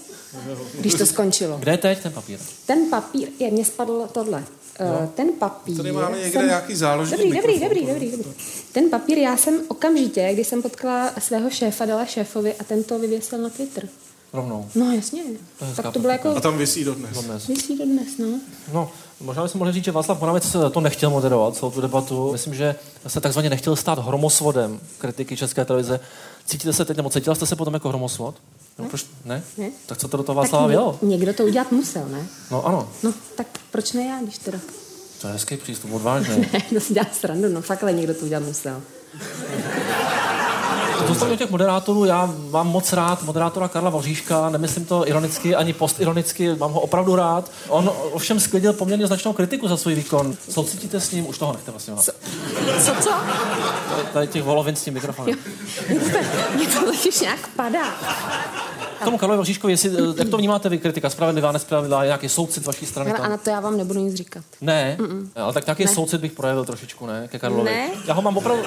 když 0.79 0.95
to 0.95 1.07
skončilo. 1.07 1.59
Kde 1.59 1.73
je 1.73 1.79
teď 1.79 2.03
ten 2.03 2.13
papír? 2.13 2.39
Ten 2.67 2.91
papír, 2.91 3.29
je, 3.39 3.51
mně 3.51 3.65
spadl 3.65 4.09
tohle. 4.13 4.45
No. 4.81 5.13
Ten 5.15 5.29
papír... 5.39 5.77
Tady 5.77 5.93
máme 5.93 6.19
někde 6.19 6.43
nějaký 6.43 6.75
záložní 6.75 7.17
Dobrý, 7.17 7.33
dobrý, 7.33 7.61
dobrý, 7.61 7.87
dobrý, 7.87 8.11
dobrý. 8.11 8.33
Ten 8.73 8.91
papír 8.91 9.19
já 9.19 9.37
jsem 9.37 9.61
okamžitě, 9.69 10.31
když 10.33 10.47
jsem 10.47 10.63
potkala 10.63 11.13
svého 11.19 11.51
šéfa, 11.51 11.85
dala 11.85 12.05
šéfovi 12.05 12.55
a 12.55 12.65
ten 12.65 12.85
to 12.85 12.99
vyvěsil 12.99 13.39
na 13.39 13.49
Twitter. 13.49 13.89
Rovnou. 14.33 14.69
No 14.75 14.93
jasně. 14.93 15.23
To 15.59 15.83
tak 15.83 15.93
to 15.93 15.99
bylo 15.99 16.13
jako... 16.13 16.29
A 16.29 16.41
tam 16.41 16.59
vysí 16.59 16.85
dodnes. 16.85 17.15
Dodnes. 17.15 17.47
Vysí 17.47 17.79
do 17.79 17.85
dnes, 17.85 18.09
no. 18.19 18.41
No, 18.73 18.93
možná 19.21 19.43
bychom 19.43 19.59
mohli 19.59 19.73
říct, 19.73 19.85
že 19.85 19.93
Václav 19.93 20.21
Moravec 20.21 20.57
to 20.73 20.81
nechtěl 20.81 21.11
moderovat, 21.11 21.57
celou 21.57 21.71
tu 21.71 21.81
debatu. 21.81 22.33
Myslím, 22.33 22.55
že 22.55 22.75
se 23.07 23.21
takzvaně 23.21 23.51
nechtěl 23.51 23.77
stát 23.77 23.99
hromosvodem 23.99 24.81
kritiky 24.99 25.37
České 25.37 25.65
televize. 25.65 26.01
Cítíte 26.47 26.73
se 26.73 26.85
teď, 26.85 26.97
nebo 26.97 27.11
cítila 27.11 27.35
jste 27.35 27.47
se 27.47 27.57
potom 27.57 27.75
jako 27.75 27.89
hromosvod? 27.89 28.35
No, 28.79 28.85
proč? 28.89 29.07
Ne? 29.25 29.43
Ne. 29.59 29.71
Tak 29.87 29.99
co 29.99 30.09
to 30.09 30.17
do 30.17 30.23
toho 30.23 30.37
Václava 30.37 30.69
bylo? 30.69 30.99
někdo 31.03 31.33
to 31.33 31.45
udělat 31.45 31.73
musel, 31.73 32.09
ne? 32.09 32.27
No 32.51 32.67
ano, 32.67 32.89
No, 33.03 33.13
tak 33.37 33.47
proč 33.71 33.93
ne 33.93 34.03
já, 34.07 34.21
když 34.23 34.39
teda... 34.39 34.59
to 35.21 35.27
je 35.27 35.33
hezký 35.33 35.57
přístup, 35.57 35.93
odvážný. 35.93 36.37
Ne, 36.53 36.61
to 36.75 36.81
si 36.81 36.95
dělám 36.95 37.11
srandu, 37.13 37.49
no 37.49 37.63
fakt, 37.63 37.83
ale 37.83 37.93
někdo 37.93 38.15
to 38.15 38.21
udělat 38.27 38.45
musel. 38.45 38.81
Zůstanu 41.07 41.37
těch 41.37 41.51
moderátorů, 41.51 42.05
já 42.05 42.35
mám 42.51 42.67
moc 42.69 42.93
rád 42.93 43.23
moderátora 43.23 43.69
Karla 43.69 43.91
Voříška, 43.91 44.51
nemyslím 44.51 44.85
to 44.85 45.09
ironicky 45.09 45.55
ani 45.55 45.73
postironicky, 45.73 46.55
mám 46.55 46.73
ho 46.73 46.81
opravdu 46.81 47.17
rád. 47.17 47.51
On 47.69 47.93
ovšem 48.13 48.41
sklidil 48.41 48.73
poměrně 48.73 49.07
značnou 49.07 49.33
kritiku 49.33 49.69
za 49.69 49.77
svůj 49.77 49.95
výkon. 49.95 50.35
Soucítíte 50.51 51.01
s 51.01 51.11
ním? 51.11 51.29
Už 51.29 51.39
toho 51.39 51.53
nechte 51.53 51.71
vlastně. 51.71 51.95
Co? 51.97 52.13
Co, 52.85 52.95
co? 53.03 53.11
Tady 54.13 54.27
těch 54.27 54.43
volovin 54.43 54.77
s 54.77 54.85
tím 54.85 54.95
mikrofonem. 54.95 55.37
Mně 56.55 56.67
to 56.67 56.85
totiž 56.85 57.21
nějak 57.21 57.49
padá. 57.57 57.85
K 59.01 59.05
tomu 59.05 59.19
Karlovi 59.19 59.37
Voříškovi, 59.39 59.73
jestli, 59.73 59.91
eh, 59.91 60.15
jak 60.17 60.29
to 60.29 60.37
vnímáte 60.37 60.69
vy, 60.69 60.79
kritika 60.79 61.11
spravedlivá, 61.11 61.53
nespravedlivá, 61.53 62.05
nějaký 62.05 62.29
soucit 62.29 62.67
vaší 62.67 62.87
strany? 62.87 63.13
Ale 63.13 63.27
a 63.27 63.29
na 63.29 63.37
to 63.37 63.51
já 63.51 63.61
vám 63.61 63.77
nebudu 63.77 64.01
nic 64.01 64.15
říkat. 64.15 64.45
Ne, 64.61 64.97
Mm-mm. 65.01 65.29
ale 65.37 65.53
tak 65.53 65.67
nějaký 65.67 65.85
Ne. 65.85 65.91
soucit 65.95 66.21
bych 66.21 66.33
projevil 66.33 66.65
trošičku, 66.65 67.07
ne, 67.07 67.29
ke 67.29 67.39
Karlovi. 67.39 67.65
Ne. 67.71 67.89
Já 68.07 68.15
ho 68.15 68.23
mám 68.23 68.37
opravdu, 68.37 68.63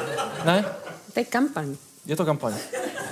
ne, 0.45 0.65
To 1.13 1.19
je 1.19 1.25
kampaň. 1.25 1.75
Je 2.05 2.15
to 2.15 2.25
kampaň. 2.25 2.53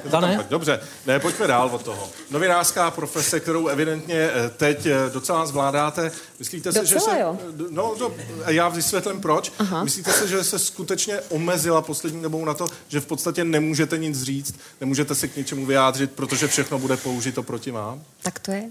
Dané? 0.06 0.38
Tak 0.38 0.47
Dobře, 0.47 0.80
ne, 1.06 1.19
pojďme 1.19 1.47
dál 1.47 1.69
od 1.73 1.84
toho. 1.84 2.10
Novinářská 2.32 2.91
profese, 2.91 3.39
kterou 3.39 3.67
evidentně 3.67 4.15
eh, 4.15 4.49
teď 4.49 4.86
eh, 4.86 5.10
docela 5.13 5.45
zvládáte. 5.45 6.12
Myslíte 6.39 6.71
si, 6.71 6.86
že 6.86 6.99
se... 6.99 7.19
jo. 7.19 7.38
No, 7.69 7.95
to, 7.95 8.13
a 8.45 8.51
já 8.51 8.69
vysvětlím 8.69 9.21
proč. 9.21 9.51
Aha. 9.60 9.84
Myslíte 9.84 10.13
si, 10.13 10.27
že 10.27 10.43
se 10.43 10.60
skutečně 10.60 11.21
omezila 11.30 11.82
poslední 11.82 12.21
dobou 12.21 12.45
na 12.45 12.54
to, 12.54 12.67
že 12.88 12.99
v 12.99 13.06
podstatě 13.06 13.43
nemůžete 13.43 13.97
nic 13.97 14.23
říct, 14.23 14.56
nemůžete 14.82 15.15
se 15.15 15.27
k 15.27 15.36
něčemu 15.36 15.65
vyjádřit, 15.65 16.12
protože 16.12 16.47
všechno 16.47 16.80
bude 16.80 16.97
použito 16.97 17.43
proti 17.43 17.71
vám? 17.71 18.04
Tak 18.21 18.39
to 18.39 18.51
je. 18.51 18.69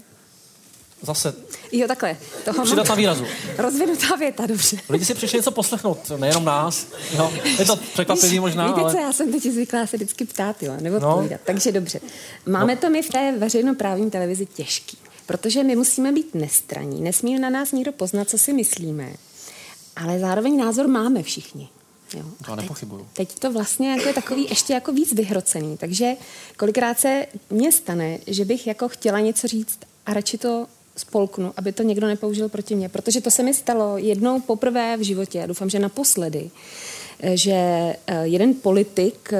Zase, 1.01 1.33
Jo, 1.71 1.87
takhle. 1.87 2.17
Toho 2.45 2.63
přidat 2.63 2.89
na 2.89 2.95
výrazu. 2.95 3.25
Rozvinutá 3.57 4.15
věta, 4.15 4.45
dobře. 4.45 4.77
Lidi 4.89 5.05
si 5.05 5.13
přišli 5.13 5.37
něco 5.39 5.51
poslechnout, 5.51 6.11
nejenom 6.17 6.45
nás. 6.45 6.87
Jo. 7.17 7.31
Je 7.59 7.65
to 7.65 7.75
překvapivý 7.75 8.39
možná, 8.39 8.67
Víte 8.67 8.81
ale... 8.81 8.91
co, 8.91 8.99
já 8.99 9.13
jsem 9.13 9.31
teď 9.31 9.43
zvyklá 9.43 9.87
se 9.87 9.97
vždycky 9.97 10.25
ptát, 10.25 10.63
jo, 10.63 10.73
nebo 10.81 10.99
No. 10.99 11.29
Takže 11.45 11.71
dobře. 11.71 11.99
Máme 12.45 12.75
to 12.75 12.89
my 12.89 13.01
v 13.01 13.09
té 13.09 13.33
veřejnoprávní 13.37 14.11
televizi 14.11 14.45
těžký, 14.45 14.97
protože 15.25 15.63
my 15.63 15.75
musíme 15.75 16.11
být 16.11 16.35
nestraní, 16.35 17.01
nesmí 17.01 17.39
na 17.39 17.49
nás 17.49 17.71
nikdo 17.71 17.91
poznat, 17.91 18.29
co 18.29 18.37
si 18.37 18.53
myslíme, 18.53 19.13
ale 19.95 20.19
zároveň 20.19 20.57
názor 20.57 20.87
máme 20.87 21.23
všichni. 21.23 21.69
Jo. 22.13 22.23
To 22.45 22.55
nepochybuju. 22.55 23.07
Teď 23.13 23.39
to 23.39 23.51
vlastně 23.51 23.91
jako 23.91 24.07
je 24.07 24.13
takový 24.13 24.47
ještě 24.49 24.73
jako 24.73 24.91
víc 24.91 25.13
vyhrocený, 25.13 25.77
takže 25.77 26.13
kolikrát 26.57 26.99
se 26.99 27.25
mně 27.49 27.71
stane, 27.71 28.17
že 28.27 28.45
bych 28.45 28.67
jako 28.67 28.89
chtěla 28.89 29.19
něco 29.19 29.47
říct 29.47 29.79
a 30.05 30.13
radši 30.13 30.37
to 30.37 30.67
spolknu, 31.01 31.53
aby 31.57 31.71
to 31.71 31.83
někdo 31.83 32.07
nepoužil 32.07 32.49
proti 32.49 32.75
mně, 32.75 32.89
protože 32.89 33.21
to 33.21 33.31
se 33.31 33.43
mi 33.43 33.53
stalo 33.53 33.97
jednou 33.97 34.39
poprvé 34.39 34.97
v 34.97 35.01
životě, 35.01 35.43
doufám, 35.47 35.69
že 35.69 35.79
naposledy, 35.79 36.51
eh, 37.19 37.37
že 37.37 37.51
eh, 37.51 37.97
jeden 38.23 38.53
politik 38.53 39.33
eh, 39.33 39.39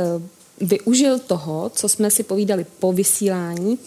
využil 0.61 1.19
toho, 1.19 1.71
co 1.75 1.89
jsme 1.89 2.11
si 2.11 2.23
povídali 2.23 2.65
po 2.79 2.93
vysílání 2.93 3.79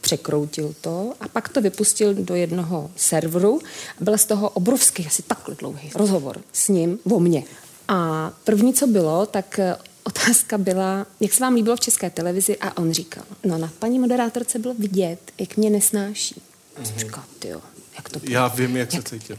překroutil 0.00 0.74
to 0.80 1.12
a 1.20 1.28
pak 1.28 1.48
to 1.48 1.60
vypustil 1.60 2.14
do 2.14 2.34
jednoho 2.34 2.90
serveru 2.96 3.60
byl 4.00 4.18
z 4.18 4.24
toho 4.24 4.48
obrovský, 4.48 5.06
asi 5.06 5.22
takhle 5.22 5.54
dlouhý 5.54 5.90
rozhovor 5.94 6.40
s 6.52 6.68
ním 6.68 6.98
o 7.10 7.20
mně. 7.20 7.44
A 7.88 8.30
první, 8.44 8.74
co 8.74 8.86
bylo, 8.86 9.26
tak 9.26 9.60
otázka 10.04 10.58
byla, 10.58 11.06
jak 11.20 11.32
se 11.32 11.40
vám 11.40 11.54
líbilo 11.54 11.76
v 11.76 11.80
české 11.80 12.10
televizi 12.10 12.56
a 12.56 12.76
on 12.76 12.92
říkal, 12.92 13.24
no 13.44 13.58
na 13.58 13.72
paní 13.78 13.98
moderátorce 13.98 14.58
bylo 14.58 14.74
vidět, 14.74 15.18
jak 15.38 15.56
mě 15.56 15.70
nesnáší. 15.70 16.42
Jsem 16.82 16.98
říkal, 16.98 17.24
tyjo, 17.38 17.60
jak 17.96 18.08
to 18.08 18.20
Já 18.22 18.48
vím, 18.48 18.76
jak 18.76 18.92
se 18.92 19.02
cítil. 19.02 19.38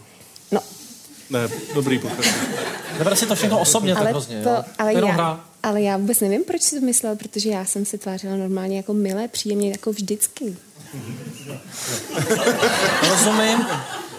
No. 0.52 0.60
Ne, 1.30 1.40
dobrý 1.74 2.00
pokračuj. 2.00 2.34
Neber 2.98 3.16
si 3.16 3.26
to 3.26 3.36
všechno 3.36 3.60
osobně, 3.60 3.94
tak 3.94 4.02
ale, 4.02 4.10
hrozně. 4.10 4.44
to, 4.44 4.50
jo. 4.50 4.64
ale, 4.78 4.94
Jenom 4.94 5.10
já, 5.10 5.16
hra. 5.16 5.46
ale 5.64 5.82
já 5.82 5.98
vůbec 5.98 6.20
nevím, 6.20 6.44
proč 6.44 6.62
si 6.62 6.80
to 6.80 6.86
myslel, 6.86 7.16
protože 7.16 7.50
já 7.50 7.66
jsem 7.66 7.86
se 7.86 7.98
tvářila 7.98 8.36
normálně 8.36 8.78
jako 8.78 8.94
milé, 8.94 9.28
příjemně, 9.28 9.72
jako 9.72 9.92
vždycky. 9.92 10.58
Rozumím. 13.10 13.66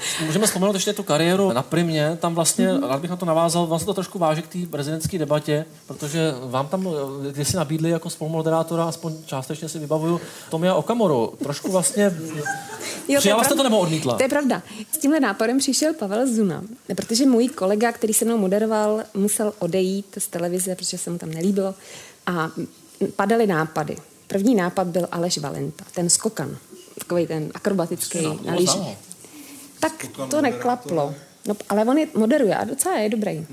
Můžeme 0.27 0.47
vzpomenout 0.47 0.75
ještě 0.75 0.93
tu 0.93 1.03
kariéru 1.03 1.53
na 1.53 1.63
Primě, 1.63 2.19
tam 2.21 2.35
vlastně, 2.35 2.69
Mhm. 2.73 2.83
rád 2.89 3.01
bych 3.01 3.11
na 3.11 3.17
to 3.17 3.27
navázal, 3.27 3.67
vlastně 3.67 3.87
to 3.87 3.95
trošku 3.95 4.19
váže 4.19 4.43
k 4.43 4.47
té 4.49 4.59
prezidentské 4.71 5.19
debatě, 5.19 5.65
protože 5.87 6.35
vám 6.45 6.69
tam 6.69 6.89
eh, 6.89 7.33
kdysi 7.33 7.57
nabídli 7.57 7.91
jako 7.91 8.11
spolumoderátora, 8.11 8.85
aspoň 8.85 9.15
částečně 9.27 9.69
si 9.69 9.79
vybavuju, 9.79 10.21
Tomia 10.51 10.75
Okamoru. 10.75 11.33
Trošku 11.43 11.73
vlastně, 11.73 12.17
Jo, 13.09 13.19
přijala 13.21 13.45
jste 13.45 13.55
to 13.55 13.63
nebo 13.63 13.79
odmítla? 13.79 14.17
To 14.17 14.23
je 14.23 14.29
pravda. 14.29 14.63
S 14.93 14.99
tímhle 14.99 15.21
nápadem 15.21 15.59
přišel 15.59 15.95
Pavel 15.95 16.35
Zuna, 16.35 16.63
protože 16.97 17.27
můj 17.27 17.49
kolega, 17.49 17.93
který 17.93 18.15
se 18.15 18.25
mnou 18.25 18.39
moderoval, 18.39 19.03
musel 19.15 19.53
odejít 19.59 20.07
z 20.19 20.27
televize, 20.29 20.75
protože 20.75 20.99
se 20.99 21.11
mu 21.11 21.19
tam 21.19 21.31
nelíbilo 21.31 21.75
a 22.27 22.51
padaly 23.17 23.47
nápady. 23.47 23.97
První 24.27 24.55
nápad 24.55 24.87
byl 24.87 25.09
Aleš 25.13 25.39
Valenta, 25.39 25.85
ten 25.95 26.11
skokan, 26.11 26.57
takový 26.99 27.27
ten 27.27 27.51
akrobatický 27.55 28.19
na 28.45 28.55
lyži. 28.55 28.79
Tak 29.81 30.07
to 30.31 30.43
neklaplo. 30.43 31.15
No, 31.47 31.55
ale 31.69 31.85
on 31.85 31.99
je 31.99 32.09
moderuje 32.15 32.55
a 32.57 32.65
docela 32.65 32.99
je 32.99 33.09
dobrý. 33.09 33.47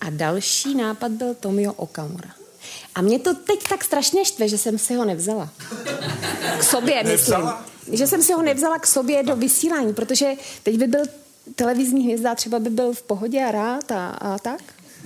A 0.00 0.10
další 0.10 0.74
nápad 0.74 1.12
byl 1.12 1.34
Tomio 1.34 1.72
Okamura. 1.72 2.30
A 2.94 3.00
mě 3.02 3.18
to 3.18 3.34
teď 3.34 3.68
tak 3.68 3.84
strašně 3.84 4.24
štve, 4.24 4.48
že 4.48 4.58
jsem 4.58 4.78
si 4.78 4.94
ho 4.94 5.04
nevzala. 5.04 5.48
K 6.58 6.62
sobě, 6.62 7.04
myslím. 7.04 7.48
Že 7.92 8.06
jsem 8.06 8.22
si 8.22 8.32
ho 8.32 8.42
nevzala 8.42 8.78
k 8.78 8.86
sobě 8.86 9.22
do 9.22 9.36
vysílání, 9.36 9.94
protože 9.94 10.32
teď 10.62 10.78
by 10.78 10.86
byl 10.86 11.02
televizní 11.54 12.04
hvězda, 12.04 12.34
třeba 12.34 12.58
by 12.58 12.70
byl 12.70 12.92
v 12.92 13.02
pohodě 13.02 13.44
a 13.44 13.50
rád 13.50 13.92
a, 13.92 14.08
a 14.08 14.38
tak. 14.38 14.60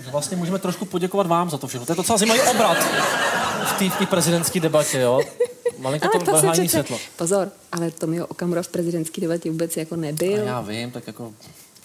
Že 0.05 0.11
vlastně 0.11 0.37
můžeme 0.37 0.59
trošku 0.59 0.85
poděkovat 0.85 1.27
vám 1.27 1.51
za 1.51 1.59
to 1.59 1.67
všechno. 1.67 1.87
To 1.87 1.93
je 1.93 1.97
docela 1.97 2.19
zajímavý 2.19 2.41
obrat 2.41 2.79
v 3.67 3.99
té 3.99 4.07
prezidentské 4.07 4.61
debatě, 4.61 4.99
jo? 4.99 5.21
Malinko 5.81 6.09
to, 6.09 6.15
Ale 6.15 6.25
to 6.25 6.47
to 6.47 6.53
přece... 6.53 6.69
světlo. 6.69 6.99
Pozor, 7.17 7.49
ale 7.73 7.91
Tomio 7.91 8.27
Okamura 8.27 8.63
v 8.63 8.69
prezidentské 8.69 9.21
debatě 9.21 9.51
vůbec 9.51 9.77
jako 9.77 9.95
A 9.95 9.99
nebyl. 9.99 10.37
já 10.37 10.61
vím, 10.61 10.91
tak 10.91 11.07
jako 11.07 11.33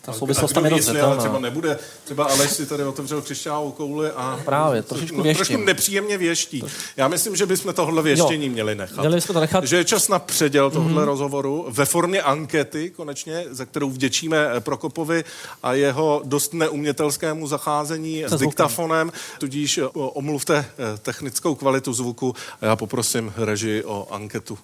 ta 0.06 0.14
souvislost 0.14 0.54
tam 0.54 0.64
je 0.66 0.70
dost 0.70 0.78
jestli 0.80 0.92
ale 1.02 1.16
zřetelná. 1.16 1.22
třeba 1.24 1.40
nebude. 1.40 1.80
Třeba 2.04 2.26
Aleš 2.26 2.52
si 2.52 2.66
tady 2.66 2.84
otevřel 2.84 3.22
křišťálovou 3.22 3.72
kouli 3.72 4.12
a... 4.12 4.40
Právě, 4.46 4.82
trošičku 4.82 5.18
no, 5.18 5.34
trošku 5.34 5.58
nepříjemně 5.58 6.18
věští. 6.18 6.64
Já 6.98 7.08
myslím, 7.08 7.36
že 7.36 7.46
bychom 7.46 7.74
tohle 7.74 8.02
věštění 8.04 8.46
Jo. 8.46 8.52
měli 8.52 8.76
nechat. 8.76 9.00
Měli 9.00 9.16
bychom 9.16 9.34
to 9.34 9.40
nechat. 9.40 9.64
Že 9.64 9.78
je 9.78 9.84
čas 9.86 10.08
na 10.08 10.20
předěl 10.20 10.72
tohle 10.72 10.92
Mhm. 10.92 11.04
rozhovoru 11.04 11.66
ve 11.70 11.86
formě 11.86 12.22
ankety, 12.22 12.90
konečně, 12.90 13.46
za 13.52 13.66
kterou 13.66 13.90
vděčíme 13.90 14.48
eh, 14.58 14.60
Prokopovi 14.60 15.24
a 15.64 15.74
jeho 15.74 16.22
dost 16.26 16.54
neumětelskému 16.54 17.48
zacházení 17.48 18.24
s 18.24 18.30
zvukem. 18.30 18.48
diktafonem, 18.48 19.12
tudíž 19.40 19.78
eh, 19.78 19.86
omluvte 19.94 20.58
eh, 20.58 20.98
technickou 20.98 21.56
kvalitu 21.56 21.94
zvuku 21.94 22.36
a 22.62 22.66
já 22.66 22.76
poprosím 22.76 23.34
režii 23.38 23.84
o 23.84 24.08
anketu. 24.12 24.58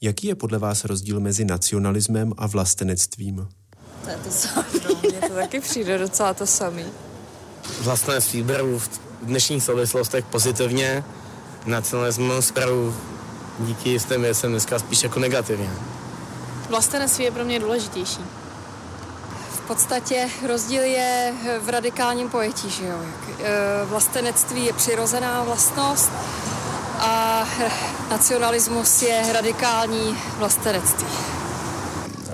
Jaký 0.00 0.26
je 0.26 0.34
podle 0.34 0.58
vás 0.58 0.84
rozdíl 0.84 1.20
mezi 1.20 1.44
nacionalismem 1.44 2.32
a 2.36 2.46
vlastenectvím? 2.46 3.48
To 4.04 4.10
je 4.10 4.16
to 4.16 4.30
samé. 4.30 4.64
No, 4.88 4.96
mně 5.02 5.28
to 5.28 5.34
taky 5.34 5.60
přijde 5.60 5.98
docela 5.98 6.34
to 6.34 6.46
samý. 6.46 6.84
Vlastenectví 7.80 8.42
beru 8.42 8.78
v 8.78 8.90
dnešních 9.22 9.62
souvislostech 9.62 10.24
pozitivně, 10.24 11.04
nacionalismus 11.66 12.50
beru 12.50 12.96
díky 13.58 13.88
jistým 13.90 14.22
věcem 14.22 14.50
dneska 14.50 14.78
spíš 14.78 15.02
jako 15.02 15.18
negativně. 15.18 15.70
Vlastenectví 16.68 17.24
je 17.24 17.30
pro 17.30 17.44
mě 17.44 17.60
důležitější. 17.60 18.20
V 19.52 19.60
podstatě 19.60 20.28
rozdíl 20.48 20.82
je 20.82 21.34
v 21.60 21.68
radikálním 21.68 22.28
pojetí, 22.30 22.70
že 22.70 22.86
jo. 22.86 22.98
Jak, 23.02 23.40
e, 23.40 23.84
Vlastenectví 23.84 24.64
je 24.64 24.72
přirozená 24.72 25.42
vlastnost 25.44 26.10
a 26.98 27.44
nacionalismus 28.10 29.02
je 29.02 29.32
radikální 29.32 30.18
vlastenectví. 30.38 31.06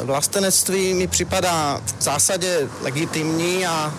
Vlastenectví 0.03 0.95
mi 0.95 1.07
připadá 1.07 1.81
v 1.99 2.03
zásadě 2.03 2.69
legitimní 2.83 3.67
a 3.67 3.95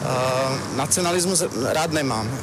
uh, 0.00 0.76
nacionalismus 0.76 1.42
rád 1.72 1.92
nemám. 1.92 2.38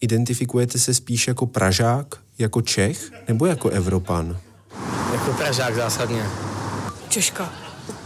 Identifikujete 0.00 0.78
se 0.78 0.94
spíš 0.94 1.28
jako 1.28 1.46
Pražák, 1.46 2.06
jako 2.38 2.62
Čech 2.62 3.10
nebo 3.28 3.46
jako 3.46 3.68
Evropan? 3.68 4.38
Jako 5.12 5.32
Pražák 5.32 5.74
zásadně. 5.74 6.26
Češka. 7.08 7.52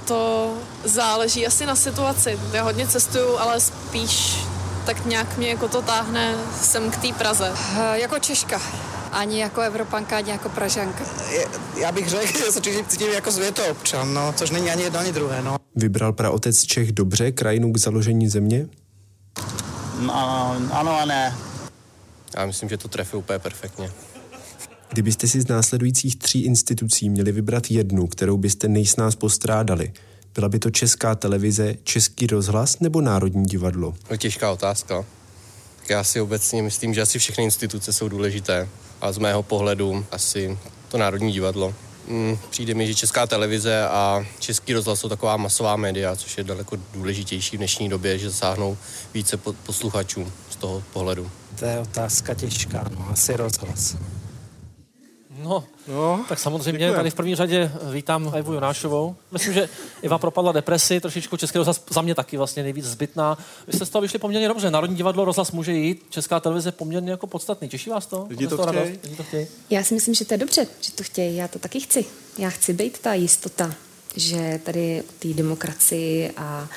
To 0.05 0.55
záleží 0.85 1.47
asi 1.47 1.67
na 1.67 1.77
situaci. 1.77 2.39
Já 2.53 2.63
hodně 2.63 2.87
cestuju, 2.89 3.39
ale 3.39 3.61
spíš 3.61 4.37
tak 4.87 5.07
nějak 5.07 5.39
mě 5.39 5.49
jako 5.49 5.69
to 5.69 5.83
táhne 5.83 6.35
sem 6.63 6.91
k 6.91 6.97
té 6.97 7.09
Praze. 7.13 7.53
E, 7.79 7.99
Jako 7.99 8.19
Češka. 8.19 8.61
Ani 9.13 9.41
jako 9.41 9.61
Evropanka, 9.61 10.17
ani 10.17 10.31
jako 10.31 10.49
Pražanka. 10.49 11.05
Já 11.81 11.93
bych 11.93 12.09
řekl, 12.09 12.39
že 12.47 12.53
se 12.53 12.61
cítím- 12.61 12.87
cítím 12.87 13.09
jako 13.13 13.33
světoobčan, 13.33 14.15
no, 14.15 14.33
což 14.37 14.51
není 14.51 14.71
ani 14.71 14.83
jedno, 14.83 14.99
ani 14.99 15.13
druhé. 15.13 15.43
No. 15.43 15.57
Vybral 15.77 16.13
praotec 16.13 16.63
Čech 16.63 16.93
dobře 16.93 17.33
krajinu 17.33 17.73
k 17.73 17.77
založení 17.77 18.29
země? 18.29 18.67
No, 20.01 20.57
ano 20.73 21.01
a 21.01 21.05
ne. 21.05 21.37
Já 22.37 22.47
myslím, 22.47 22.69
že 22.69 22.77
to 22.77 22.89
trefí 22.89 23.17
úplně 23.17 23.39
perfektně. 23.39 23.91
Kdybyste 24.93 25.29
si 25.29 25.41
z 25.41 25.49
následujících 25.49 26.17
tří 26.17 26.41
institucí 26.45 27.09
měli 27.09 27.33
vybrat 27.33 27.71
jednu, 27.71 28.07
kterou 28.07 28.37
byste 28.37 28.69
nejsnáz 28.69 29.15
postrádali, 29.15 29.93
byla 30.35 30.49
by 30.49 30.59
to 30.59 30.71
Česká 30.71 31.15
televize, 31.15 31.75
Český 31.85 32.27
rozhlas 32.27 32.81
nebo 32.81 33.01
Národní 33.01 33.45
divadlo? 33.45 33.95
To 34.09 34.15
je 34.15 34.19
těžká 34.19 34.51
otázka. 34.53 35.05
Tak 35.77 35.91
já 35.91 36.05
si 36.05 36.21
obecně 36.21 36.63
myslím, 36.63 36.95
že 36.95 37.03
asi 37.03 37.19
všechny 37.19 37.45
instituce 37.45 37.93
jsou 37.93 38.09
důležité. 38.09 38.69
A 39.03 39.13
z 39.13 39.19
mého 39.19 39.43
pohledu 39.43 40.07
asi 40.11 40.59
to 40.89 40.99
Národní 40.99 41.33
divadlo. 41.33 41.75
Mm, 42.09 42.39
Přijde 42.51 42.75
mi, 42.75 42.87
že 42.87 42.95
Česká 42.95 43.27
televize 43.27 43.83
a 43.89 44.27
Český 44.39 44.73
rozhlas 44.73 45.01
jsou 45.01 45.09
taková 45.09 45.37
masová 45.37 45.77
média, 45.77 46.17
což 46.17 46.39
je 46.39 46.45
daleko 46.45 46.77
důležitější 46.95 47.57
v 47.57 47.59
dnešní 47.59 47.89
době, 47.89 48.19
že 48.19 48.31
zasáhnou 48.31 48.77
více 49.15 49.37
po- 49.37 49.53
posluchačů 49.53 50.33
z 50.51 50.57
toho 50.57 50.83
pohledu. 50.93 51.31
To 51.59 51.65
je 51.65 51.79
otázka 51.79 52.35
těžká, 52.35 52.85
no, 52.99 53.07
asi 53.11 53.37
rozhlas. 53.37 53.97
No, 55.39 55.65
no, 55.89 56.25
tak 56.29 56.39
samozřejmě 56.39 56.79
děkujem. 56.79 56.95
tady 56.95 57.11
v 57.11 57.15
první 57.15 57.35
řadě 57.35 57.73
vítám 57.93 58.33
Evu 58.35 58.53
Jonášovou. 58.53 59.17
Myslím, 59.31 59.55
že 59.55 59.69
Iva 60.03 60.19
propadla 60.19 60.53
depresi, 60.53 61.01
trošičku 61.01 61.37
Český 61.37 61.59
rozhlas 61.59 61.85
za 61.91 62.03
mě 62.03 62.15
taky 62.15 62.37
vlastně 62.37 62.63
nejvíc 62.63 62.85
zbytná. 62.85 63.39
Vy 63.67 63.73
jste 63.73 63.87
z 63.87 63.91
toho 63.91 64.03
vyšli 64.03 64.19
poměrně 64.19 64.49
dobře. 64.49 64.71
Národní 64.71 64.97
divadlo 64.97 65.25
rozhlas 65.25 65.53
může 65.53 65.73
jít, 65.73 66.07
Česká 66.11 66.41
televize 66.41 66.73
poměrně 66.73 67.11
jako 67.11 67.27
podstatný. 67.27 67.69
Těší 67.69 67.91
vás 67.91 68.07
to? 68.07 68.27
Lidi 68.31 68.47
to 68.47 68.57
chtějí. 68.57 68.67
radost? 68.67 69.05
Lidi 69.05 69.17
to 69.17 69.23
chtějí. 69.23 69.47
Já 69.71 69.85
si 69.85 69.95
myslím, 69.95 70.15
že 70.15 70.25
to 70.25 70.35
je 70.35 70.39
dobře, 70.39 70.67
že 70.81 70.93
to 70.93 71.03
chtějí. 71.03 71.37
Já 71.37 71.49
to 71.49 71.59
taky 71.59 71.81
chci. 71.81 72.05
Já 72.39 72.51
chci 72.51 72.73
být 72.73 72.99
ta 72.99 73.15
jistota, 73.15 73.75
že 74.17 74.61
tady 74.65 75.03
o 75.09 75.13
té 75.19 75.29
demokracii 75.29 76.31
a 76.37 76.69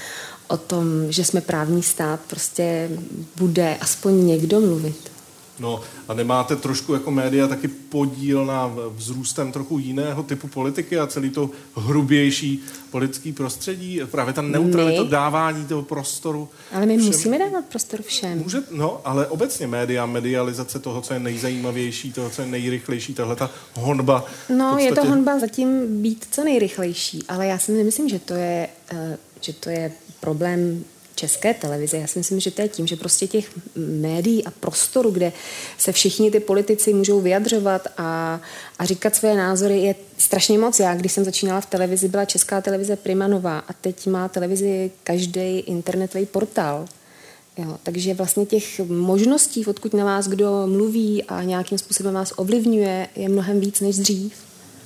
o 0.47 0.57
tom, 0.57 1.11
že 1.11 1.25
jsme 1.25 1.41
právní 1.41 1.83
stát, 1.83 2.19
prostě 2.27 2.89
bude 3.35 3.77
aspoň 3.81 4.25
někdo 4.25 4.61
mluvit. 4.61 5.14
No 5.59 5.81
a 6.07 6.13
nemáte 6.13 6.55
trošku 6.55 6.93
jako 6.93 7.11
média 7.11 7.47
taky 7.47 7.67
podíl 7.67 8.45
na 8.45 8.71
vzrůstem 8.95 9.51
trochu 9.51 9.79
jiného 9.79 10.23
typu 10.23 10.47
politiky 10.47 10.99
a 10.99 11.07
celý 11.07 11.29
to 11.29 11.49
hrubější 11.75 12.63
politický 12.91 13.33
prostředí? 13.33 14.01
Právě 14.11 14.33
ta 14.33 14.41
neutralita 14.41 15.03
My? 15.03 15.09
dávání 15.09 15.65
toho 15.65 15.81
prostoru. 15.81 16.49
Ale 16.71 16.85
my 16.85 16.97
všem. 16.97 17.07
musíme 17.07 17.39
dávat 17.39 17.65
prostor 17.65 18.01
všem. 18.01 18.39
Může, 18.39 18.57
no, 18.71 19.01
ale 19.05 19.27
obecně 19.27 19.67
média, 19.67 20.05
medializace 20.05 20.79
toho, 20.79 21.01
co 21.01 21.13
je 21.13 21.19
nejzajímavější, 21.19 22.13
toho, 22.13 22.29
co 22.29 22.41
je 22.41 22.47
nejrychlejší, 22.47 23.13
tahle 23.13 23.35
ta 23.35 23.49
honba. 23.73 24.25
No, 24.57 24.75
v 24.75 24.79
je 24.79 24.85
to 24.89 24.95
podstatě- 24.95 25.09
honba 25.09 25.39
zatím 25.39 26.01
být 26.01 26.25
co 26.31 26.43
nejrychlejší, 26.43 27.23
ale 27.27 27.47
já 27.47 27.57
si 27.59 27.71
nemyslím, 27.71 28.09
že 28.09 28.19
to 28.19 28.33
je, 28.33 28.69
eh, 28.91 29.17
že 29.41 29.53
to 29.53 29.69
je 29.69 29.91
problém 30.19 30.83
české 31.15 31.53
televize. 31.53 31.97
Já 31.97 32.07
si 32.07 32.19
myslím, 32.19 32.39
že 32.39 32.51
to 32.51 32.61
je 32.61 32.67
tím, 32.67 32.87
že 32.87 32.95
prostě 32.95 33.27
těch 33.27 33.49
médií 33.75 34.45
a 34.45 34.51
prostoru, 34.51 35.11
kde 35.11 35.33
se 35.77 35.91
všichni 35.91 36.31
ty 36.31 36.39
politici 36.39 36.93
můžou 36.93 37.21
vyjadřovat 37.21 37.87
a, 37.97 38.41
a 38.79 38.85
říkat 38.85 39.15
své 39.15 39.35
názory, 39.35 39.81
je 39.81 39.95
strašně 40.17 40.57
moc. 40.57 40.79
Já, 40.79 40.95
když 40.95 41.11
jsem 41.11 41.25
začínala 41.25 41.61
v 41.61 41.65
televizi, 41.65 42.07
byla 42.07 42.25
česká 42.25 42.61
televize 42.61 42.95
Primanová 42.95 43.59
a 43.59 43.73
teď 43.73 44.07
má 44.07 44.29
televizi 44.29 44.91
každý 45.03 45.59
internetový 45.59 46.25
portál. 46.25 46.85
Jo, 47.57 47.77
takže 47.83 48.13
vlastně 48.13 48.45
těch 48.45 48.79
možností, 48.79 49.65
odkud 49.65 49.93
na 49.93 50.05
vás 50.05 50.27
kdo 50.27 50.67
mluví 50.67 51.23
a 51.23 51.43
nějakým 51.43 51.77
způsobem 51.77 52.13
vás 52.13 52.33
ovlivňuje, 52.35 53.07
je 53.15 53.29
mnohem 53.29 53.59
víc 53.59 53.79
než 53.79 53.97
dřív. 53.97 54.33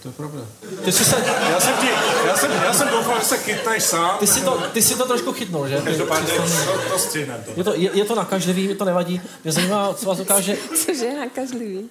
To 0.01 0.07
je 0.07 0.13
pravda. 0.13 0.41
Ty 0.85 0.91
jsi 0.91 1.05
se... 1.05 1.15
Já 1.51 1.59
jsem, 1.59 1.73
ti, 1.77 1.87
já 2.27 2.37
jsem, 2.37 2.51
já 2.51 2.73
jsem 2.73 2.87
doufal, 2.89 3.19
že 3.19 3.25
se 3.25 3.37
chytneš 3.37 3.83
sám. 3.83 4.17
Ty 4.19 4.27
si 4.27 4.41
to, 4.41 4.61
ty 4.73 4.81
si 4.81 4.95
to 4.97 5.05
trošku 5.07 5.33
chytnul, 5.33 5.67
že? 5.67 5.81
Každopádně 5.81 6.27
to, 6.33 6.43
to 6.91 6.99
střihnem. 6.99 7.43
Je 7.55 7.63
to, 7.63 7.73
je, 7.75 7.89
je 7.93 8.05
to 8.05 8.15
nakažlivý, 8.15 8.67
mi 8.67 8.75
to 8.75 8.85
nevadí. 8.85 9.21
Mě 9.43 9.53
zajímá, 9.53 9.93
co 9.93 10.05
vás 10.05 10.17
dokáže 10.17 10.57
Cože 10.85 11.05
je 11.05 11.19
nakažlivý. 11.19 11.89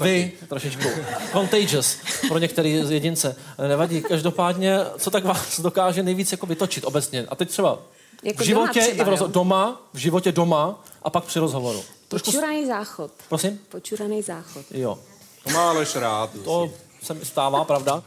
vy 0.00 0.32
trošičku. 0.48 0.88
Contagious 1.32 1.96
pro 2.28 2.38
některé 2.38 2.80
z 2.84 2.90
jedince. 2.90 3.36
Nevadí. 3.68 4.02
Každopádně, 4.02 4.78
co 4.98 5.10
tak 5.10 5.24
vás 5.24 5.60
dokáže 5.60 6.02
nejvíc 6.02 6.32
jako 6.32 6.46
vytočit 6.46 6.84
obecně? 6.84 7.26
A 7.28 7.34
teď 7.36 7.48
třeba 7.48 7.78
Jako 8.22 8.42
v 8.42 8.46
životě 8.46 8.80
doma 8.80 8.86
třeba, 8.86 9.02
i 9.02 9.04
v 9.04 9.08
roz... 9.08 9.20
jo? 9.20 9.26
doma, 9.26 9.82
v 9.92 9.98
životě 9.98 10.32
doma 10.32 10.84
a 11.02 11.10
pak 11.10 11.24
při 11.24 11.38
rozhovoru. 11.38 11.82
Trošku... 12.08 12.30
Počuraný 12.30 12.66
záchod. 12.66 13.10
Prosím? 13.28 13.60
Počuraný 13.68 14.22
záchod. 14.22 14.64
Jo. 14.70 14.98
To 15.44 15.50
má 15.50 15.68
Aleš 15.70 15.94
rád. 15.96 16.30
To 16.44 16.70
se 17.08 17.14
mi 17.14 17.24
stává, 17.24 17.64
pravda. 17.64 18.02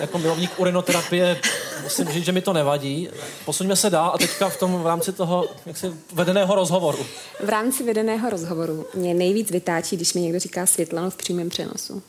Jako 0.00 0.18
milovník 0.18 0.50
urinoterapie 0.56 1.40
musím 1.82 2.08
říct, 2.08 2.24
že 2.24 2.32
mi 2.32 2.42
to 2.42 2.52
nevadí. 2.52 3.08
Posuňme 3.44 3.76
se 3.76 3.90
dál 3.90 4.10
a 4.14 4.18
teďka 4.18 4.48
v 4.48 4.56
tom 4.56 4.82
v 4.82 4.86
rámci 4.86 5.12
toho 5.12 5.48
jaksi 5.66 5.92
vedeného 6.12 6.54
rozhovoru. 6.54 7.06
V 7.44 7.48
rámci 7.48 7.82
vedeného 7.82 8.30
rozhovoru 8.30 8.86
mě 8.94 9.14
nejvíc 9.14 9.50
vytáčí, 9.50 9.96
když 9.96 10.14
mi 10.14 10.20
někdo 10.20 10.38
říká 10.38 10.66
Světlano 10.66 11.10
v 11.10 11.16
přímém 11.16 11.48
přenosu. 11.48 12.02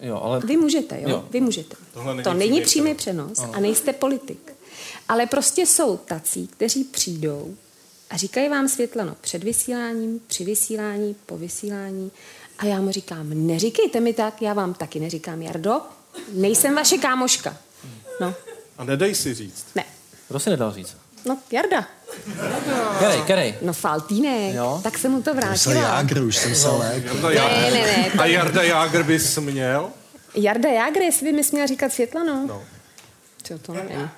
Jo, 0.00 0.20
ale... 0.22 0.40
Vy 0.40 0.56
můžete, 0.56 1.00
jo? 1.00 1.08
Jo. 1.08 1.24
Vy 1.30 1.40
můžete. 1.40 1.76
Tohle 1.94 2.14
není 2.14 2.24
to 2.24 2.34
není 2.34 2.60
přímý 2.60 2.94
přenos 2.94 3.38
Ano. 3.38 3.52
a 3.54 3.60
nejste 3.60 3.92
politik. 3.92 4.52
Ale 5.08 5.26
prostě 5.26 5.66
jsou 5.66 5.96
tací, 5.96 6.46
kteří 6.46 6.84
přijdou 6.84 7.54
a 8.10 8.16
říkají 8.16 8.48
vám 8.48 8.68
Světlano 8.68 9.16
před 9.20 9.44
vysíláním, 9.44 10.20
při 10.26 10.44
vysílání, 10.44 11.16
po 11.26 11.38
vysílání. 11.38 12.10
A 12.58 12.64
já 12.66 12.80
mu 12.80 12.90
říkám, 12.92 13.46
neříkejte 13.46 14.00
mi 14.00 14.12
tak, 14.12 14.42
já 14.42 14.52
vám 14.52 14.74
taky 14.74 15.00
neříkám, 15.00 15.42
Jardo, 15.42 15.80
nejsem 16.32 16.74
vaše 16.74 16.98
kámoška. 16.98 17.56
No, 18.20 18.34
A 18.78 18.84
nedej 18.84 19.14
si 19.14 19.34
říct. 19.34 19.66
ne. 19.74 19.84
Kdo 20.28 20.38
si 20.40 20.50
nedal 20.50 20.72
říct? 20.72 20.96
No, 21.24 21.38
Jarda. 21.52 21.86
Kerej, 22.98 23.22
kerej. 23.26 23.54
No, 23.62 23.72
Faltínek. 23.72 24.54
Jo. 24.54 24.80
Tak 24.82 24.98
jsem 24.98 25.12
mu 25.12 25.22
to 25.22 25.30
vrátila. 25.34 25.52
Myslel 25.52 25.76
Jágr, 25.76 26.22
už 26.22 26.36
jsem 26.36 26.54
se 26.54 26.68
lék. 26.68 27.04
Jarda 27.04 27.28
Ne, 27.28 27.34
Jágr. 27.34 27.74
ne, 27.74 27.80
ne, 27.96 28.10
to- 28.16 28.20
A 28.22 28.26
Jarda 28.26 28.62
Jágr 28.62 29.02
bys 29.02 29.38
měl? 29.38 29.90
Jarda 30.34 30.68
Jágr, 30.68 31.00
jestli 31.00 31.26
by 31.26 31.32
mi 31.32 31.44
směla 31.44 31.66
říkat 31.66 31.92
Světlano. 31.92 32.44
No. 32.46 32.62
Co 33.48 33.58
to 33.58 33.72
nevím. 33.72 34.10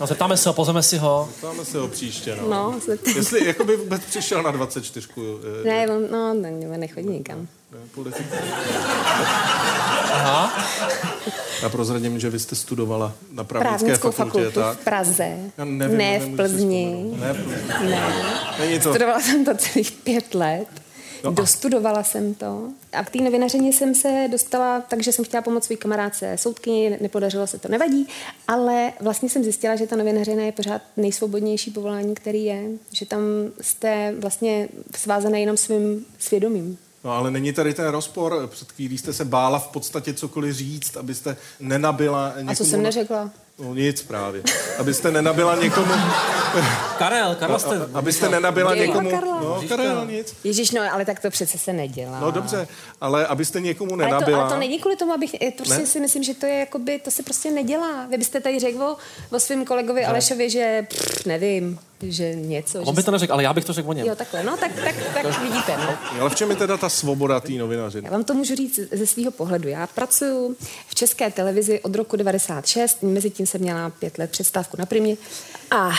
No, 0.00 0.06
zeptáme 0.06 0.36
se 0.36 0.48
ho, 0.48 0.52
pozveme 0.52 0.82
si 0.82 0.98
ho. 0.98 1.28
Dáme 1.42 1.64
se 1.64 1.78
ho 1.78 1.88
příště, 1.88 2.36
no. 2.42 2.48
No. 2.50 2.80
Jestli 3.16 3.46
jako 3.46 3.64
by 3.64 3.76
vůbec 3.76 4.04
přišel 4.04 4.42
na 4.42 4.50
24. 4.50 5.08
eh, 5.16 5.64
Ne, 5.64 5.88
on, 5.88 6.02
no, 6.10 6.34
ne, 6.34 6.50
nechodí 6.78 7.08
nikam. 7.08 7.38
ne, 7.72 7.78
politik. 7.94 8.26
Aha. 10.12 10.52
Já 11.62 11.68
prozradím, 11.68 12.20
že 12.20 12.30
vy 12.30 12.38
jste 12.38 12.56
studovala 12.56 13.12
na 13.32 13.44
právnické 13.44 13.78
Právnickou 13.78 14.10
fakultě, 14.10 14.38
fakultu 14.50 14.60
tak? 14.60 14.78
v 14.78 14.84
Praze. 14.84 15.36
Já 15.58 15.64
nevím, 15.64 15.98
ne 15.98 16.18
v 16.20 16.36
Plzni. 16.36 17.10
Ne, 17.16 17.32
v 17.32 17.36
Plzni. 17.44 17.90
Ne. 17.90 18.02
Není 18.58 18.80
to. 18.80 18.90
Studovala 18.90 19.20
jsem 19.20 19.44
to 19.44 19.54
celých 19.56 19.92
pět 19.92 20.34
let. 20.34 20.66
No 21.24 21.30
a- 21.30 21.34
Dostudovala 21.34 22.02
jsem 22.02 22.34
to. 22.34 22.68
A 22.92 23.04
k 23.04 23.10
té 23.10 23.18
novinařině 23.18 23.72
jsem 23.72 23.94
se 23.94 24.28
dostala, 24.30 24.80
takže 24.80 25.12
jsem 25.12 25.24
chtěla 25.24 25.42
pomoct 25.42 25.64
svůj 25.64 25.76
kamarádce 25.76 26.36
soudkyni, 26.38 26.98
nepodařilo 27.00 27.46
se 27.46 27.58
to, 27.58 27.68
nevadí, 27.68 28.08
ale 28.48 28.92
vlastně 29.00 29.28
jsem 29.28 29.42
zjistila, 29.44 29.76
že 29.76 29.86
ta 29.86 29.96
novinařina 29.96 30.42
je 30.42 30.52
pořád 30.52 30.82
nejsvobodnější 30.96 31.70
povolání, 31.70 32.14
který 32.14 32.44
je, 32.44 32.62
že 32.92 33.06
tam 33.06 33.20
jste 33.60 34.14
vlastně 34.18 34.68
svázané 34.96 35.40
jenom 35.40 35.56
svým 35.56 36.06
svědomím. 36.18 36.78
No 37.04 37.10
ale 37.10 37.30
není 37.30 37.52
tady 37.52 37.74
ten 37.74 37.86
rozpor, 37.88 38.46
před 38.52 38.72
chvílí 38.72 38.98
jste 38.98 39.12
se 39.12 39.24
bála 39.24 39.58
v 39.58 39.68
podstatě 39.68 40.14
cokoliv 40.14 40.56
říct, 40.56 40.96
abyste 40.96 41.36
nenabila 41.60 42.28
někomu... 42.36 42.50
A 42.50 42.54
co 42.54 42.64
jsem 42.64 42.82
neřekla? 42.82 43.30
No 43.58 43.74
nic 43.74 44.02
právě. 44.02 44.42
Abyste 44.78 45.10
nenabila 45.10 45.56
někomu... 45.56 45.92
Karel, 46.98 47.34
Karel 47.34 47.58
jste... 47.58 47.76
A- 47.76 47.88
Abyste 47.98 48.28
nenabila 48.28 48.74
Děkuji, 48.74 48.86
někomu... 48.88 49.10
Karla. 49.10 49.40
No, 49.40 49.62
Karel, 49.68 50.06
nic. 50.06 50.34
Ježíš, 50.44 50.70
no 50.70 50.82
ale 50.92 51.04
tak 51.04 51.20
to 51.20 51.30
přece 51.30 51.58
se 51.58 51.72
nedělá. 51.72 52.20
No 52.20 52.30
dobře, 52.30 52.68
ale 53.00 53.26
abyste 53.26 53.60
někomu 53.60 53.92
Ale 53.94 54.04
to, 54.04 54.06
nenabila... 54.14 54.40
ale 54.40 54.50
to 54.52 54.58
není 54.58 54.78
kvůli 54.78 54.96
tomu, 54.96 55.12
abych, 55.12 55.30
prostě 55.56 55.78
Ne? 55.78 55.86
si 55.86 56.00
myslím, 56.00 56.22
že 56.22 56.34
to 56.34 56.46
je 56.46 56.58
jakoby, 56.58 56.98
to 56.98 57.10
se 57.10 57.22
prostě 57.22 57.50
nedělá. 57.50 58.06
Vy 58.10 58.18
byste 58.18 58.40
tady 58.40 58.58
řekl 58.58 58.82
o, 58.82 58.96
o 59.36 59.40
svém 59.40 59.64
kolegovi 59.64 60.04
Alešovi, 60.04 60.50
že 60.50 60.86
pff, 60.90 61.26
nevím, 61.26 61.78
že 62.02 62.34
něco. 62.34 62.82
On 62.82 62.94
by 62.94 63.02
to 63.02 63.10
neřekl, 63.10 63.32
ale 63.32 63.42
já 63.42 63.52
bych 63.52 63.64
to 63.64 63.72
řekl 63.72 63.90
o 63.90 63.92
něm. 63.92 64.06
Jo, 64.06 64.14
takhle, 64.14 64.42
no 64.42 64.56
tak, 64.56 64.72
tak, 64.84 64.94
tak 65.14 65.42
vidíte, 65.42 65.76
no. 65.76 65.98
Ale 66.20 66.30
v 66.30 66.34
čem 66.34 66.50
je 66.50 66.56
teda 66.56 66.76
ta 66.76 66.88
svoboda 66.88 67.40
té 67.40 67.52
novinařiny? 67.52 68.06
Já 68.06 68.12
vám 68.12 68.24
to 68.24 68.34
můžu 68.34 68.54
říct 68.54 68.80
ze 68.92 69.06
svého 69.06 69.30
pohledu. 69.30 69.68
Já 69.68 69.86
pracuji 69.86 70.56
v 70.88 70.94
české 70.94 71.30
televizi 71.30 71.80
od 71.80 71.94
roku 71.94 72.16
96, 72.16 73.02
mezi 73.02 73.30
tím 73.30 73.46
jsem 73.46 73.60
měla 73.60 73.90
pět 73.90 74.18
let 74.18 74.30
přestávku 74.30 74.76
na 74.78 74.86
primě 74.86 75.16
a 75.70 75.90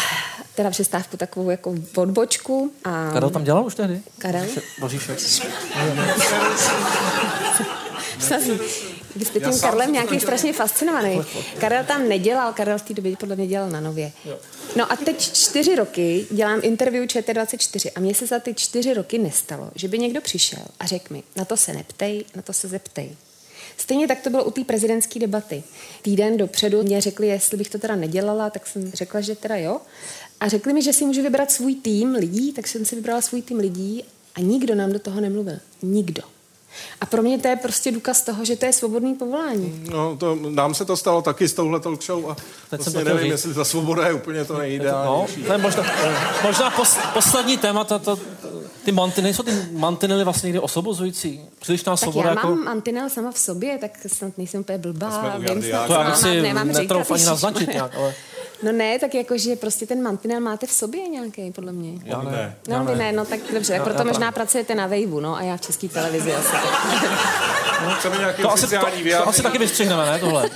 teda 0.56 0.70
přestávku 0.70 1.18
takovou 1.18 1.50
jako 1.50 1.76
odbočku. 1.96 2.72
A 2.84 3.10
Karel 3.14 3.30
tam 3.30 3.44
dělal 3.44 3.66
už 3.66 3.76
tehdy? 3.76 4.02
Karel? 4.18 4.46
Božíšek. 4.80 5.20
Vy 9.16 9.26
jste 9.26 9.40
Já 9.40 9.50
tím 9.50 9.60
Karlem 9.60 9.88
to 9.88 9.94
nějaký 9.94 10.20
strašně 10.20 10.54
fascinovaný. 10.54 11.22
Karel 11.60 11.84
tam 11.84 12.10
nedělal, 12.10 12.54
Karel 12.54 12.78
v 12.78 12.82
té 12.82 12.94
době 12.94 13.18
podle 13.18 13.36
mě 13.36 13.48
dělal 13.48 13.70
na 13.70 13.82
nově. 13.82 14.12
No 14.76 14.92
a 14.92 14.96
teď 14.96 15.32
čtyři 15.34 15.76
roky 15.76 16.28
dělám 16.32 16.60
interview 16.64 17.04
ČT24 17.06 17.92
a 17.96 18.00
mně 18.00 18.16
se 18.16 18.28
za 18.28 18.40
ty 18.40 18.54
čtyři 18.54 18.94
roky 18.94 19.18
nestalo, 19.18 19.72
že 19.76 19.88
by 19.88 20.00
někdo 20.00 20.22
přišel 20.22 20.66
a 20.80 20.86
řekl 20.86 21.14
mi, 21.14 21.24
na 21.36 21.46
to 21.46 21.58
se 21.58 21.74
neptej, 21.74 22.26
na 22.36 22.42
to 22.42 22.54
se 22.54 22.68
zeptej. 22.68 23.16
Stejně 23.78 24.08
tak 24.08 24.22
to 24.22 24.30
bylo 24.30 24.44
u 24.44 24.52
té 24.52 24.64
prezidentské 24.64 25.20
debaty. 25.20 25.64
Týden 26.02 26.38
dopředu 26.38 26.84
mě 26.84 27.02
řekli, 27.02 27.28
jestli 27.28 27.58
bych 27.58 27.70
to 27.70 27.80
teda 27.80 27.96
nedělala, 27.96 28.50
tak 28.50 28.68
jsem 28.68 28.92
řekla, 28.92 29.22
že 29.22 29.36
teda 29.36 29.56
jo. 29.56 29.82
A 30.40 30.48
řekli 30.48 30.74
mi, 30.74 30.82
že 30.82 30.94
si 30.94 31.06
můžu 31.06 31.24
vybrat 31.24 31.52
svůj 31.52 31.76
tým 31.76 32.12
lidí, 32.16 32.54
tak 32.54 32.68
jsem 32.68 32.86
si 32.86 32.96
vybrala 32.96 33.22
svůj 33.22 33.42
tým 33.42 33.58
lidí 33.58 34.04
a 34.36 34.40
nikdo 34.40 34.76
nám 34.76 34.92
do 34.92 35.00
toho 35.00 35.22
nemluvil. 35.22 35.60
Nikdo. 35.82 36.39
A 37.02 37.06
pro 37.06 37.22
mě 37.22 37.38
to 37.40 37.48
je 37.48 37.56
prostě 37.56 37.92
důkaz 37.92 38.22
toho, 38.22 38.46
že 38.46 38.56
to 38.56 38.66
je 38.66 38.74
svobodný 38.74 39.16
povolání. 39.16 39.84
No, 39.92 40.18
to, 40.18 40.38
nám 40.50 40.74
se 40.74 40.86
to 40.86 40.98
stalo 40.98 41.22
taky 41.22 41.48
s 41.48 41.54
touhle 41.54 41.80
talk 41.80 42.04
show 42.04 42.32
a 42.32 42.36
jsem 42.36 42.94
vlastně 42.94 43.04
nevím, 43.04 43.20
říct. 43.24 43.32
jestli 43.32 43.54
ta 43.54 43.64
svoboda 43.66 44.08
je 44.08 44.14
úplně 44.14 44.46
to 44.46 44.54
No, 44.54 44.60
nejideálnější. 44.60 45.44
to 45.44 45.52
je 45.54 45.58
možná, 45.58 45.84
možná 46.44 46.70
pos, 46.70 46.98
poslední 47.14 47.58
téma, 47.58 47.84
to, 47.84 48.00
to, 48.00 48.20
ty 48.86 48.92
mantinely, 48.92 49.24
nejsou 49.24 49.44
ty 49.44 49.52
mantinely 49.72 50.24
vlastně 50.24 50.48
někdy 50.48 50.60
osobozující? 50.60 51.42
Přílišná 51.60 51.94
Tak 51.94 52.00
svoboda 52.00 52.30
já 52.30 52.36
jako... 52.36 52.48
mám 52.48 52.64
mantinel 52.64 53.10
sama 53.10 53.32
v 53.32 53.38
sobě, 53.40 53.78
tak 53.78 53.92
snad 54.08 54.38
nejsem 54.38 54.62
úplně 54.62 54.78
blbá. 54.78 55.36
vím 55.38 55.64
snad, 55.64 55.88
To 55.88 55.94
já 55.94 56.04
co 56.04 56.10
bych 56.10 56.16
si 56.16 56.42
nemám 56.42 56.68
netrouf 56.68 57.02
říkat, 57.08 57.14
ani 57.16 57.26
naznačit 57.26 57.74
nějak, 57.74 57.96
ale... 57.96 58.14
No 58.64 58.72
ne, 58.72 59.00
tak 59.00 59.14
jako, 59.16 59.38
že 59.38 59.56
prostě 59.56 59.86
ten 59.86 60.04
mantinel 60.04 60.40
máte 60.40 60.68
v 60.68 60.72
sobě 60.72 61.08
nějaký, 61.08 61.52
podle 61.52 61.72
mě. 61.72 61.92
Já 62.06 62.22
ne. 62.22 62.56
No, 62.68 62.76
Já 62.76 62.84
vy 62.84 62.96
ne, 62.96 63.12
no 63.12 63.26
tak 63.26 63.40
dobře, 63.54 63.74
tak 63.74 63.78
Já- 63.78 63.84
proto 63.84 64.00
já 64.00 64.04
možná 64.06 64.32
pra- 64.32 64.34
pracujete 64.34 64.76
na 64.76 64.88
Waveu, 64.88 65.20
no 65.20 65.36
a 65.36 65.42
já 65.42 65.58
v 65.58 65.62
české 65.62 65.88
televizi 65.90 66.34
asi. 66.36 66.56
No, 67.86 67.92
chceme 67.96 68.18
nějaký 68.18 68.42
To 68.42 68.52
asi, 68.54 68.68
to, 68.68 68.78
to 69.18 69.28
asi 69.28 69.44
taky 69.44 69.58
vystřihneme, 69.58 70.06
ne, 70.06 70.20
tohle? 70.20 70.50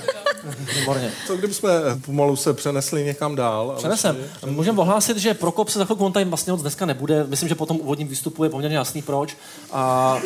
Výborně. 0.78 1.12
Co 1.26 1.36
kdybychom 1.36 1.70
pomalu 2.06 2.36
se 2.36 2.52
přenesli 2.54 3.04
někam 3.04 3.36
dál? 3.36 3.60
ale- 3.70 3.76
Přenesem. 3.78 4.16
Můžeme 4.46 4.80
ohlásit, 4.80 5.16
že 5.16 5.34
Prokop 5.34 5.68
se 5.68 5.78
za 5.78 5.84
chvilku, 5.84 6.04
on 6.04 6.12
tady 6.12 6.24
vlastně 6.24 6.52
moc 6.52 6.60
dneska 6.60 6.86
nebude. 6.86 7.24
Myslím, 7.24 7.48
že 7.48 7.54
po 7.54 7.66
tom 7.66 7.76
úvodním 7.80 8.08
výstupu 8.08 8.44
je 8.44 8.50
poměrně 8.50 8.76
jasný 8.76 9.02
proč. 9.02 9.36
A, 9.72 10.16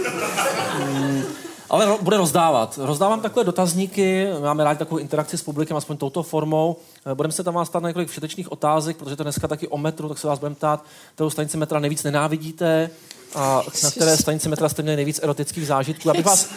mm, 0.79 1.23
ale 1.71 1.87
ro, 1.87 1.99
bude 2.03 2.17
rozdávat. 2.17 2.79
Rozdávám 2.83 3.21
takové 3.21 3.45
dotazníky, 3.45 4.27
máme 4.41 4.65
rádi 4.65 4.79
takovou 4.79 4.99
interakci 4.99 5.39
s 5.39 5.43
publikem, 5.43 5.77
aspoň 5.77 5.97
touto 5.97 6.23
formou. 6.23 6.77
Eh, 7.07 7.15
Budeme 7.15 7.33
se 7.33 7.45
tam 7.45 7.55
vás 7.55 7.69
ptát 7.69 7.83
na 7.83 7.89
několik 7.89 8.09
všetečných 8.09 8.53
otázek, 8.53 8.97
protože 8.97 9.17
to 9.17 9.23
dneska 9.23 9.49
taky 9.49 9.69
o 9.69 9.79
metru, 9.79 10.09
tak 10.09 10.19
se 10.19 10.27
vás 10.27 10.39
budeme 10.39 10.55
ptát, 10.55 10.85
kterou 11.15 11.31
stanici 11.31 11.57
metra 11.57 11.81
nejvíc 11.81 12.03
nenávidíte 12.03 12.91
a 13.35 13.63
na 13.83 13.91
které 13.91 14.17
stanici 14.17 14.49
metra 14.49 14.69
jste 14.69 14.83
měli 14.83 14.97
nejvíc 14.97 15.21
erotických 15.23 15.67
zážitků. 15.67 16.09
Já 16.09 16.15
bych 16.15 16.27
vás 16.27 16.49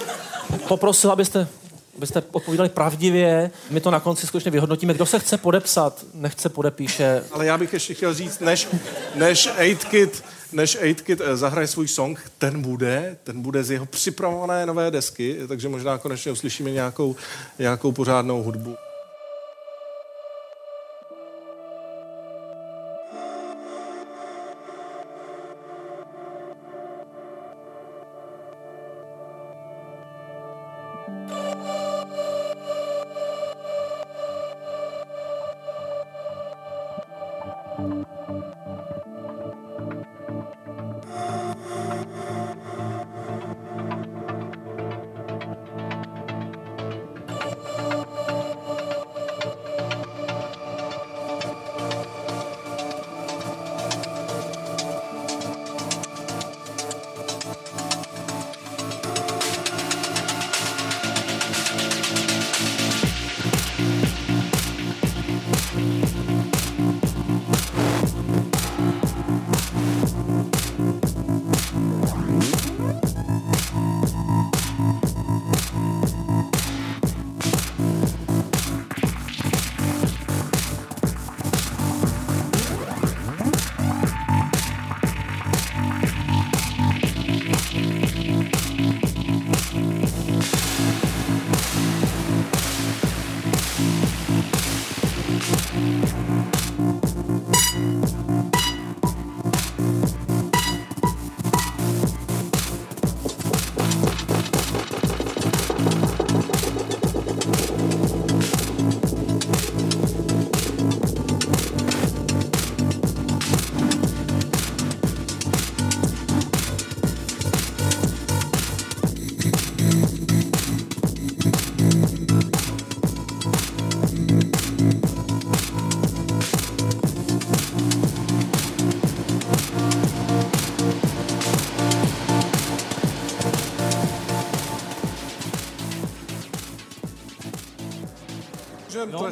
poprosil, 0.68 1.12
abyste 1.12 1.48
abyste 1.98 2.24
odpovídali 2.32 2.70
pravdivě. 2.70 3.52
My 3.70 3.82
to 3.82 3.92
na 3.92 4.00
konci 4.00 4.28
skutečně 4.28 4.52
vyhodnotíme. 4.52 4.94
Kdo 4.94 5.06
se 5.06 5.20
chce 5.20 5.38
podepsat, 5.38 6.06
nechce 6.14 6.50
podepíše. 6.50 7.24
Ale 7.32 7.46
já 7.46 7.58
bych 7.58 7.74
ještě 7.74 7.94
chtěl 7.94 8.14
říct, 8.14 8.40
než, 8.40 8.68
než 9.16 9.50
8kid, 9.60 10.10
než 10.54 10.78
8kid 10.82 11.18
eh, 11.24 11.38
zahraje 11.38 11.68
svůj 11.68 11.88
song, 11.88 12.32
ten 12.38 12.62
bude, 12.62 13.18
ten 13.24 13.42
bude 13.42 13.64
z 13.64 13.72
jeho 13.72 13.86
připravované 13.86 14.66
nové 14.66 14.92
desky, 14.92 15.38
takže 15.48 15.70
možná 15.70 15.98
konečně 15.98 16.32
uslyšíme 16.32 16.72
nějakou, 16.72 17.16
nějakou 17.60 17.92
pořádnou 17.92 18.44
hudbu. 18.44 18.76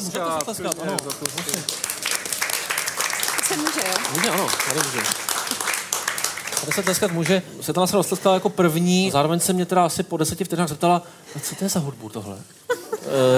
Můžeme 0.04 0.26
Jo, 0.26 0.40
tleskat. 0.46 0.46
můžete 0.46 0.46
tleskat, 0.46 0.74
klidně, 0.76 0.90
ano. 0.90 0.98
za 1.04 1.12
to 1.12 1.26
jste- 1.26 1.62
Se 3.48 3.58
může, 3.58 3.80
jo? 3.80 3.94
Může, 4.16 4.30
ano, 4.30 4.48
tady 4.68 4.80
může. 4.88 5.02
Tady 6.62 6.72
se 6.72 6.84
tleskat 6.84 7.12
může. 7.12 7.42
Světlana 7.62 7.88
se 7.88 7.96
roztleskala 7.96 8.36
jako 8.36 8.50
první, 8.50 9.12
zároveň 9.12 9.40
se 9.40 9.54
mě 9.54 9.66
teda 9.66 9.86
asi 9.86 10.04
po 10.04 10.18
deseti 10.18 10.44
vteřinách 10.44 10.70
zeptala, 10.70 11.02
"A 11.36 11.40
co 11.40 11.56
to 11.56 11.64
je 11.66 11.70
za 11.70 11.80
hudbu 11.80 12.10
tohle? 12.10 12.38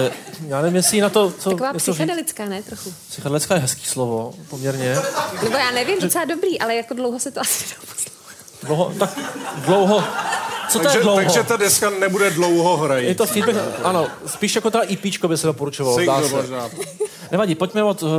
E, 0.08 0.12
já 0.48 0.62
nevím, 0.62 0.76
jestli 0.76 1.02
na 1.02 1.10
to, 1.10 1.32
co... 1.32 1.50
Taková 1.50 1.74
psychedelická, 1.74 2.46
ne? 2.46 2.64
Trochu. 2.64 2.94
Psychedelická 3.10 3.54
je 3.56 3.60
hezký 3.62 3.86
slovo, 3.86 4.34
poměrně. 4.50 4.96
Nebo 5.44 5.58
já 5.58 5.72
nevím, 5.72 6.00
docela 6.02 6.26
dobrý, 6.26 6.60
ale 6.60 6.76
jako 6.76 6.94
dlouho 6.94 7.20
se 7.20 7.32
to 7.32 7.40
asi 7.42 7.64
nedá 7.70 7.82
poslouchat. 7.94 8.36
Dlouho, 8.64 8.94
tak 9.00 9.20
dlouho. 9.66 10.04
Co 10.72 10.78
to 10.78 10.84
takže, 10.84 11.00
je 11.00 11.04
dlouho? 11.04 11.18
takže 11.18 11.44
ta 11.44 11.58
deska 11.58 11.90
nebude 11.90 12.30
dlouho 12.30 12.78
hrají. 12.78 13.08
Je 13.08 13.16
to 13.16 13.26
feedback, 13.26 13.56
ano, 13.84 14.08
spíš 14.26 14.56
jako 14.56 14.72
teda 14.72 14.84
EPčko 14.94 15.28
by 15.28 15.38
se 15.38 15.48
doporučovalo. 15.48 15.98
Single 15.98 16.30
možná. 16.30 16.70
Nevadí, 17.32 17.56
pojďme 17.56 17.84
od 17.84 18.04
uh, 18.04 18.10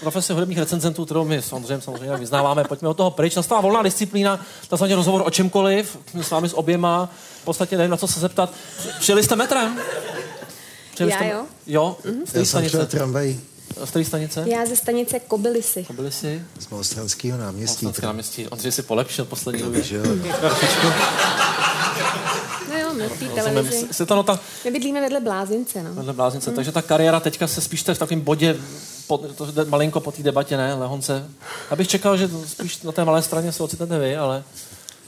profese 0.00 0.32
hudebních 0.32 0.58
recenzentů, 0.58 1.04
kterou 1.04 1.24
my 1.24 1.42
samozřejmě, 1.42 1.80
samozřejmě 1.80 2.16
vyznáváme, 2.16 2.64
pojďme 2.64 2.88
od 2.88 2.96
toho 2.96 3.10
pryč. 3.10 3.34
Nastává 3.34 3.60
volná 3.60 3.82
disciplína, 3.82 4.40
takzvaný 4.68 4.94
rozhovor 4.94 5.22
o 5.26 5.30
čemkoliv, 5.30 5.98
s 6.22 6.30
vámi 6.30 6.48
s 6.48 6.56
oběma, 6.56 7.08
v 7.42 7.44
podstatě 7.44 7.76
nevím, 7.76 7.90
na 7.90 7.96
co 7.96 8.08
se 8.08 8.20
zeptat. 8.20 8.52
Přijeli 9.00 9.22
jste 9.22 9.36
metrem? 9.36 9.78
Přijeli 10.94 11.12
Já 11.12 11.18
jste... 11.18 11.28
jo. 11.28 11.44
Jo? 11.66 11.96
Z 12.26 12.34
Já 12.34 12.44
jsem 12.44 12.64
přijel 12.64 12.86
tramvají 12.86 13.40
Z 13.84 13.90
které 13.90 14.04
stanice? 14.04 14.44
Já 14.46 14.66
ze 14.66 14.76
stanice 14.76 15.20
Kobylisy. 15.20 15.86
Byli 15.92 16.12
si? 16.12 16.42
z 16.60 16.68
Malostranského 16.68 17.38
náměstí. 17.38 17.86
Ostravské 17.86 18.06
náměstí. 18.06 18.48
Ondřej 18.48 18.72
si 18.72 18.82
polepšil 18.82 19.24
poslední 19.24 19.62
době. 19.62 19.82
Že 19.82 19.96
jo. 19.96 20.02
No 22.68 22.78
jo, 22.78 22.94
my 22.94 23.04
v 23.04 23.08
té 23.08 23.24
Rozumím. 23.24 23.34
televizi. 23.34 23.86
Se 23.90 24.06
to 24.06 24.14
no 24.14 24.22
ta, 24.22 24.40
My 24.64 24.70
bydlíme 24.70 25.00
vedle 25.00 25.20
Blázince, 25.20 25.82
no. 25.82 25.94
Vedle 25.94 26.12
bláznice. 26.12 26.50
Takže 26.50 26.72
ta 26.72 26.82
kariéra 26.82 27.20
teďka 27.20 27.46
se 27.46 27.60
spíš 27.60 27.82
v 27.82 27.98
takovém 27.98 28.20
bodě, 28.20 28.56
po, 29.06 29.18
to 29.18 29.46
jde 29.46 29.64
malinko 29.64 30.00
po 30.00 30.12
té 30.12 30.22
debatě, 30.22 30.56
ne, 30.56 30.74
Lehonce. 30.74 31.24
Já 31.70 31.76
bych 31.76 31.88
čekal, 31.88 32.16
že 32.16 32.28
to 32.28 32.42
spíš 32.46 32.82
na 32.82 32.92
té 32.92 33.04
malé 33.04 33.22
straně 33.22 33.52
se 33.52 33.62
ocitnete 33.62 33.98
vy, 33.98 34.16
ale 34.16 34.44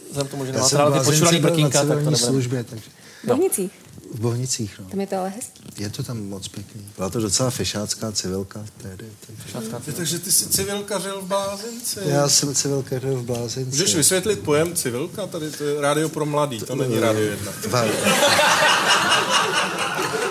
vzhledem 0.08 0.28
k 0.28 0.30
tomu, 0.30 0.46
že 0.46 0.52
nemáte 0.52 0.76
rád 0.76 0.90
ty 0.90 1.20
na 1.20 1.48
prkínka, 1.48 1.78
tak 1.78 1.88
to 1.88 1.94
nebude. 1.94 2.16
službě, 2.16 2.64
takže 2.64 2.90
V 3.24 3.26
Bohnicích. 3.26 3.72
v 4.14 4.20
Bohnicích, 4.20 4.78
no. 4.78 4.84
Tam 4.84 5.00
je 5.00 5.06
to 5.06 5.16
ale 5.16 5.28
hezký. 5.28 5.62
Je 5.78 5.90
to 5.90 6.02
tam 6.02 6.28
moc 6.28 6.48
pěkný. 6.48 6.86
Byla 6.96 7.10
to 7.10 7.20
docela 7.20 7.50
fešácká 7.50 8.12
civilka 8.12 8.64
tehdy. 8.82 9.04
Takže... 9.26 9.68
Ty, 9.84 9.92
takže 9.92 10.18
ty 10.18 10.32
jsi 10.32 10.48
civilkařil 10.48 11.20
v 11.20 11.24
Blázinci. 11.24 12.00
Já 12.04 12.28
jsem 12.28 12.54
civilkařil 12.54 13.16
v 13.16 13.22
Blázinci. 13.24 13.70
Můžeš 13.70 13.94
vysvětlit 13.94 14.40
pojem 14.40 14.74
civilka? 14.74 15.26
Tady 15.26 15.50
to 15.50 15.64
je 15.64 15.80
rádio 15.80 16.08
pro 16.08 16.26
mladý, 16.26 16.60
to 16.60 16.74
není 16.74 17.00
rádio 17.00 17.26
jedna. 17.30 17.52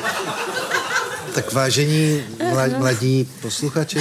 Tak 1.44 1.54
vážení 1.54 2.24
mla- 2.54 2.80
mladí 2.80 3.28
posluchači, 3.42 4.00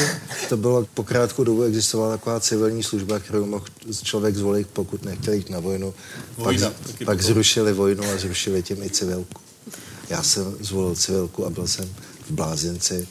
to 0.48 0.56
bylo 0.56 0.86
po 0.94 1.04
krátkou 1.04 1.44
dobu 1.44 1.62
existovala 1.62 2.16
taková 2.16 2.40
civilní 2.40 2.82
služba, 2.82 3.18
kterou 3.18 3.46
mohl 3.46 3.64
člověk 4.02 4.36
zvolit, 4.36 4.68
pokud 4.72 5.04
nechtěl 5.04 5.34
jít 5.34 5.50
na 5.50 5.60
vojnu. 5.60 5.94
Pak, 6.36 6.44
Vojna, 6.44 6.70
pak 6.70 6.98
potom. 6.98 7.18
zrušili 7.20 7.72
vojnu 7.72 8.04
a 8.04 8.16
zrušili 8.18 8.62
tím 8.62 8.82
i 8.82 8.90
civilku. 8.90 9.40
Já 10.10 10.22
jsem 10.22 10.56
zvolil 10.60 10.94
civilku 10.94 11.46
a 11.46 11.50
byl 11.50 11.66
jsem 11.68 11.88
v 12.26 12.30
Blázinci. 12.30 13.08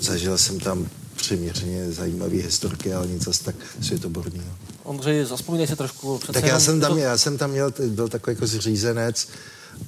Zažil 0.00 0.38
jsem 0.38 0.60
tam 0.60 0.88
přiměřeně 1.16 1.92
zajímavé 1.92 2.36
historky, 2.36 2.92
ale 2.92 3.06
nic 3.06 3.24
zase 3.24 3.44
tak 3.44 3.54
světoborného. 3.82 4.50
Ondřej, 4.82 5.24
zaspomínej 5.24 5.66
si 5.66 5.76
trošku. 5.76 6.18
Přece 6.18 6.32
Tak 6.32 6.44
já 6.50 6.60
jsem 6.60 6.80
tam, 6.80 6.92
to- 6.92 6.98
já 6.98 7.18
jsem 7.18 7.38
tam 7.38 7.50
měl, 7.50 7.72
byl 7.86 8.08
takový 8.08 8.34
jako 8.36 8.46
zřízenec, 8.46 9.28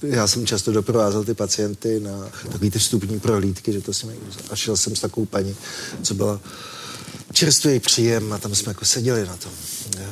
já 0.02 0.26
jsem 0.26 0.46
často 0.46 0.72
doprovázel 0.72 1.24
ty 1.24 1.34
pacienty 1.34 2.00
na 2.00 2.30
takový 2.52 2.70
ty 2.70 2.78
vstupní 2.78 3.20
prohlídky, 3.20 3.72
že 3.72 3.80
to 3.80 3.92
jsem 3.92 4.10
a 4.50 4.56
šel 4.56 4.76
jsem 4.76 4.96
s 4.96 5.00
takovou 5.00 5.26
paní, 5.26 5.56
co 6.02 6.14
byla 6.14 6.40
čerstvý 7.32 7.80
příjem 7.80 8.32
a 8.32 8.38
tam 8.38 8.54
jsme 8.54 8.70
jako 8.70 8.84
seděli 8.84 9.26
na 9.26 9.36
tom 9.36 9.52
eh, 9.98 10.06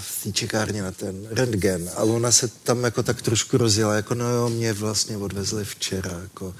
v 0.00 0.22
té 0.24 0.32
čekárně 0.32 0.82
na 0.82 0.92
ten 0.92 1.26
rentgen. 1.30 1.90
A 1.96 2.02
ona 2.02 2.32
se 2.32 2.48
tam 2.48 2.84
jako 2.84 3.02
tak 3.02 3.22
trošku 3.22 3.56
rozjela, 3.56 3.94
jako 3.94 4.14
no 4.14 4.28
jo, 4.28 4.48
mě 4.48 4.72
vlastně 4.72 5.16
odvezli 5.16 5.64
včera, 5.64 6.20
jako 6.22 6.54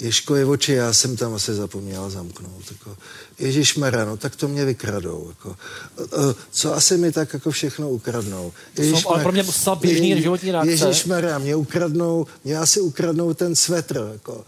Ježkovi 0.00 0.44
oči, 0.44 0.72
já 0.72 0.92
jsem 0.92 1.16
tam 1.16 1.34
asi 1.34 1.54
zapomněla 1.54 2.10
zamknout. 2.10 2.62
Jako, 2.70 2.96
Ježíš 3.38 3.76
no 4.04 4.16
tak 4.16 4.36
to 4.36 4.48
mě 4.48 4.64
vykradou. 4.64 5.26
Jako, 5.28 5.56
"E, 5.98 6.02
e, 6.30 6.34
co 6.50 6.74
asi 6.74 6.96
mi 6.96 7.12
tak 7.12 7.32
jako 7.32 7.50
všechno 7.50 7.90
ukradnou? 7.90 8.52
Jsou 8.76 9.10
ale 9.10 9.22
pro 9.22 9.32
mě 9.32 9.44
zcela 9.44 9.76
běžný 9.76 10.22
životní 10.22 10.52
reakce. 10.52 10.70
Ježíš 10.70 11.04
mě 11.38 11.56
ukradnou, 11.56 12.26
mě 12.44 12.58
asi 12.58 12.80
ukradnou 12.80 13.34
ten 13.34 13.56
svetr. 13.56 14.08
Jako. 14.12 14.44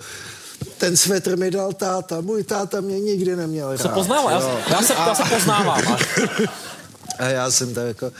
Ten 0.79 0.97
svetr 0.97 1.37
mi 1.37 1.51
dal 1.51 1.73
táta, 1.73 2.21
můj 2.21 2.45
táta 2.45 2.81
mě 2.81 3.01
nikdy 3.01 3.37
neměl 3.37 3.71
rád. 3.71 3.83
se 3.83 3.89
poznává, 3.89 4.31
já, 4.31 4.59
já, 4.71 4.83
se, 4.83 4.93
já 4.93 5.15
se 5.15 5.23
poznávám. 5.35 5.83
A, 7.21 7.25
já 7.29 7.51
jsem 7.51 7.75
tak 7.75 7.87
jako, 7.87 8.13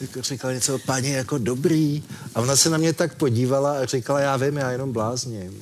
jako 0.00 0.22
říkal 0.22 0.54
něco, 0.54 0.78
paní, 0.78 1.10
jako 1.10 1.38
dobrý. 1.38 2.02
A 2.34 2.40
ona 2.40 2.56
se 2.56 2.70
na 2.70 2.78
mě 2.78 2.92
tak 2.92 3.14
podívala 3.14 3.78
a 3.78 3.84
říkala, 3.84 4.20
já 4.20 4.36
vím, 4.36 4.56
já 4.56 4.70
jenom 4.70 4.92
blázním. 4.92 5.60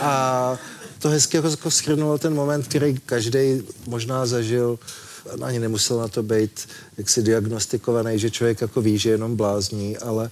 A 0.00 0.56
to 0.98 1.08
hezky 1.08 1.36
jako, 1.36 1.48
jako 1.48 1.70
schrnulo 1.70 2.18
ten 2.18 2.34
moment, 2.34 2.68
který 2.68 2.98
každý 3.06 3.62
možná 3.86 4.26
zažil, 4.26 4.78
ani 5.42 5.58
nemusel 5.58 5.98
na 5.98 6.08
to 6.08 6.22
být 6.22 6.68
jaksi 6.98 7.22
diagnostikovaný, 7.22 8.18
že 8.18 8.30
člověk 8.30 8.60
jako 8.60 8.80
ví, 8.82 8.98
že 8.98 9.10
jenom 9.10 9.36
blázní, 9.36 9.96
ale 9.96 10.30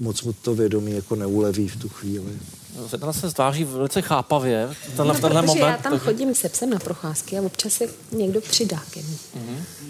moc 0.00 0.22
mu 0.22 0.32
to 0.32 0.54
vědomí 0.54 0.92
jako 0.92 1.16
neuleví 1.16 1.68
v 1.68 1.76
tu 1.76 1.88
chvíli. 1.88 2.32
Zvedna 2.88 3.12
se 3.12 3.28
zdáří 3.28 3.64
velice 3.64 4.02
chápavě, 4.02 4.68
tenhle, 4.96 5.06
No, 5.06 5.14
v 5.14 5.20
tenhle 5.20 5.42
moment. 5.42 5.60
já 5.60 5.76
tam 5.76 5.98
chodím 5.98 6.34
se 6.34 6.48
psem 6.48 6.70
na 6.70 6.78
procházky 6.78 7.38
a 7.38 7.42
občas 7.42 7.72
se 7.72 7.84
někdo 8.12 8.40
přidá 8.40 8.82
ke 8.90 9.00
mně. 9.02 9.16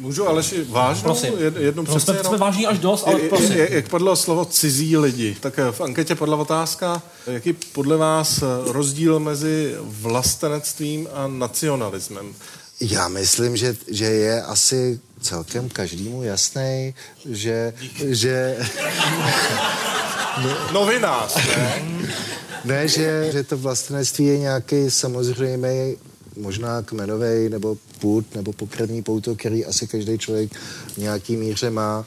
Můžu 0.01 0.29
Aleši 0.29 0.65
vážnou 0.69 1.03
Prosím. 1.03 1.33
jed, 1.39 1.57
jednu 1.57 1.83
No, 1.83 2.01
jsme- 2.01 2.15
přece 2.15 2.29
jsme 2.29 2.39
vážní 2.39 2.67
až 2.67 2.79
dost, 2.79 3.05
ale 3.07 3.19
prosím. 3.21 3.53
je- 3.53 3.69
Jak 3.75 3.89
padlo 3.89 4.17
slovo 4.17 4.45
cizí 4.45 4.97
lidi, 4.97 5.37
tak 5.41 5.59
eh, 5.59 5.73
v 5.73 5.81
anketě 5.81 6.15
padla 6.15 6.37
otázka, 6.37 7.03
jaký 7.27 7.53
podle 7.53 7.97
vás 7.97 8.43
eh, 8.43 8.47
rozdíl 8.73 9.21
mezi 9.21 9.75
vlastenectvím 9.81 11.09
a 11.13 11.27
nacionalismem? 11.27 12.35
Já 12.81 13.09
myslím, 13.09 13.57
že, 13.57 13.77
že 13.89 14.05
je 14.05 14.43
asi 14.43 15.01
celkem 15.21 15.69
každému 15.69 16.23
jasný, 16.23 16.95
že, 17.31 17.73
že 17.99 18.57
Novinář, 20.73 21.37
ne? 21.57 21.83
Ne, 22.65 22.89
že, 22.89 23.29
že 23.33 23.45
to 23.45 23.57
vlastenectví 23.57 24.25
je 24.27 24.39
nějaký 24.39 24.91
samozřejmý, 24.91 25.97
možná 26.37 26.83
kmenový 26.83 27.49
nebo 27.49 27.76
půd 28.01 28.35
nebo 28.35 28.53
pokrevní 28.53 29.03
pouto, 29.03 29.35
který 29.35 29.64
asi 29.64 29.87
každý 29.87 30.18
člověk 30.18 30.55
v 30.95 30.99
nějaký 30.99 31.37
míře 31.37 31.70
má 31.70 32.07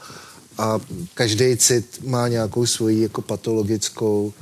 a 0.57 0.79
každý 1.13 1.57
cit 1.57 1.99
má 2.05 2.27
nějakou 2.27 2.65
svoji 2.65 3.01
jako 3.01 3.21
patologickou 3.21 4.33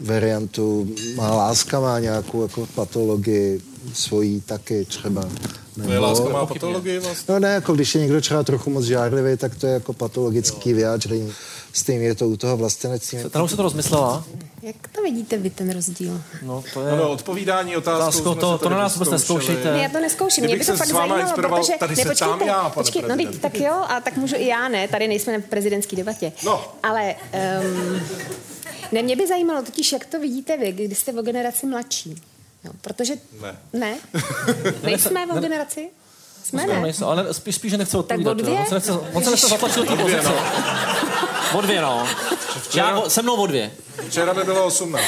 variantu. 0.00 0.88
Má 1.14 1.34
láska 1.34 1.80
má 1.80 1.98
nějakou 1.98 2.42
jako 2.42 2.66
patologii 2.74 3.60
svojí 3.92 4.40
taky 4.40 4.84
třeba. 4.84 5.28
Tvoje 5.74 5.98
láska 5.98 6.28
má 6.28 6.46
patologii 6.46 6.98
vlastně? 6.98 7.34
No 7.34 7.38
ne, 7.40 7.48
jako 7.48 7.74
když 7.74 7.94
je 7.94 8.00
někdo 8.00 8.20
třeba 8.20 8.42
trochu 8.42 8.70
moc 8.70 8.84
žárlivý, 8.84 9.36
tak 9.36 9.54
to 9.54 9.66
je 9.66 9.72
jako 9.72 9.92
patologický 9.92 10.72
vyjádření. 10.72 11.32
Stejně 11.74 12.06
je 12.06 12.14
to 12.14 12.28
u 12.28 12.36
toho 12.36 12.56
vlastenectví. 12.56 13.18
Teda 13.30 13.44
už 13.44 13.50
se 13.50 13.56
to 13.56 13.62
rozmyslela? 13.62 14.24
Jak 14.62 14.88
to 14.88 15.02
vidíte 15.02 15.36
vy, 15.36 15.50
ten 15.50 15.70
rozdíl? 15.70 16.22
No, 16.42 16.64
to 16.74 16.86
je... 16.86 16.92
Ano, 16.92 17.10
odpovídání 17.10 17.76
otázkou 17.76 18.34
to- 18.34 18.58
to 18.58 18.68
na 18.68 18.78
nás 18.78 18.94
vůbec 18.94 19.10
nezkoušejte. 19.10 19.72
Ne, 19.72 19.82
já 19.82 19.88
to 19.88 20.00
neskouším, 20.00 20.44
mě 20.44 20.56
by 20.56 20.64
to 20.64 20.64
se 20.64 20.76
fakt 20.76 20.88
s 20.88 20.92
váma 20.92 21.14
zajímalo, 21.14 21.56
protože... 21.56 21.72
tady 21.78 21.96
ne, 21.96 22.04
počkejte, 22.04 22.46
já, 22.46 22.56
pane 22.56 22.70
počkej, 22.74 23.02
no, 23.02 23.16
teď, 23.16 23.40
tak 23.40 23.60
jo, 23.60 23.72
a 23.88 24.00
tak 24.00 24.16
můžu 24.16 24.36
i 24.36 24.46
já, 24.46 24.68
ne, 24.68 24.88
tady 24.88 25.08
nejsme 25.08 25.32
na 25.32 25.44
prezidentské 25.48 25.96
debatě. 25.96 26.32
No. 26.44 26.64
Ale 26.82 27.14
um, 27.14 28.00
ne, 28.92 29.02
mě 29.02 29.16
by 29.16 29.26
zajímalo 29.26 29.62
totiž, 29.62 29.92
jak 29.92 30.06
to 30.06 30.20
vidíte 30.20 30.56
vy, 30.56 30.72
když 30.72 30.98
jste 30.98 31.12
o 31.12 31.22
generaci 31.22 31.66
mladší. 31.66 32.22
Jo, 32.64 32.72
protože... 32.80 33.14
Ne. 33.42 33.56
Ne? 33.72 33.98
Nejsme 34.82 35.26
o 35.26 35.40
generaci? 35.40 35.88
Jsme 36.44 36.66
ne. 36.66 36.80
nejsou, 36.80 37.06
ale 37.06 37.34
spíš, 37.34 37.54
spíš, 37.54 37.70
že 37.70 37.78
nechce 37.78 37.98
odpovídat. 37.98 38.30
o 38.30 38.34
jo. 38.34 38.44
dvě? 38.44 38.58
On 38.58 38.66
se 38.66 38.74
nechce, 38.74 38.92
on 38.92 39.24
se 39.24 39.30
nechce 39.30 39.48
zatlačit 39.48 39.76
do 39.76 39.84
té 39.84 39.96
O 41.54 41.60
dvě, 41.60 41.80
no. 41.82 42.06
Já, 42.74 42.98
o- 42.98 43.10
se 43.10 43.22
mnou 43.22 43.34
o 43.36 43.46
dvě. 43.46 43.70
Včera 44.08 44.34
by 44.34 44.44
bylo 44.44 44.64
18 44.66 45.04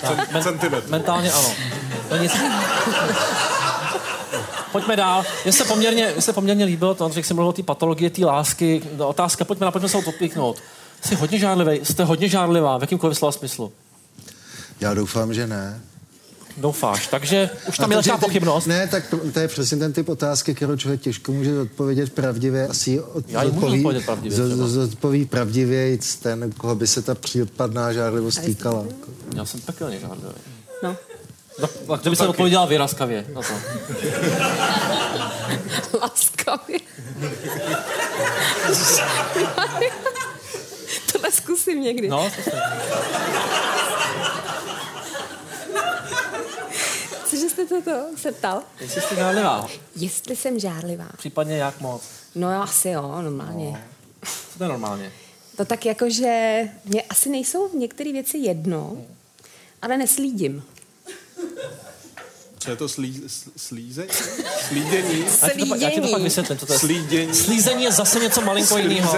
cen- 0.00 0.42
centimetrů. 0.42 0.90
Mentálně 0.90 1.32
ano. 1.32 1.54
To 2.08 2.16
nic. 2.16 2.32
Pojďme 4.72 4.96
dál. 4.96 5.24
Mně 5.44 5.52
se 5.52 5.64
poměrně, 5.64 6.10
mně 6.12 6.22
se 6.22 6.32
poměrně 6.32 6.64
líbilo 6.64 6.94
to, 6.94 7.10
jak 7.14 7.24
jsem 7.24 7.36
mluvil 7.36 7.48
o 7.48 7.52
té 7.52 7.62
patologie, 7.62 8.10
té 8.10 8.24
lásky. 8.24 8.82
No, 8.96 9.08
Otázka, 9.08 9.44
pojďme, 9.44 9.64
na, 9.64 9.70
pojďme 9.72 9.88
se 9.88 9.96
o 9.98 10.02
to 10.02 10.12
píknout. 10.12 10.56
Jsi 11.04 11.14
hodně 11.14 11.38
žárlivý, 11.38 11.84
jste 11.84 12.04
hodně 12.04 12.28
žárlivá, 12.28 12.78
v 12.78 12.80
jakýmkoliv 12.80 13.18
slova 13.18 13.32
smyslu. 13.32 13.72
Já 14.80 14.94
doufám, 14.94 15.34
že 15.34 15.46
ne. 15.46 15.80
Doufáš, 16.56 17.06
takže 17.06 17.50
už 17.68 17.76
tam 17.78 17.90
A 17.90 17.92
je 17.92 17.96
to, 17.96 18.02
taková 18.02 18.16
ty- 18.18 18.24
pochybnost. 18.24 18.66
Ne, 18.66 18.86
tak 18.88 19.12
pr- 19.12 19.32
to 19.32 19.40
je 19.40 19.48
přesně 19.48 19.76
ten 19.76 19.92
typ 19.92 20.08
otázky, 20.08 20.54
kterou 20.54 20.76
člověk 20.76 21.00
těžko 21.00 21.32
může 21.32 21.60
odpovědět 21.60 22.12
pravdivě. 22.12 22.66
Asi 22.68 23.00
od, 23.00 23.24
Já 23.28 23.44
můžu 23.44 23.66
odpovědět 23.66 24.04
pravdivě 24.04 24.38
z- 24.38 24.56
Zodpoví 24.56 25.24
pravdivě 25.24 25.98
ten, 26.22 26.52
koho 26.52 26.74
by 26.74 26.86
se 26.86 27.02
ta 27.02 27.14
případná 27.14 27.92
žárlivost 27.92 28.40
týkala. 28.44 28.84
Já 29.36 29.44
jsem 29.44 29.60
pekelně 29.60 29.98
žárlivý. 30.00 30.28
No. 30.82 30.96
Tak 31.88 32.00
kdyby 32.00 32.16
se 32.16 32.28
odpověděla 32.28 32.64
vyrazkavě 32.66 33.24
na 33.34 33.40
to. 33.42 33.52
Laskavě. 36.00 36.78
Tohle 41.12 41.30
zkusím 41.32 41.80
někdy. 41.82 42.08
No, 42.08 42.30
to 47.68 47.82
to, 47.82 47.90
to 47.90 48.16
se 48.18 48.32
ptal? 48.32 48.62
Jestli 48.80 49.00
jsi 49.02 49.14
žádlivá. 49.16 49.66
Jestli 49.96 50.36
jsem 50.36 50.58
žárlivá. 50.58 51.08
Případně 51.18 51.56
jak 51.56 51.80
moc. 51.80 52.02
No 52.34 52.62
asi 52.62 52.88
jo, 52.88 53.22
normálně. 53.22 53.70
No. 53.72 53.78
Co 54.52 54.58
to 54.58 54.64
je 54.64 54.68
normálně? 54.68 55.12
To 55.56 55.64
tak 55.64 55.86
jako, 55.86 56.10
že 56.10 56.60
mě 56.84 57.02
asi 57.02 57.28
nejsou 57.28 57.78
některé 57.78 58.12
věci 58.12 58.38
jedno, 58.38 58.96
ale 59.82 59.96
neslídím. 59.96 60.62
Co 62.58 62.70
je 62.70 62.76
to 62.76 62.88
slí, 62.88 63.22
slíze? 63.56 64.06
Slídění? 64.68 65.24
Já 65.42 65.48
ti 65.48 65.58
to, 65.60 65.66
pak- 65.66 65.80
já 65.80 65.90
ti 65.90 66.00
to 66.00 66.08
pak 66.08 66.22
vysvětlím, 66.22 66.58
co 66.58 66.66
to 66.66 66.72
je. 66.72 66.78
Slídění. 66.78 67.34
Slízení 67.34 67.84
je 67.84 67.92
zase 67.92 68.18
něco 68.20 68.40
malinko 68.40 68.78
jiného. 68.78 69.16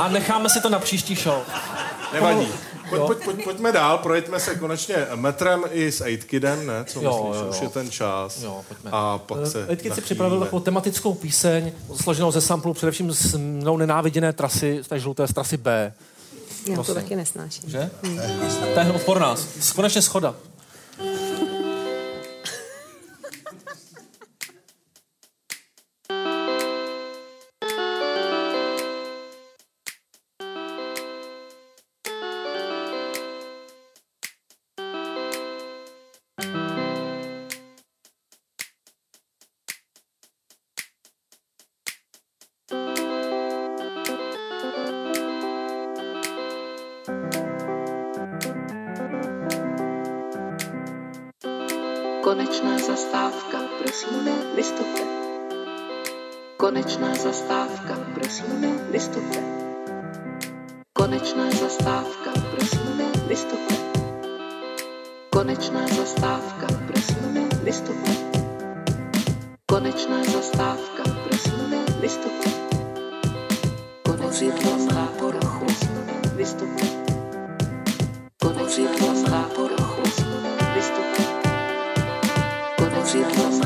A 0.00 0.08
necháme 0.08 0.48
si 0.48 0.60
to 0.60 0.68
na 0.68 0.78
příští 0.78 1.14
show. 1.14 1.42
Nevadí. 2.12 2.48
Pojď, 2.90 3.02
pojď, 3.06 3.18
pojď, 3.24 3.44
pojďme 3.44 3.72
dál, 3.72 3.98
projeďme 3.98 4.40
se 4.40 4.54
konečně 4.54 5.06
metrem 5.14 5.64
i 5.70 5.92
s 5.92 6.04
8kidem, 6.04 6.66
ne? 6.66 6.84
Co 6.84 7.00
Jo, 7.02 7.10
myslíš? 7.10 7.36
jo, 7.40 7.44
jo. 7.44 7.50
Už 7.50 7.60
je 7.62 7.68
ten 7.68 7.90
čas. 7.90 8.42
Jo, 8.42 8.64
pojďme. 8.68 8.90
A 8.92 9.18
pak 9.18 9.46
se 9.46 9.62
Edkid 9.62 9.80
si 9.80 9.88
nachýlíme. 9.88 10.04
připravil 10.04 10.40
takovou 10.40 10.60
tematickou 10.60 11.14
píseň, 11.14 11.72
složenou 11.96 12.30
ze 12.32 12.40
samplu 12.40 12.74
především 12.74 13.12
z 13.12 13.34
mnou 13.34 13.76
nenáviděné 13.76 14.32
trasy, 14.32 14.78
z 14.82 14.88
té 14.88 14.98
žluté, 15.00 15.26
z 15.28 15.32
trasy 15.34 15.56
B. 15.56 15.92
Já 16.68 16.76
to 16.76 16.82
Prosím. 16.82 16.94
taky 16.94 17.16
nesnáším. 17.16 17.70
Že? 17.70 17.90
To 18.74 18.80
je 18.80 18.92
odpor 18.92 19.20
nás. 19.20 19.46
Konečně 19.74 20.02
schoda. 20.02 20.34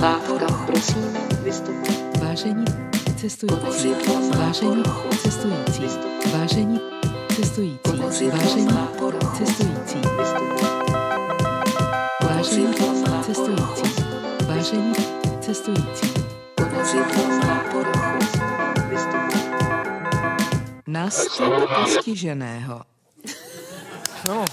Poruchu, 0.00 0.66
prosím, 0.66 1.16
vystupte. 1.42 1.92
Vážení 2.24 2.64
cestující, 3.16 3.94
vážení 4.38 4.82
cestující, 5.22 5.82
vážení 6.32 6.80
cestující, 7.36 8.30
vážení 8.30 8.70
cestující, 9.38 10.00
vážení 12.22 12.74
cestující, 13.22 14.04
vážení 14.48 14.94
cestující. 15.40 16.10
Nástup 20.86 21.52
postiženého. 21.84 22.82
No. 24.28 24.44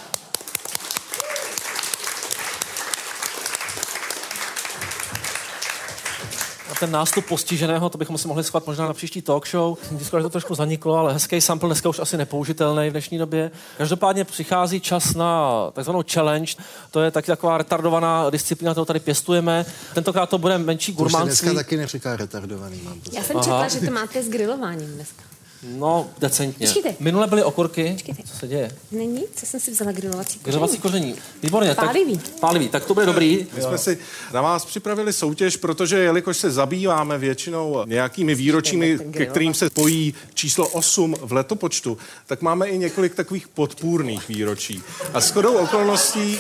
Ten 6.79 6.91
nástup 6.91 7.25
postiženého, 7.25 7.89
to 7.89 7.97
bychom 7.97 8.17
si 8.17 8.27
mohli 8.27 8.43
schovat 8.43 8.67
možná 8.67 8.87
na 8.87 8.93
příští 8.93 9.21
talk 9.21 9.47
show. 9.47 9.77
Dneska 9.91 10.21
to 10.21 10.29
trošku 10.29 10.55
zaniklo, 10.55 10.95
ale 10.95 11.13
hezký 11.13 11.41
sample 11.41 11.67
dneska 11.69 11.89
už 11.89 11.99
asi 11.99 12.17
nepoužitelný 12.17 12.89
v 12.89 12.91
dnešní 12.91 13.17
době. 13.17 13.51
Každopádně 13.77 14.23
přichází 14.23 14.79
čas 14.79 15.13
na 15.13 15.51
takzvanou 15.73 16.03
challenge. 16.13 16.53
To 16.91 17.01
je 17.01 17.11
taky 17.11 17.27
taková 17.27 17.57
retardovaná 17.57 18.29
disciplína, 18.29 18.71
kterou 18.71 18.85
tady 18.85 18.99
pěstujeme. 18.99 19.65
Tentokrát 19.93 20.29
to 20.29 20.37
bude 20.37 20.57
menší 20.57 20.95
To 20.95 21.03
už 21.03 21.11
gurmánství. 21.11 21.45
dneska 21.45 21.63
taky 21.63 21.77
neříká 21.77 22.15
retardovaný, 22.15 22.81
mám 22.83 22.99
pocit. 22.99 23.15
Já 23.15 23.23
jsem 23.23 23.37
Aha. 23.37 23.43
četla, 23.43 23.67
že 23.67 23.85
to 23.87 23.91
máte 23.91 24.23
s 24.23 24.29
grilováním 24.29 24.87
dneska. 24.87 25.23
No, 25.63 26.09
decentně. 26.19 26.67
Počkejte. 26.67 26.95
Minule 26.99 27.27
byly 27.27 27.43
okurky. 27.43 27.97
Co 28.25 28.37
se 28.37 28.47
děje? 28.47 28.71
Není? 28.91 29.23
Co 29.35 29.45
jsem 29.45 29.59
si 29.59 29.71
vzala 29.71 29.91
grilovací 29.91 30.39
koření? 30.39 30.43
Grilovací 30.43 30.77
koření. 30.77 31.15
Výborně. 31.43 31.75
Pálivý. 31.75 32.17
Tak, 32.17 32.39
pálivý. 32.39 32.69
Tak 32.69 32.85
to 32.85 32.93
bude 32.93 33.05
dobrý. 33.05 33.47
My 33.55 33.61
jsme 33.61 33.77
si 33.77 33.97
na 34.33 34.41
vás 34.41 34.65
připravili 34.65 35.13
soutěž, 35.13 35.57
protože 35.57 35.97
jelikož 35.97 36.37
se 36.37 36.51
zabýváme 36.51 37.17
většinou 37.17 37.83
nějakými 37.85 38.35
výročími, 38.35 38.99
ke 39.11 39.25
kterým 39.25 39.53
se 39.53 39.69
pojí 39.69 40.13
číslo 40.33 40.67
8 40.67 41.15
v 41.21 41.33
letopočtu, 41.33 41.97
tak 42.25 42.41
máme 42.41 42.67
i 42.67 42.77
několik 42.77 43.15
takových 43.15 43.47
podpůrných 43.47 44.27
výročí. 44.27 44.83
A 45.13 45.19
shodou 45.19 45.53
okolností 45.53 46.37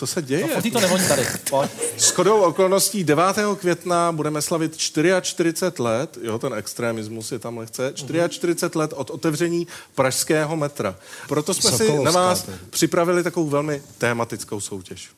co 0.00 0.06
se 0.06 0.22
děje? 0.22 0.48
No, 0.64 0.70
to 0.70 0.80
nevoní 0.80 1.08
tady. 1.08 1.26
Pojď. 1.50 1.70
S 1.96 2.10
chodou 2.10 2.40
okolností 2.40 3.04
9. 3.04 3.24
května 3.56 4.12
budeme 4.12 4.42
slavit 4.42 4.76
44 4.76 5.54
let, 5.78 6.18
jo, 6.22 6.38
ten 6.38 6.54
extremismus 6.54 7.32
je 7.32 7.38
tam 7.38 7.58
lehce, 7.58 7.92
44 7.94 8.70
let 8.74 8.92
od 8.96 9.10
otevření 9.10 9.66
pražského 9.94 10.56
metra. 10.56 10.96
Proto 11.28 11.54
jsme 11.54 11.70
si 11.70 11.76
Sokolovská 11.76 12.04
na 12.04 12.10
vás 12.10 12.42
tedy. 12.42 12.58
připravili 12.70 13.22
takovou 13.22 13.48
velmi 13.48 13.82
tématickou 13.98 14.60
soutěž. 14.60 15.10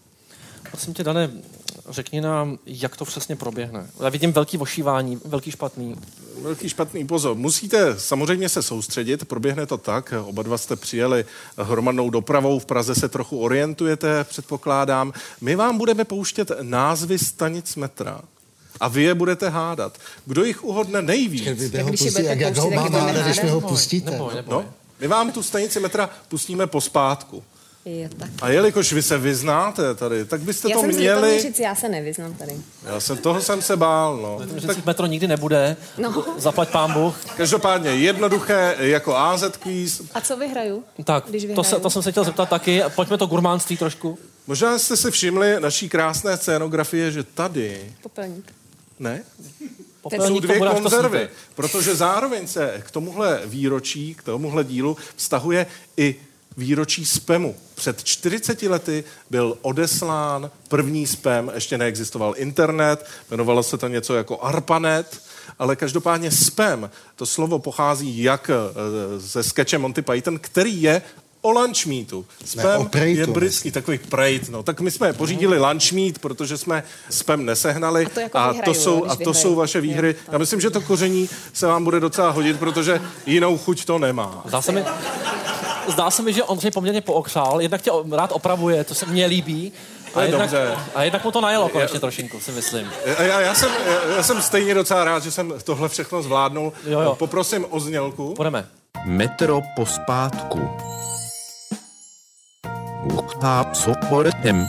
Prosím 0.72 0.94
tě, 0.94 1.04
Dane, 1.04 1.30
řekni 1.88 2.20
nám, 2.20 2.58
jak 2.66 2.96
to 2.96 3.04
přesně 3.04 3.36
proběhne. 3.36 3.86
Já 4.02 4.08
vidím 4.08 4.32
velký 4.32 4.58
ošívání, 4.58 5.20
velký 5.24 5.50
špatný. 5.50 5.94
Velký 6.42 6.68
špatný 6.68 7.06
pozor. 7.06 7.36
Musíte 7.36 8.00
samozřejmě 8.00 8.48
se 8.48 8.62
soustředit, 8.62 9.24
proběhne 9.24 9.66
to 9.66 9.78
tak. 9.78 10.14
Oba 10.24 10.42
dva 10.42 10.58
jste 10.58 10.76
přijeli 10.76 11.24
hromadnou 11.58 12.10
dopravou, 12.10 12.58
v 12.58 12.66
Praze 12.66 12.94
se 12.94 13.08
trochu 13.08 13.38
orientujete, 13.40 14.24
předpokládám. 14.24 15.12
My 15.40 15.56
vám 15.56 15.78
budeme 15.78 16.04
pouštět 16.04 16.50
názvy 16.62 17.18
stanic 17.18 17.76
metra. 17.76 18.20
A 18.80 18.88
vy 18.88 19.02
je 19.02 19.14
budete 19.14 19.48
hádat. 19.48 19.98
Kdo 20.26 20.44
jich 20.44 20.64
uhodne 20.64 21.02
nejvíc? 21.02 21.44
vy 21.70 21.82
ho 21.82 21.90
pustí, 21.90 22.24
jak- 22.24 22.40
jak 22.40 22.56
ho 22.56 22.70
mám 22.70 22.92
hádat, 22.92 23.24
když 23.26 23.42
mi 23.42 23.48
ho 23.48 23.60
pustíte? 23.60 24.10
Neboj, 24.10 24.34
neboj. 24.34 24.54
No, 24.54 24.64
my 25.00 25.06
vám 25.08 25.32
tu 25.32 25.42
stanici 25.42 25.80
metra 25.80 26.10
pustíme 26.28 26.66
pospátku. 26.66 27.42
Je 27.84 28.08
tak. 28.08 28.30
A 28.42 28.48
jelikož 28.48 28.92
vy 28.92 29.02
se 29.02 29.18
vyznáte 29.18 29.94
tady, 29.94 30.24
tak 30.24 30.40
byste 30.40 30.68
Já 30.70 30.74
to 30.76 30.80
jsem 30.80 30.90
měli... 30.90 31.20
měli... 31.20 31.42
říct, 31.42 31.58
já 31.58 31.74
se 31.74 31.88
nevyznám 31.88 32.34
tady. 32.34 32.52
Já 32.86 33.00
jsem, 33.00 33.16
toho 33.16 33.40
jsem 33.42 33.62
se 33.62 33.76
bál, 33.76 34.16
no. 34.16 34.60
Tak 34.66 34.84
metro 34.86 35.06
nikdy 35.06 35.28
nebude. 35.28 35.76
No. 35.98 36.24
Zaplať 36.36 36.68
pán 36.70 36.92
Bůh. 36.92 37.16
Každopádně 37.36 37.90
jednoduché 37.90 38.76
jako 38.78 39.16
AZ 39.16 39.44
quiz. 39.58 40.02
A 40.14 40.20
co 40.20 40.36
vyhraju? 40.36 40.84
Tak, 41.04 41.24
Když 41.28 41.42
to, 41.42 41.46
vyhraju. 41.48 41.64
se, 41.64 41.80
to 41.80 41.90
jsem 41.90 42.02
se 42.02 42.10
chtěl 42.10 42.24
zeptat 42.24 42.48
taky. 42.48 42.82
Pojďme 42.96 43.18
to 43.18 43.26
gurmánství 43.26 43.76
trošku. 43.76 44.18
Možná 44.46 44.78
jste 44.78 44.96
si 44.96 45.10
všimli 45.10 45.56
naší 45.60 45.88
krásné 45.88 46.36
scénografie, 46.36 47.10
že 47.10 47.22
tady, 47.22 47.92
Popelník. 48.02 48.52
ne, 48.98 49.22
Popelník 50.02 50.28
jsou 50.28 50.34
to 50.34 50.46
dvě 50.46 50.58
to 50.58 50.74
konzervy, 50.74 51.28
protože 51.54 51.94
zároveň 51.96 52.46
se 52.46 52.82
k 52.86 52.90
tomuhle 52.90 53.40
výročí, 53.44 54.14
k 54.14 54.22
tomuhle 54.22 54.64
dílu 54.64 54.96
vztahuje 55.16 55.66
i 55.96 56.16
výročí 56.56 57.04
spamu. 57.04 57.56
Před 57.74 58.04
40 58.04 58.62
lety 58.62 59.04
byl 59.30 59.58
odeslán 59.62 60.50
první 60.68 61.06
spam, 61.06 61.50
ještě 61.54 61.78
neexistoval 61.78 62.34
internet, 62.36 63.06
jmenovalo 63.30 63.62
se 63.62 63.78
to 63.78 63.88
něco 63.88 64.14
jako 64.14 64.42
ARPANET, 64.42 65.22
ale 65.58 65.76
každopádně 65.76 66.30
spam, 66.30 66.90
to 67.16 67.26
slovo 67.26 67.58
pochází 67.58 68.22
jak 68.22 68.50
eh, 68.50 69.20
ze 69.20 69.42
skeče 69.42 69.78
Monty 69.78 70.02
Python, 70.02 70.38
který 70.38 70.82
je 70.82 71.02
o 71.42 71.50
lunch 71.50 71.86
meetu. 71.86 72.26
Spam 72.44 72.80
o 72.80 72.84
prejtu, 72.84 73.20
je 73.20 73.26
britský, 73.26 73.70
takový 73.70 73.98
prejt. 73.98 74.48
No. 74.48 74.62
Tak 74.62 74.80
my 74.80 74.90
jsme 74.90 75.12
pořídili 75.12 75.58
lunch 75.58 75.92
meat, 75.92 76.18
protože 76.18 76.58
jsme 76.58 76.82
spam 77.10 77.44
nesehnali. 77.44 78.06
A 78.06 78.08
to 78.08 78.20
jako 78.20 78.38
a 78.38 78.46
to 78.46 78.52
vyhraju, 78.52 78.74
jo, 78.74 78.82
jsou, 78.82 79.04
a 79.04 79.08
to 79.08 79.16
vyhraju. 79.16 79.34
jsou 79.34 79.54
vaše 79.54 79.80
výhry. 79.80 80.14
Já 80.32 80.38
myslím, 80.38 80.60
že 80.60 80.70
to 80.70 80.80
koření 80.80 81.28
se 81.52 81.66
vám 81.66 81.84
bude 81.84 82.00
docela 82.00 82.30
hodit, 82.30 82.58
protože 82.58 83.00
jinou 83.26 83.58
chuť 83.58 83.84
to 83.84 83.98
nemá. 83.98 84.42
Zdá 84.44 84.62
se 84.62 84.72
mi, 84.72 84.84
zdá 85.88 86.10
se 86.10 86.22
mi 86.22 86.32
že 86.32 86.42
on 86.42 86.58
je 86.64 86.70
poměrně 86.70 87.00
pookřál. 87.00 87.60
Jednak 87.60 87.82
tě 87.82 87.90
rád 88.10 88.32
opravuje, 88.32 88.84
to 88.84 88.94
se 88.94 89.06
mně 89.06 89.26
líbí. 89.26 89.72
To 90.12 90.20
je 90.20 90.26
jednak, 90.26 90.50
dobře. 90.50 90.76
A 90.94 91.02
jednak 91.02 91.24
mu 91.24 91.30
to 91.30 91.40
najelo 91.40 91.68
konečně 91.68 92.00
trošinku, 92.00 92.40
si 92.40 92.52
myslím. 92.52 92.90
Já, 93.04 93.22
já, 93.22 93.40
já, 93.40 93.54
jsem, 93.54 93.70
já, 93.86 94.16
já 94.16 94.22
jsem 94.22 94.42
stejně 94.42 94.74
docela 94.74 95.04
rád, 95.04 95.22
že 95.22 95.30
jsem 95.30 95.54
tohle 95.64 95.88
všechno 95.88 96.22
zvládnul. 96.22 96.72
Jo, 96.86 97.00
jo. 97.00 97.14
Poprosím 97.18 97.66
o 97.70 97.80
znělku. 97.80 98.34
Půjdeme. 98.34 98.66
Metro 99.04 99.60
pospátku. 99.76 100.70
Soportem. 103.72 104.66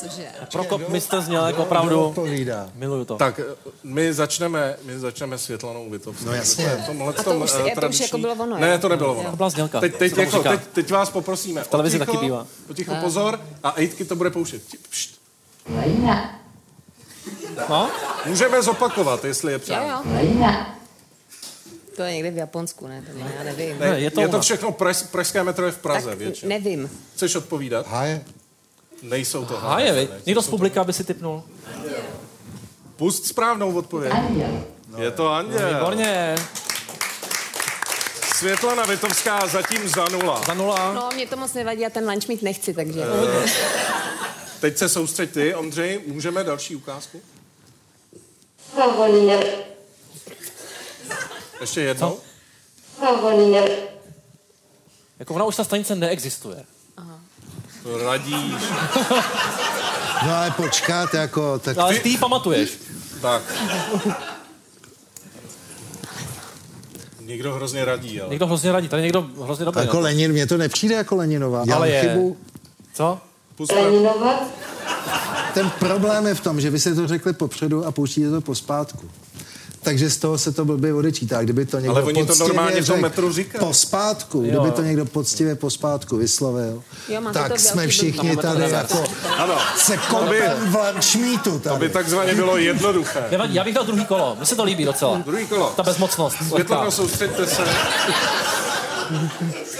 Cože? 0.00 0.26
Prokop 0.52 0.88
mistr 0.88 1.20
znělek 1.20 1.58
opravdu. 1.58 2.04
Odpovídá. 2.04 2.68
Miluju 2.74 3.04
to. 3.04 3.16
Tak 3.16 3.40
my 3.82 4.12
začneme, 4.14 4.76
my 4.84 4.98
začneme 4.98 5.38
Světlanou 5.38 5.90
Vitovskou. 5.90 6.26
No 6.26 6.32
jasně. 6.34 6.82
Tomhle 6.86 7.14
A 7.18 7.22
to 7.22 7.38
už- 7.38 7.50
eh, 7.54 7.58
to 7.58 7.64
už 7.66 7.72
tradiční- 7.74 8.02
jako 8.04 8.18
bylo 8.18 8.34
ono, 8.34 8.58
Ne, 8.58 8.72
jo? 8.72 8.78
to 8.78 8.88
nebylo 8.88 9.14
Jo. 9.14 9.20
ono. 9.20 9.30
To 9.30 9.36
byla 9.36 9.50
znělka. 9.50 9.80
Teď, 9.80 9.96
teď, 9.96 10.16
jako, 10.18 10.42
teď, 10.42 10.60
teď 10.72 10.90
vás 10.90 11.10
poprosíme. 11.10 11.62
V 11.62 11.68
televizi 11.68 11.98
taky 11.98 12.16
bývá. 12.16 12.46
A. 12.92 13.00
pozor 13.00 13.40
a 13.64 13.72
Ejtky 13.76 14.04
to 14.04 14.16
bude 14.16 14.30
pouštět. 14.30 14.62
Ti- 14.66 14.78
pšt. 14.90 15.14
No? 17.68 17.90
Můžeme 18.26 18.62
zopakovat, 18.62 19.24
jestli 19.24 19.52
je 19.52 19.54
Jo, 19.54 19.58
přál. 19.58 19.88
jo. 19.88 20.02
To 21.96 22.02
je 22.02 22.12
někde 22.14 22.30
v 22.30 22.36
Japonsku, 22.36 22.86
ne? 22.86 23.02
To 23.12 23.18
já 23.18 23.44
nevím. 23.44 23.78
Ne, 23.78 24.00
je 24.00 24.10
to, 24.10 24.20
je 24.20 24.28
to 24.28 24.40
všechno 24.40 24.72
pres, 24.72 25.02
Pražské 25.02 25.42
metro 25.44 25.66
je 25.66 25.72
v 25.72 25.78
Praze 25.78 26.08
tak 26.08 26.18
většinou. 26.18 26.48
nevím. 26.48 26.90
Chceš 27.14 27.34
odpovídat? 27.34 27.86
Háje. 27.88 28.24
Nejsou 29.02 29.44
to 29.44 29.56
Háje, 29.56 29.90
háje. 29.92 30.08
Někdo 30.26 30.42
z 30.42 30.48
publika 30.48 30.84
by 30.84 30.92
si 30.92 31.04
typnul. 31.04 31.42
Pust 32.96 33.26
správnou 33.26 33.74
odpověď. 33.74 34.12
Je 34.98 35.10
to 35.10 35.28
Anděl. 35.28 35.68
Výborně. 35.74 36.34
Světlana 38.36 38.82
Vitovská 38.82 39.46
zatím 39.46 39.88
za 39.88 40.04
nula. 40.04 40.42
Za 40.46 40.54
nula. 40.54 40.92
No, 40.92 41.08
mě 41.14 41.26
to 41.26 41.36
moc 41.36 41.54
nevadí, 41.54 41.80
já 41.80 41.90
ten 41.90 42.08
lunch 42.10 42.28
mít 42.28 42.42
nechci, 42.42 42.74
takže... 42.74 43.02
Eh, 43.44 43.50
Teď 44.60 44.78
se 44.78 44.88
soustřeď 44.88 45.30
ty, 45.30 45.54
Ondřej. 45.54 46.00
Můžeme 46.06 46.44
další 46.44 46.76
ukázku? 46.76 47.20
Ještě 51.62 51.80
jednou? 51.80 52.18
Jako 55.18 55.34
ona 55.34 55.44
už 55.44 55.56
ta 55.56 55.64
stanice 55.64 55.94
neexistuje. 55.94 56.64
To 57.82 57.98
radíš. 57.98 58.54
No 60.26 60.34
ale 60.36 60.50
počkat, 60.50 61.14
jako... 61.14 61.58
Tak 61.58 61.78
Ale 61.78 61.98
ty 61.98 62.08
ji 62.08 62.18
pamatuješ. 62.18 62.70
Tak. 63.20 63.42
Někdo 67.20 67.54
hrozně 67.54 67.84
radí, 67.84 68.20
ale... 68.20 68.30
Někdo 68.30 68.46
hrozně 68.46 68.72
radí, 68.72 68.88
tady 68.88 69.02
někdo 69.02 69.26
hrozně 69.42 69.64
dobrý. 69.64 69.80
Jako 69.80 69.96
na 69.96 70.00
to. 70.00 70.04
Lenin, 70.04 70.32
mně 70.32 70.46
to 70.46 70.56
nepřijde 70.56 70.94
jako 70.94 71.16
Leninová. 71.16 71.58
Ale 71.60 71.72
Ale 71.74 71.90
je. 71.90 72.00
chybu. 72.00 72.36
Co? 72.94 73.20
Ten 75.54 75.70
problém 75.70 76.26
je 76.26 76.34
v 76.34 76.40
tom, 76.40 76.60
že 76.60 76.70
vy 76.70 76.80
si 76.80 76.94
to 76.94 77.08
řekli 77.08 77.32
popředu 77.32 77.86
a 77.86 77.92
pouštíte 77.92 78.30
to 78.30 78.40
pospátku. 78.40 79.10
Takže 79.82 80.10
z 80.10 80.16
toho 80.18 80.38
se 80.38 80.52
to 80.52 80.64
blbě 80.64 80.94
odečítá. 80.94 81.42
Kdyby 81.42 81.66
to 81.66 81.78
někdo 81.78 81.90
Ale 81.96 82.02
oni 82.02 82.20
to 82.20 82.26
poctivě 82.26 82.48
normálně 82.48 82.82
v 82.82 82.86
tom 82.86 83.00
metru 83.00 83.32
říkají. 83.32 83.64
Pospátku, 83.66 84.42
Jo. 84.42 84.50
kdyby 84.60 84.70
to 84.76 84.82
někdo 84.82 85.04
poctivě 85.04 85.54
pospátku 85.54 86.16
vyslovil, 86.16 86.82
Jo, 87.08 87.20
to 87.26 87.32
tak 87.32 87.60
jsme 87.60 87.86
všichni 87.88 88.36
tady 88.36 88.70
jako 88.70 89.04
Ano. 89.38 89.58
se 89.76 89.92
To 89.96 90.02
kopem 90.16 90.70
v 90.70 90.74
lančmítu 90.74 91.50
to 91.50 91.58
tady. 91.58 91.80
by 91.80 91.88
takzvaně 91.92 92.34
bylo 92.34 92.56
jednoduché. 92.56 93.24
Nevadí, 93.30 93.54
já 93.54 93.64
bych 93.64 93.74
dal 93.74 93.84
druhý 93.84 94.04
kolo. 94.06 94.34
Mně 94.36 94.46
se 94.46 94.56
to 94.56 94.64
líbí 94.64 94.84
docela. 94.84 95.22
Druhý 95.26 95.46
kolo. 95.46 95.72
Ta 95.76 95.82
bezmocnost. 95.82 96.36
Světlano, 96.36 96.82
lehká. 96.82 96.90
soustřeďte 96.96 97.46
se. 97.46 97.62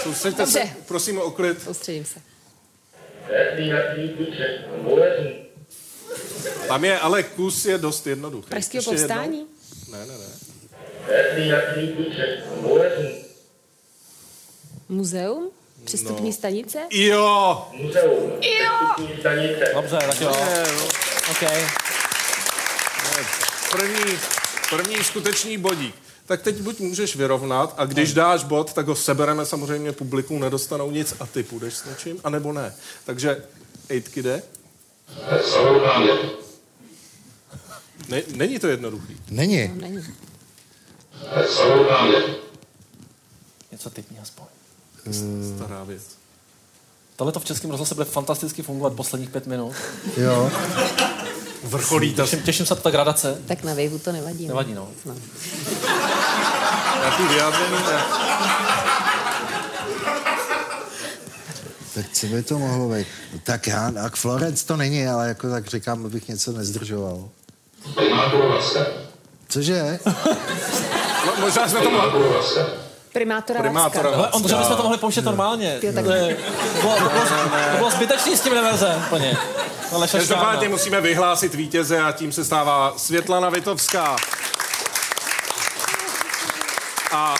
Soustřeďte 0.03 0.45
se, 0.47 0.59
prosím 0.87 1.19
o 1.19 1.31
klid. 1.31 1.61
Soustředím 1.63 2.05
se. 2.05 2.19
Tam 6.67 6.85
je, 6.85 6.99
ale 6.99 7.23
kus 7.23 7.65
je 7.65 7.77
dost 7.77 8.07
jednoduchý. 8.07 8.49
Pražského 8.49 8.83
povstání? 8.83 9.45
Ne, 9.93 10.05
ne, 10.05 10.13
ne. 10.17 10.25
Muzeum? 14.89 15.49
Přestupní 15.83 16.29
No. 16.29 16.33
stanice? 16.35 16.79
Jo! 16.91 17.67
Jo! 18.41 19.05
Dobře, 19.75 19.97
tak 20.07 20.21
jo. 20.21 20.31
No. 20.35 20.85
OK. 21.31 21.43
První, 23.71 24.17
první 24.69 25.03
skutečný 25.03 25.57
bodík. 25.57 25.95
Tak 26.25 26.41
teď 26.41 26.55
buď 26.55 26.79
můžeš 26.79 27.15
vyrovnat 27.15 27.73
a 27.77 27.85
když 27.85 28.13
dáš 28.13 28.43
bod, 28.43 28.73
tak 28.73 28.87
ho 28.87 28.95
sebereme 28.95 29.45
samozřejmě 29.45 29.91
publikum, 29.91 30.39
nedostanou 30.39 30.91
nic 30.91 31.13
a 31.19 31.25
ty 31.25 31.43
půjdeš 31.43 31.73
s 31.73 31.85
něčím, 31.85 32.19
anebo 32.23 32.53
ne. 32.53 32.75
Takže 33.05 33.43
Ejtky 33.89 34.23
jde. 34.23 34.43
Ne, 38.09 38.21
není 38.35 38.59
to 38.59 38.67
jednoduchý. 38.67 39.17
Není. 39.29 39.67
No, 39.67 39.81
není. 39.81 40.03
Něco 43.71 43.89
typní 43.89 44.19
aspoň. 44.19 44.45
Stará 45.55 45.83
věc. 45.83 46.03
Tohle 47.15 47.33
to 47.33 47.39
v 47.39 47.45
českém 47.45 47.71
rozhlase 47.71 47.95
bude 47.95 48.05
fantasticky 48.05 48.61
fungovat 48.61 48.93
posledních 48.93 49.29
pět 49.29 49.47
minut. 49.47 49.73
Jo. 50.17 50.51
Vrcholí 51.63 52.13
ta... 52.13 52.23
Těším, 52.23 52.41
těším 52.41 52.65
se 52.65 52.75
na 52.75 52.81
ta 52.81 52.91
gradace. 52.91 53.41
Tak 53.47 53.63
na 53.63 53.73
Waveu 53.73 53.99
to 53.99 54.11
nevadí. 54.11 54.47
Nevadí, 54.47 54.73
no. 54.73 54.89
no. 55.05 55.15
Nějaký 56.99 57.23
vyjádření? 57.23 57.77
Tak 61.95 62.05
co 62.13 62.27
by 62.27 62.43
to 62.43 62.59
mohlo 62.59 62.89
být? 62.89 63.07
Tak 63.43 63.67
já, 63.67 63.91
a 64.03 64.09
k 64.09 64.15
Florence 64.15 64.65
to 64.65 64.77
není, 64.77 65.07
ale 65.07 65.27
jako 65.27 65.49
tak 65.49 65.67
říkám, 65.67 66.05
abych 66.05 66.27
něco 66.27 66.51
nezdržoval. 66.51 67.29
Cože? 69.49 69.99
No, 71.25 71.33
možná 71.39 71.67
jsme 71.67 71.79
to 71.81 71.91
mohli... 71.91 72.11
Primátora, 73.13 73.59
Primátora 73.61 74.03
Vacka. 74.09 74.17
Ale 74.23 74.31
Ondře, 74.31 74.55
bychom 74.55 74.77
to 74.77 74.83
mohli 74.83 74.97
pouštět 74.97 75.25
normálně. 75.25 75.79
Jo, 75.81 75.93
tak- 75.93 76.05
To, 76.05 76.11
je, 76.11 76.35
to, 76.35 76.81
bylo, 76.81 76.95
to, 76.95 77.09
bylo, 77.09 77.25
to 77.71 77.77
bylo 77.77 77.89
zbytečný 77.91 78.37
s 78.37 78.41
tím 78.41 78.53
reverze 78.53 78.95
úplně. 79.07 79.37
Ale 79.91 80.07
Každopádně 80.07 80.69
musíme 80.69 81.01
vyhlásit 81.01 81.53
vítěze 81.53 82.01
a 82.03 82.11
tím 82.11 82.31
se 82.31 82.45
stává 82.45 82.93
Světlana 82.97 83.49
Vitovská. 83.49 84.15
A 87.11 87.35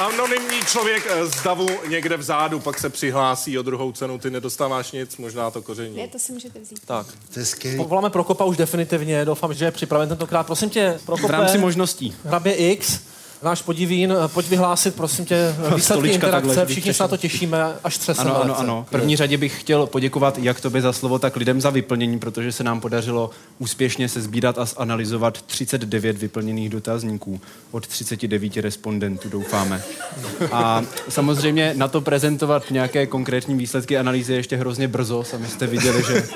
anonymní 0.00 0.60
člověk 0.66 1.06
eh, 1.10 1.26
z 1.26 1.42
davu 1.42 1.68
někde 1.88 2.16
vzadu 2.16 2.60
pak 2.60 2.78
se 2.78 2.90
přihlásí 2.90 3.58
o 3.58 3.62
druhou 3.62 3.92
cenu. 3.92 4.18
Ty 4.18 4.30
nedostáváš 4.30 4.92
nic, 4.92 5.16
možná 5.16 5.50
to 5.50 5.62
koření. 5.62 5.96
Ne, 5.96 6.08
to 6.08 6.18
si 6.18 6.32
můžete 6.32 6.58
vzít. 6.58 6.80
Tak. 6.86 7.06
To 7.34 7.40
je 7.40 7.46
skvělý. 7.46 7.78
Voláme 7.84 8.10
Prokopa 8.10 8.44
už 8.44 8.56
definitivně, 8.56 9.24
doufám, 9.24 9.54
že 9.54 9.64
je 9.64 9.70
připraven 9.70 10.08
tentokrát. 10.08 10.46
Prosím 10.46 10.70
tě, 10.70 11.00
Prokope, 11.06 11.28
V 11.28 11.30
rámci 11.30 11.58
možností. 11.58 12.16
Hrabě 12.24 12.54
X, 12.54 13.00
náš 13.42 13.62
podivín, 13.62 14.14
pojď 14.26 14.48
vyhlásit, 14.48 14.94
prosím 14.94 15.24
tě, 15.24 15.54
výsledky 15.74 15.82
Stolička 15.82 16.30
takhle, 16.30 16.52
interakce, 16.52 16.64
když 16.64 16.76
všichni 16.76 16.94
se 16.94 17.02
na 17.02 17.08
to 17.08 17.16
těšíme, 17.16 17.58
až 17.84 17.98
třeseme 17.98 18.30
Ano, 18.30 18.42
ano, 18.42 18.58
ano. 18.58 18.84
V 18.88 18.90
první 18.90 19.16
řadě 19.16 19.36
bych 19.36 19.60
chtěl 19.60 19.86
poděkovat 19.86 20.38
jak 20.38 20.60
tobě 20.60 20.82
za 20.82 20.92
slovo, 20.92 21.18
tak 21.18 21.36
lidem 21.36 21.60
za 21.60 21.70
vyplnění, 21.70 22.18
protože 22.18 22.52
se 22.52 22.64
nám 22.64 22.80
podařilo 22.80 23.30
úspěšně 23.58 24.08
se 24.08 24.20
sbírat 24.20 24.58
a 24.58 24.64
zanalizovat 24.64 25.42
39 25.42 26.18
vyplněných 26.18 26.68
dotazníků 26.68 27.40
od 27.70 27.86
39 27.86 28.56
respondentů, 28.56 29.28
doufáme. 29.28 29.82
A 30.52 30.82
samozřejmě 31.08 31.74
na 31.76 31.88
to 31.88 32.00
prezentovat 32.00 32.70
nějaké 32.70 33.06
konkrétní 33.06 33.54
výsledky 33.54 33.98
analýzy 33.98 34.32
je 34.32 34.38
ještě 34.38 34.56
hrozně 34.56 34.88
brzo. 34.88 35.24
Sami 35.24 35.48
jste 35.48 35.66
viděli, 35.66 36.02
že 36.02 36.28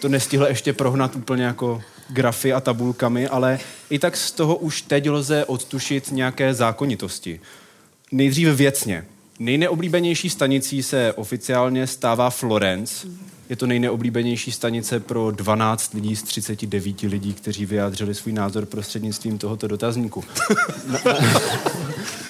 to 0.00 0.08
nestihlo 0.08 0.46
ještě 0.46 0.72
prohnat 0.72 1.16
úplně 1.16 1.44
jako 1.44 1.82
grafy 2.12 2.52
a 2.52 2.60
tabulkami, 2.60 3.28
ale 3.28 3.58
i 3.90 3.98
tak 3.98 4.16
z 4.16 4.32
toho 4.32 4.56
už 4.56 4.82
teď 4.82 5.10
lze 5.10 5.44
odtušit 5.44 6.12
nějaké 6.12 6.54
zákonitosti. 6.54 7.40
Nejdřív 8.12 8.48
věcně. 8.48 9.04
Nejneoblíbenější 9.38 10.30
stanicí 10.30 10.82
se 10.82 11.12
oficiálně 11.12 11.86
stává 11.86 12.30
Florence. 12.30 13.08
Je 13.48 13.56
to 13.56 13.66
nejneoblíbenější 13.66 14.52
stanice 14.52 15.00
pro 15.00 15.30
12 15.30 15.94
lidí 15.94 16.16
z 16.16 16.22
39 16.22 17.00
lidí, 17.00 17.34
kteří 17.34 17.66
vyjádřili 17.66 18.14
svůj 18.14 18.32
názor 18.32 18.66
prostřednictvím 18.66 19.38
tohoto 19.38 19.68
dotazníku. 19.68 20.24
Na, 20.86 21.00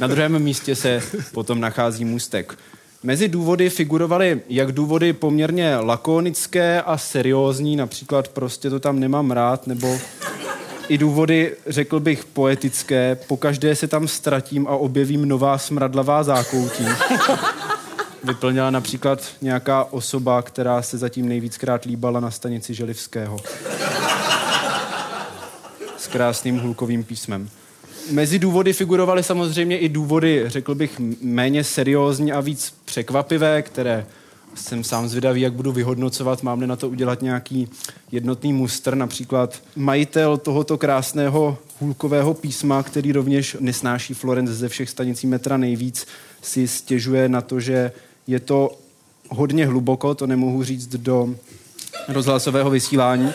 na 0.00 0.06
druhém 0.06 0.38
místě 0.38 0.76
se 0.76 1.02
potom 1.32 1.60
nachází 1.60 2.04
můstek. 2.04 2.58
Mezi 3.04 3.28
důvody 3.28 3.70
figurovaly 3.70 4.40
jak 4.48 4.72
důvody 4.72 5.12
poměrně 5.12 5.76
lakonické 5.76 6.82
a 6.82 6.98
seriózní, 6.98 7.76
například 7.76 8.28
prostě 8.28 8.70
to 8.70 8.80
tam 8.80 9.00
nemám 9.00 9.30
rád, 9.30 9.66
nebo 9.66 9.98
i 10.88 10.98
důvody, 10.98 11.56
řekl 11.66 12.00
bych, 12.00 12.24
poetické. 12.24 13.18
Pokaždé 13.26 13.76
se 13.76 13.88
tam 13.88 14.08
ztratím 14.08 14.66
a 14.66 14.70
objevím 14.70 15.28
nová 15.28 15.58
smradlavá 15.58 16.22
zákoutí. 16.22 16.86
Vyplnila 18.24 18.70
například 18.70 19.22
nějaká 19.40 19.84
osoba, 19.84 20.42
která 20.42 20.82
se 20.82 20.98
zatím 20.98 21.28
nejvíckrát 21.28 21.84
líbala 21.84 22.20
na 22.20 22.30
stanici 22.30 22.74
Želivského. 22.74 23.36
S 25.98 26.06
krásným 26.06 26.58
hulkovým 26.58 27.04
písmem. 27.04 27.48
Mezi 28.10 28.38
důvody 28.38 28.72
figurovaly 28.72 29.22
samozřejmě 29.22 29.78
i 29.78 29.88
důvody, 29.88 30.44
řekl 30.46 30.74
bych, 30.74 31.00
méně 31.20 31.64
seriózní 31.64 32.32
a 32.32 32.40
víc 32.40 32.74
překvapivé, 32.84 33.62
které 33.62 34.06
jsem 34.54 34.84
sám 34.84 35.08
zvědavý, 35.08 35.40
jak 35.40 35.52
budu 35.52 35.72
vyhodnocovat, 35.72 36.42
mám 36.42 36.66
na 36.66 36.76
to 36.76 36.88
udělat 36.88 37.22
nějaký 37.22 37.68
jednotný 38.12 38.52
mustr, 38.52 38.94
například 38.94 39.62
majitel 39.76 40.36
tohoto 40.36 40.78
krásného 40.78 41.58
hůlkového 41.80 42.34
písma, 42.34 42.82
který 42.82 43.12
rovněž 43.12 43.56
nesnáší 43.60 44.14
Florenc 44.14 44.50
ze 44.50 44.68
všech 44.68 44.90
stanicí 44.90 45.26
metra 45.26 45.56
nejvíc, 45.56 46.06
si 46.42 46.68
stěžuje 46.68 47.28
na 47.28 47.40
to, 47.40 47.60
že 47.60 47.92
je 48.26 48.40
to 48.40 48.78
hodně 49.28 49.66
hluboko, 49.66 50.14
to 50.14 50.26
nemohu 50.26 50.64
říct 50.64 50.86
do 50.86 51.34
rozhlasového 52.08 52.70
vysílání. 52.70 53.32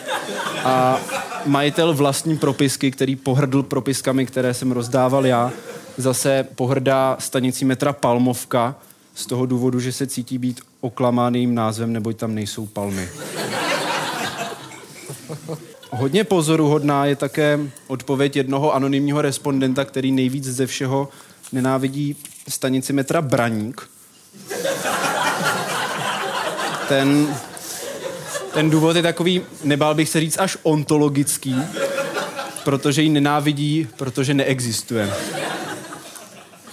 A 0.64 1.00
majitel 1.46 1.94
vlastní 1.94 2.38
propisky, 2.38 2.90
který 2.90 3.16
pohrdl 3.16 3.62
propiskami, 3.62 4.26
které 4.26 4.54
jsem 4.54 4.72
rozdával 4.72 5.26
já, 5.26 5.52
zase 5.96 6.46
pohrdá 6.54 7.16
stanicí 7.20 7.64
metra 7.64 7.92
Palmovka 7.92 8.76
z 9.14 9.26
toho 9.26 9.46
důvodu, 9.46 9.80
že 9.80 9.92
se 9.92 10.06
cítí 10.06 10.38
být 10.38 10.60
oklamán 10.80 11.34
jejím 11.34 11.54
názvem, 11.54 11.92
neboť 11.92 12.16
tam 12.16 12.34
nejsou 12.34 12.66
palmy. 12.66 13.08
Hodně 15.90 16.24
pozoruhodná 16.24 17.06
je 17.06 17.16
také 17.16 17.60
odpověď 17.86 18.36
jednoho 18.36 18.74
anonymního 18.74 19.22
respondenta, 19.22 19.84
který 19.84 20.12
nejvíc 20.12 20.44
ze 20.44 20.66
všeho 20.66 21.08
nenávidí 21.52 22.16
stanici 22.48 22.92
metra 22.92 23.22
Braník. 23.22 23.90
Ten, 26.88 27.34
ten 28.54 28.70
důvod 28.70 28.96
je 28.96 29.02
takový, 29.02 29.42
nebál 29.64 29.94
bych 29.94 30.08
se 30.08 30.20
říct, 30.20 30.38
až 30.38 30.56
ontologický, 30.62 31.56
protože 32.64 33.02
ji 33.02 33.08
nenávidí, 33.08 33.88
protože 33.96 34.34
neexistuje. 34.34 35.10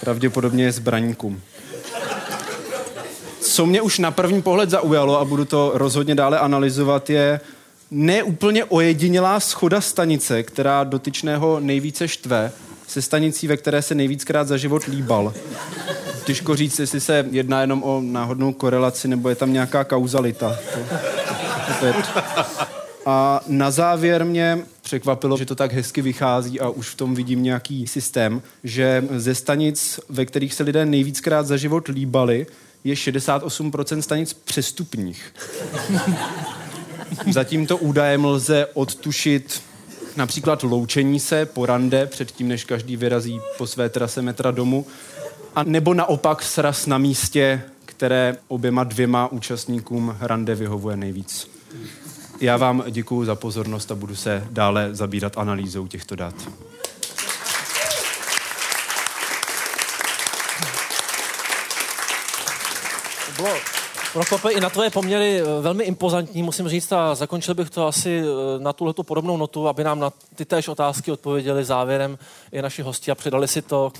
Pravděpodobně 0.00 0.64
je 0.64 0.72
z 0.72 0.78
Braníku. 0.78 1.40
Co 3.40 3.66
mě 3.66 3.82
už 3.82 3.98
na 3.98 4.10
první 4.10 4.42
pohled 4.42 4.70
zaujalo 4.70 5.20
a 5.20 5.24
budu 5.24 5.44
to 5.44 5.70
rozhodně 5.74 6.14
dále 6.14 6.38
analyzovat, 6.38 7.10
je 7.10 7.40
neúplně 7.90 8.64
ojedinělá 8.64 9.40
schoda 9.40 9.80
stanice, 9.80 10.42
která 10.42 10.84
dotyčného 10.84 11.60
nejvíce 11.60 12.08
štve, 12.08 12.52
se 12.88 13.02
stanicí, 13.02 13.46
ve 13.46 13.56
které 13.56 13.82
se 13.82 13.94
nejvíckrát 13.94 14.48
za 14.48 14.56
život 14.56 14.84
líbal. 14.84 15.34
Těžko 16.24 16.56
říct, 16.56 16.78
jestli 16.78 17.00
se 17.00 17.26
jedná 17.30 17.60
jenom 17.60 17.82
o 17.82 18.00
náhodnou 18.00 18.52
korelaci, 18.52 19.08
nebo 19.08 19.28
je 19.28 19.34
tam 19.34 19.52
nějaká 19.52 19.84
kauzalita. 19.84 20.56
To, 20.74 20.80
opět. 21.76 21.96
A 23.06 23.40
na 23.46 23.70
závěr 23.70 24.24
mě 24.24 24.58
překvapilo, 24.82 25.36
že 25.36 25.46
to 25.46 25.54
tak 25.54 25.72
hezky 25.72 26.02
vychází 26.02 26.60
a 26.60 26.68
už 26.68 26.88
v 26.88 26.94
tom 26.94 27.14
vidím 27.14 27.42
nějaký 27.42 27.86
systém, 27.86 28.42
že 28.64 29.04
ze 29.16 29.34
stanic, 29.34 30.00
ve 30.08 30.24
kterých 30.26 30.54
se 30.54 30.62
lidé 30.62 30.86
nejvíckrát 30.86 31.46
za 31.46 31.56
život 31.56 31.88
líbali, 31.88 32.46
je 32.84 32.94
68% 32.94 33.98
stanic 33.98 34.32
přestupních. 34.32 35.34
Za 37.30 37.44
tímto 37.44 37.76
údajem 37.76 38.24
lze 38.24 38.66
odtušit 38.74 39.62
například 40.16 40.62
loučení 40.62 41.20
se 41.20 41.46
po 41.46 41.66
rande 41.66 42.06
předtím, 42.06 42.48
než 42.48 42.64
každý 42.64 42.96
vyrazí 42.96 43.40
po 43.58 43.66
své 43.66 43.88
trase 43.88 44.22
metra 44.22 44.50
domů, 44.50 44.86
a 45.54 45.62
nebo 45.62 45.94
naopak 45.94 46.42
sraz 46.42 46.86
na 46.86 46.98
místě, 46.98 47.62
které 47.84 48.36
oběma 48.48 48.84
dvěma 48.84 49.32
účastníkům 49.32 50.16
rande 50.20 50.54
vyhovuje 50.54 50.96
nejvíc. 50.96 51.55
Já 52.40 52.56
vám 52.56 52.84
děkuji 52.90 53.24
za 53.24 53.34
pozornost 53.34 53.90
a 53.90 53.94
budu 53.94 54.16
se 54.16 54.46
dále 54.50 54.94
zabírat 54.94 55.38
analýzou 55.38 55.86
těchto 55.86 56.16
dat. 56.16 56.34
bylo 63.36 63.54
Prokope, 64.12 64.52
i 64.52 64.60
na 64.60 64.70
tvoje 64.70 64.90
poměry 64.90 65.40
eh, 65.40 65.44
velmi 65.60 65.84
impozantní, 65.84 66.42
musím 66.42 66.68
říct, 66.68 66.92
a 66.92 67.14
zakončil 67.14 67.54
bych 67.54 67.70
to 67.70 67.86
asi 67.86 68.20
eh, 68.20 68.24
na 68.58 68.72
tuhletu 68.72 69.02
podobnou 69.02 69.36
notu, 69.36 69.68
aby 69.68 69.84
nám 69.84 70.00
na 70.00 70.12
ty 70.34 70.44
též 70.44 70.68
otázky 70.68 71.12
odpověděli 71.12 71.64
závěrem 71.64 72.18
i 72.52 72.62
naši 72.62 72.82
hosti 72.82 73.10
a 73.10 73.14
předali 73.14 73.48
si 73.48 73.62
to 73.62 73.92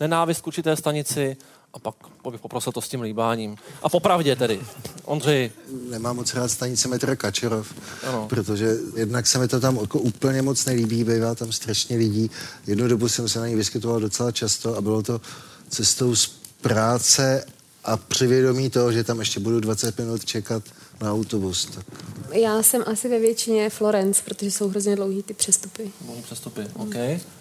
nenávist 0.00 0.40
k 0.40 0.46
určité 0.46 0.76
stanici 0.76 1.36
a 1.74 1.78
pak 1.78 1.94
bych 2.30 2.40
poprosil 2.40 2.72
to 2.72 2.80
s 2.80 2.88
tím 2.88 3.00
líbáním. 3.00 3.56
A 3.82 3.88
popravdě 3.88 4.36
tedy. 4.36 4.60
Ondřej. 5.04 5.50
Nemám 5.90 6.16
moc 6.16 6.34
rád 6.34 6.48
stanice 6.48 6.88
metra 6.88 7.16
Kačerov, 7.16 7.74
Ano. 8.08 8.26
protože 8.28 8.76
jednak 8.96 9.26
se 9.26 9.38
mi 9.38 9.48
to 9.48 9.60
tam 9.60 9.76
jako 9.76 9.98
úplně 9.98 10.42
moc 10.42 10.64
nelíbí, 10.64 11.04
bývá 11.04 11.34
tam 11.34 11.52
strašně 11.52 11.96
lidí. 11.96 12.30
Jednu 12.66 12.88
dobu 12.88 13.08
jsem 13.08 13.28
se 13.28 13.40
na 13.40 13.46
ní 13.46 13.54
vyskytoval 13.54 14.00
docela 14.00 14.32
často 14.32 14.76
a 14.76 14.80
bylo 14.80 15.02
to 15.02 15.20
cestou 15.68 16.16
z 16.16 16.26
práce 16.60 17.44
a 17.84 17.96
přivědomí 17.96 18.70
toho, 18.70 18.92
že 18.92 19.04
tam 19.04 19.18
ještě 19.18 19.40
budu 19.40 19.60
20 19.60 19.98
minut 19.98 20.24
čekat 20.24 20.62
na 21.00 21.12
autobus. 21.12 21.66
Tak 21.74 21.84
Já 22.32 22.62
jsem 22.62 22.82
asi 22.86 23.08
ve 23.08 23.18
většině 23.18 23.70
Florence, 23.70 24.22
protože 24.24 24.50
jsou 24.50 24.68
hrozně 24.68 24.96
dlouhý 24.96 25.22
ty 25.22 25.34
přestupy. 25.34 25.90
Mohou 26.06 26.22
přestupy, 26.22 26.60
OK. 26.76 26.94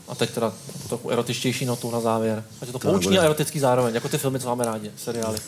A 0.08 0.16
teď 0.16 0.30
teda 0.32 0.54
trochu 0.88 1.10
erotičtější 1.10 1.66
notu 1.66 1.92
na 1.92 2.00
závěr. 2.00 2.44
Ať 2.62 2.68
je 2.68 2.74
to 2.74 2.80
To 2.80 2.88
pouční 2.88 3.10
nebude. 3.10 3.20
a 3.20 3.24
erotický 3.24 3.60
zároveň, 3.60 3.96
jako 3.96 4.10
ty 4.10 4.18
filmy, 4.18 4.40
co 4.40 4.48
máme 4.48 4.66
rádi, 4.66 4.92
seriály. 4.98 5.38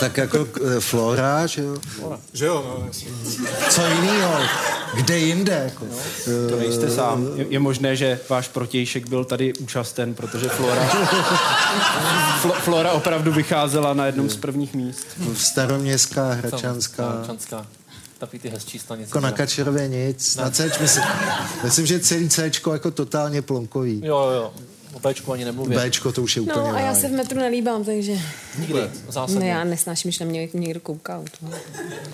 tak 0.00 0.16
jako 0.16 0.46
eh, 0.76 0.80
Flora, 0.80 1.46
že 1.46 1.62
jo? 1.62 1.76
Že 2.32 2.46
jo, 2.46 2.64
no, 2.78 2.86
jasně. 2.86 3.08
Co 3.70 3.86
jinýho? 3.86 4.40
Kde 4.94 5.18
jinde? 5.18 5.62
Jako? 5.64 5.86
To 6.50 6.56
nejste 6.58 6.90
sám. 6.90 7.28
Je, 7.34 7.46
je 7.48 7.58
možné, 7.58 7.96
že 7.96 8.20
váš 8.28 8.48
protějšek 8.48 9.08
byl 9.08 9.24
tady 9.24 9.54
účasten, 9.54 10.14
protože 10.14 10.48
Flora, 10.48 10.84
Flo, 12.40 12.52
Flora 12.52 12.92
opravdu 12.92 13.32
vycházela 13.32 13.94
na 13.94 14.06
jednom 14.06 14.30
z 14.30 14.36
prvních 14.36 14.74
míst. 14.74 15.06
Staroměstská, 15.36 16.32
Hračanská. 16.32 17.10
Hračanská. 17.10 17.66
Takový 18.18 18.38
ty 18.38 18.48
hezčí 18.48 18.78
stanice. 18.78 19.08
Jako 19.08 19.20
na 19.20 19.32
Kačerově 19.32 19.88
nic. 19.88 20.36
Na 20.36 20.50
C, 20.50 20.70
myslím, 20.80 21.04
myslím, 21.64 21.86
že 21.86 22.00
celý 22.00 22.28
C 22.28 22.50
jako 22.72 22.90
totálně 22.90 23.42
plonkový. 23.42 24.00
Jo, 24.04 24.18
jo, 24.18 24.30
jo. 24.30 24.52
O 24.94 24.98
Bčku 25.08 25.32
ani 25.32 25.44
nemluvím. 25.44 25.78
Bčko 25.80 26.12
to 26.12 26.22
už 26.22 26.36
je 26.36 26.42
úplně 26.42 26.56
No 26.58 26.74
a 26.74 26.78
já 26.80 26.92
ráj. 26.92 27.00
se 27.00 27.08
v 27.08 27.12
metru 27.12 27.38
nelíbám, 27.38 27.84
takže... 27.84 28.12
Nikdy, 28.58 28.80
zásadně. 29.08 29.40
Ne, 29.40 29.46
já 29.48 29.64
nesnáším, 29.64 30.10
že 30.10 30.24
na 30.24 30.30
mě 30.30 30.48
někdo 30.52 30.80
kouká. 30.80 31.22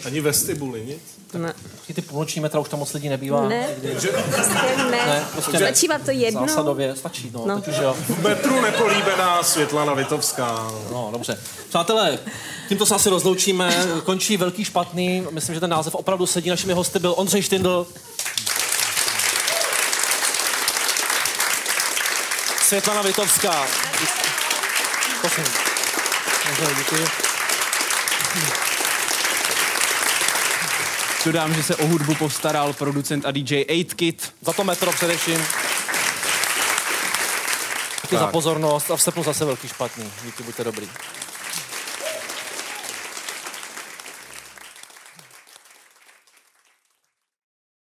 Ani 0.05 0.21
vestibuli, 0.21 0.87
nic? 0.87 0.99
Ne. 1.39 1.53
Ty 1.95 2.03
půlnoční 2.03 2.41
metra 2.41 2.61
už 2.61 2.69
tam 2.69 2.79
moc 2.79 2.93
lidí 2.93 3.09
nebývá. 3.09 3.49
Ne. 3.49 3.69
Prostě 3.91 4.13
ne. 4.91 5.07
Ne, 5.07 5.25
prostě 5.33 5.53
ne. 5.53 5.59
Stačí 5.59 5.89
vám 5.89 6.01
to 6.03 6.11
jednou? 6.11 6.41
Zásadově 6.47 6.97
stačí, 6.97 7.31
no, 7.35 7.41
No. 7.47 7.55
no. 7.55 7.61
teď 7.61 7.75
už 7.75 7.81
jo. 7.83 7.97
V 8.09 8.23
metru 8.23 8.61
nepolíbená 8.61 9.43
Světlana 9.43 9.95
Vitovská. 9.95 10.71
No, 10.93 11.09
dobře. 11.13 11.39
Přátelé, 11.69 12.19
tímto 12.69 12.87
se 12.87 12.95
asi 12.95 13.09
rozloučíme. 13.11 13.87
Končí 14.05 14.37
velký 14.37 14.65
špatný. 14.65 15.23
Myslím, 15.31 15.55
že 15.55 15.61
ten 15.61 15.71
název 15.71 15.95
opravdu 15.95 16.27
sedí. 16.27 16.51
Našimi 16.51 16.73
hosty 16.73 16.99
byl 16.99 17.15
Ondřej 17.17 17.43
Štindl. 17.43 17.87
Světlana 22.71 23.03
Vitovská. 23.03 23.67
Prosím. 25.21 25.45
Děkuji. 26.77 27.07
Dodám, 31.25 31.55
že 31.55 31.63
se 31.63 31.77
o 31.77 31.87
hudbu 31.87 32.15
postaral 32.15 32.73
producent 32.73 33.27
a 33.27 33.31
DJ 33.31 33.63
8Kit. 33.63 34.15
Za 34.41 34.53
to 34.53 34.65
metro 34.65 34.93
především. 34.93 35.47
Díky 38.03 38.17
za 38.17 38.27
pozornost 38.27 38.91
a 38.91 38.97
v 38.97 39.03
srpnu 39.03 39.23
zase 39.23 39.45
velký 39.45 39.69
špatný. 39.69 40.13
Díky, 40.25 40.43
buďte 40.43 40.65
dobrý. 40.65 40.89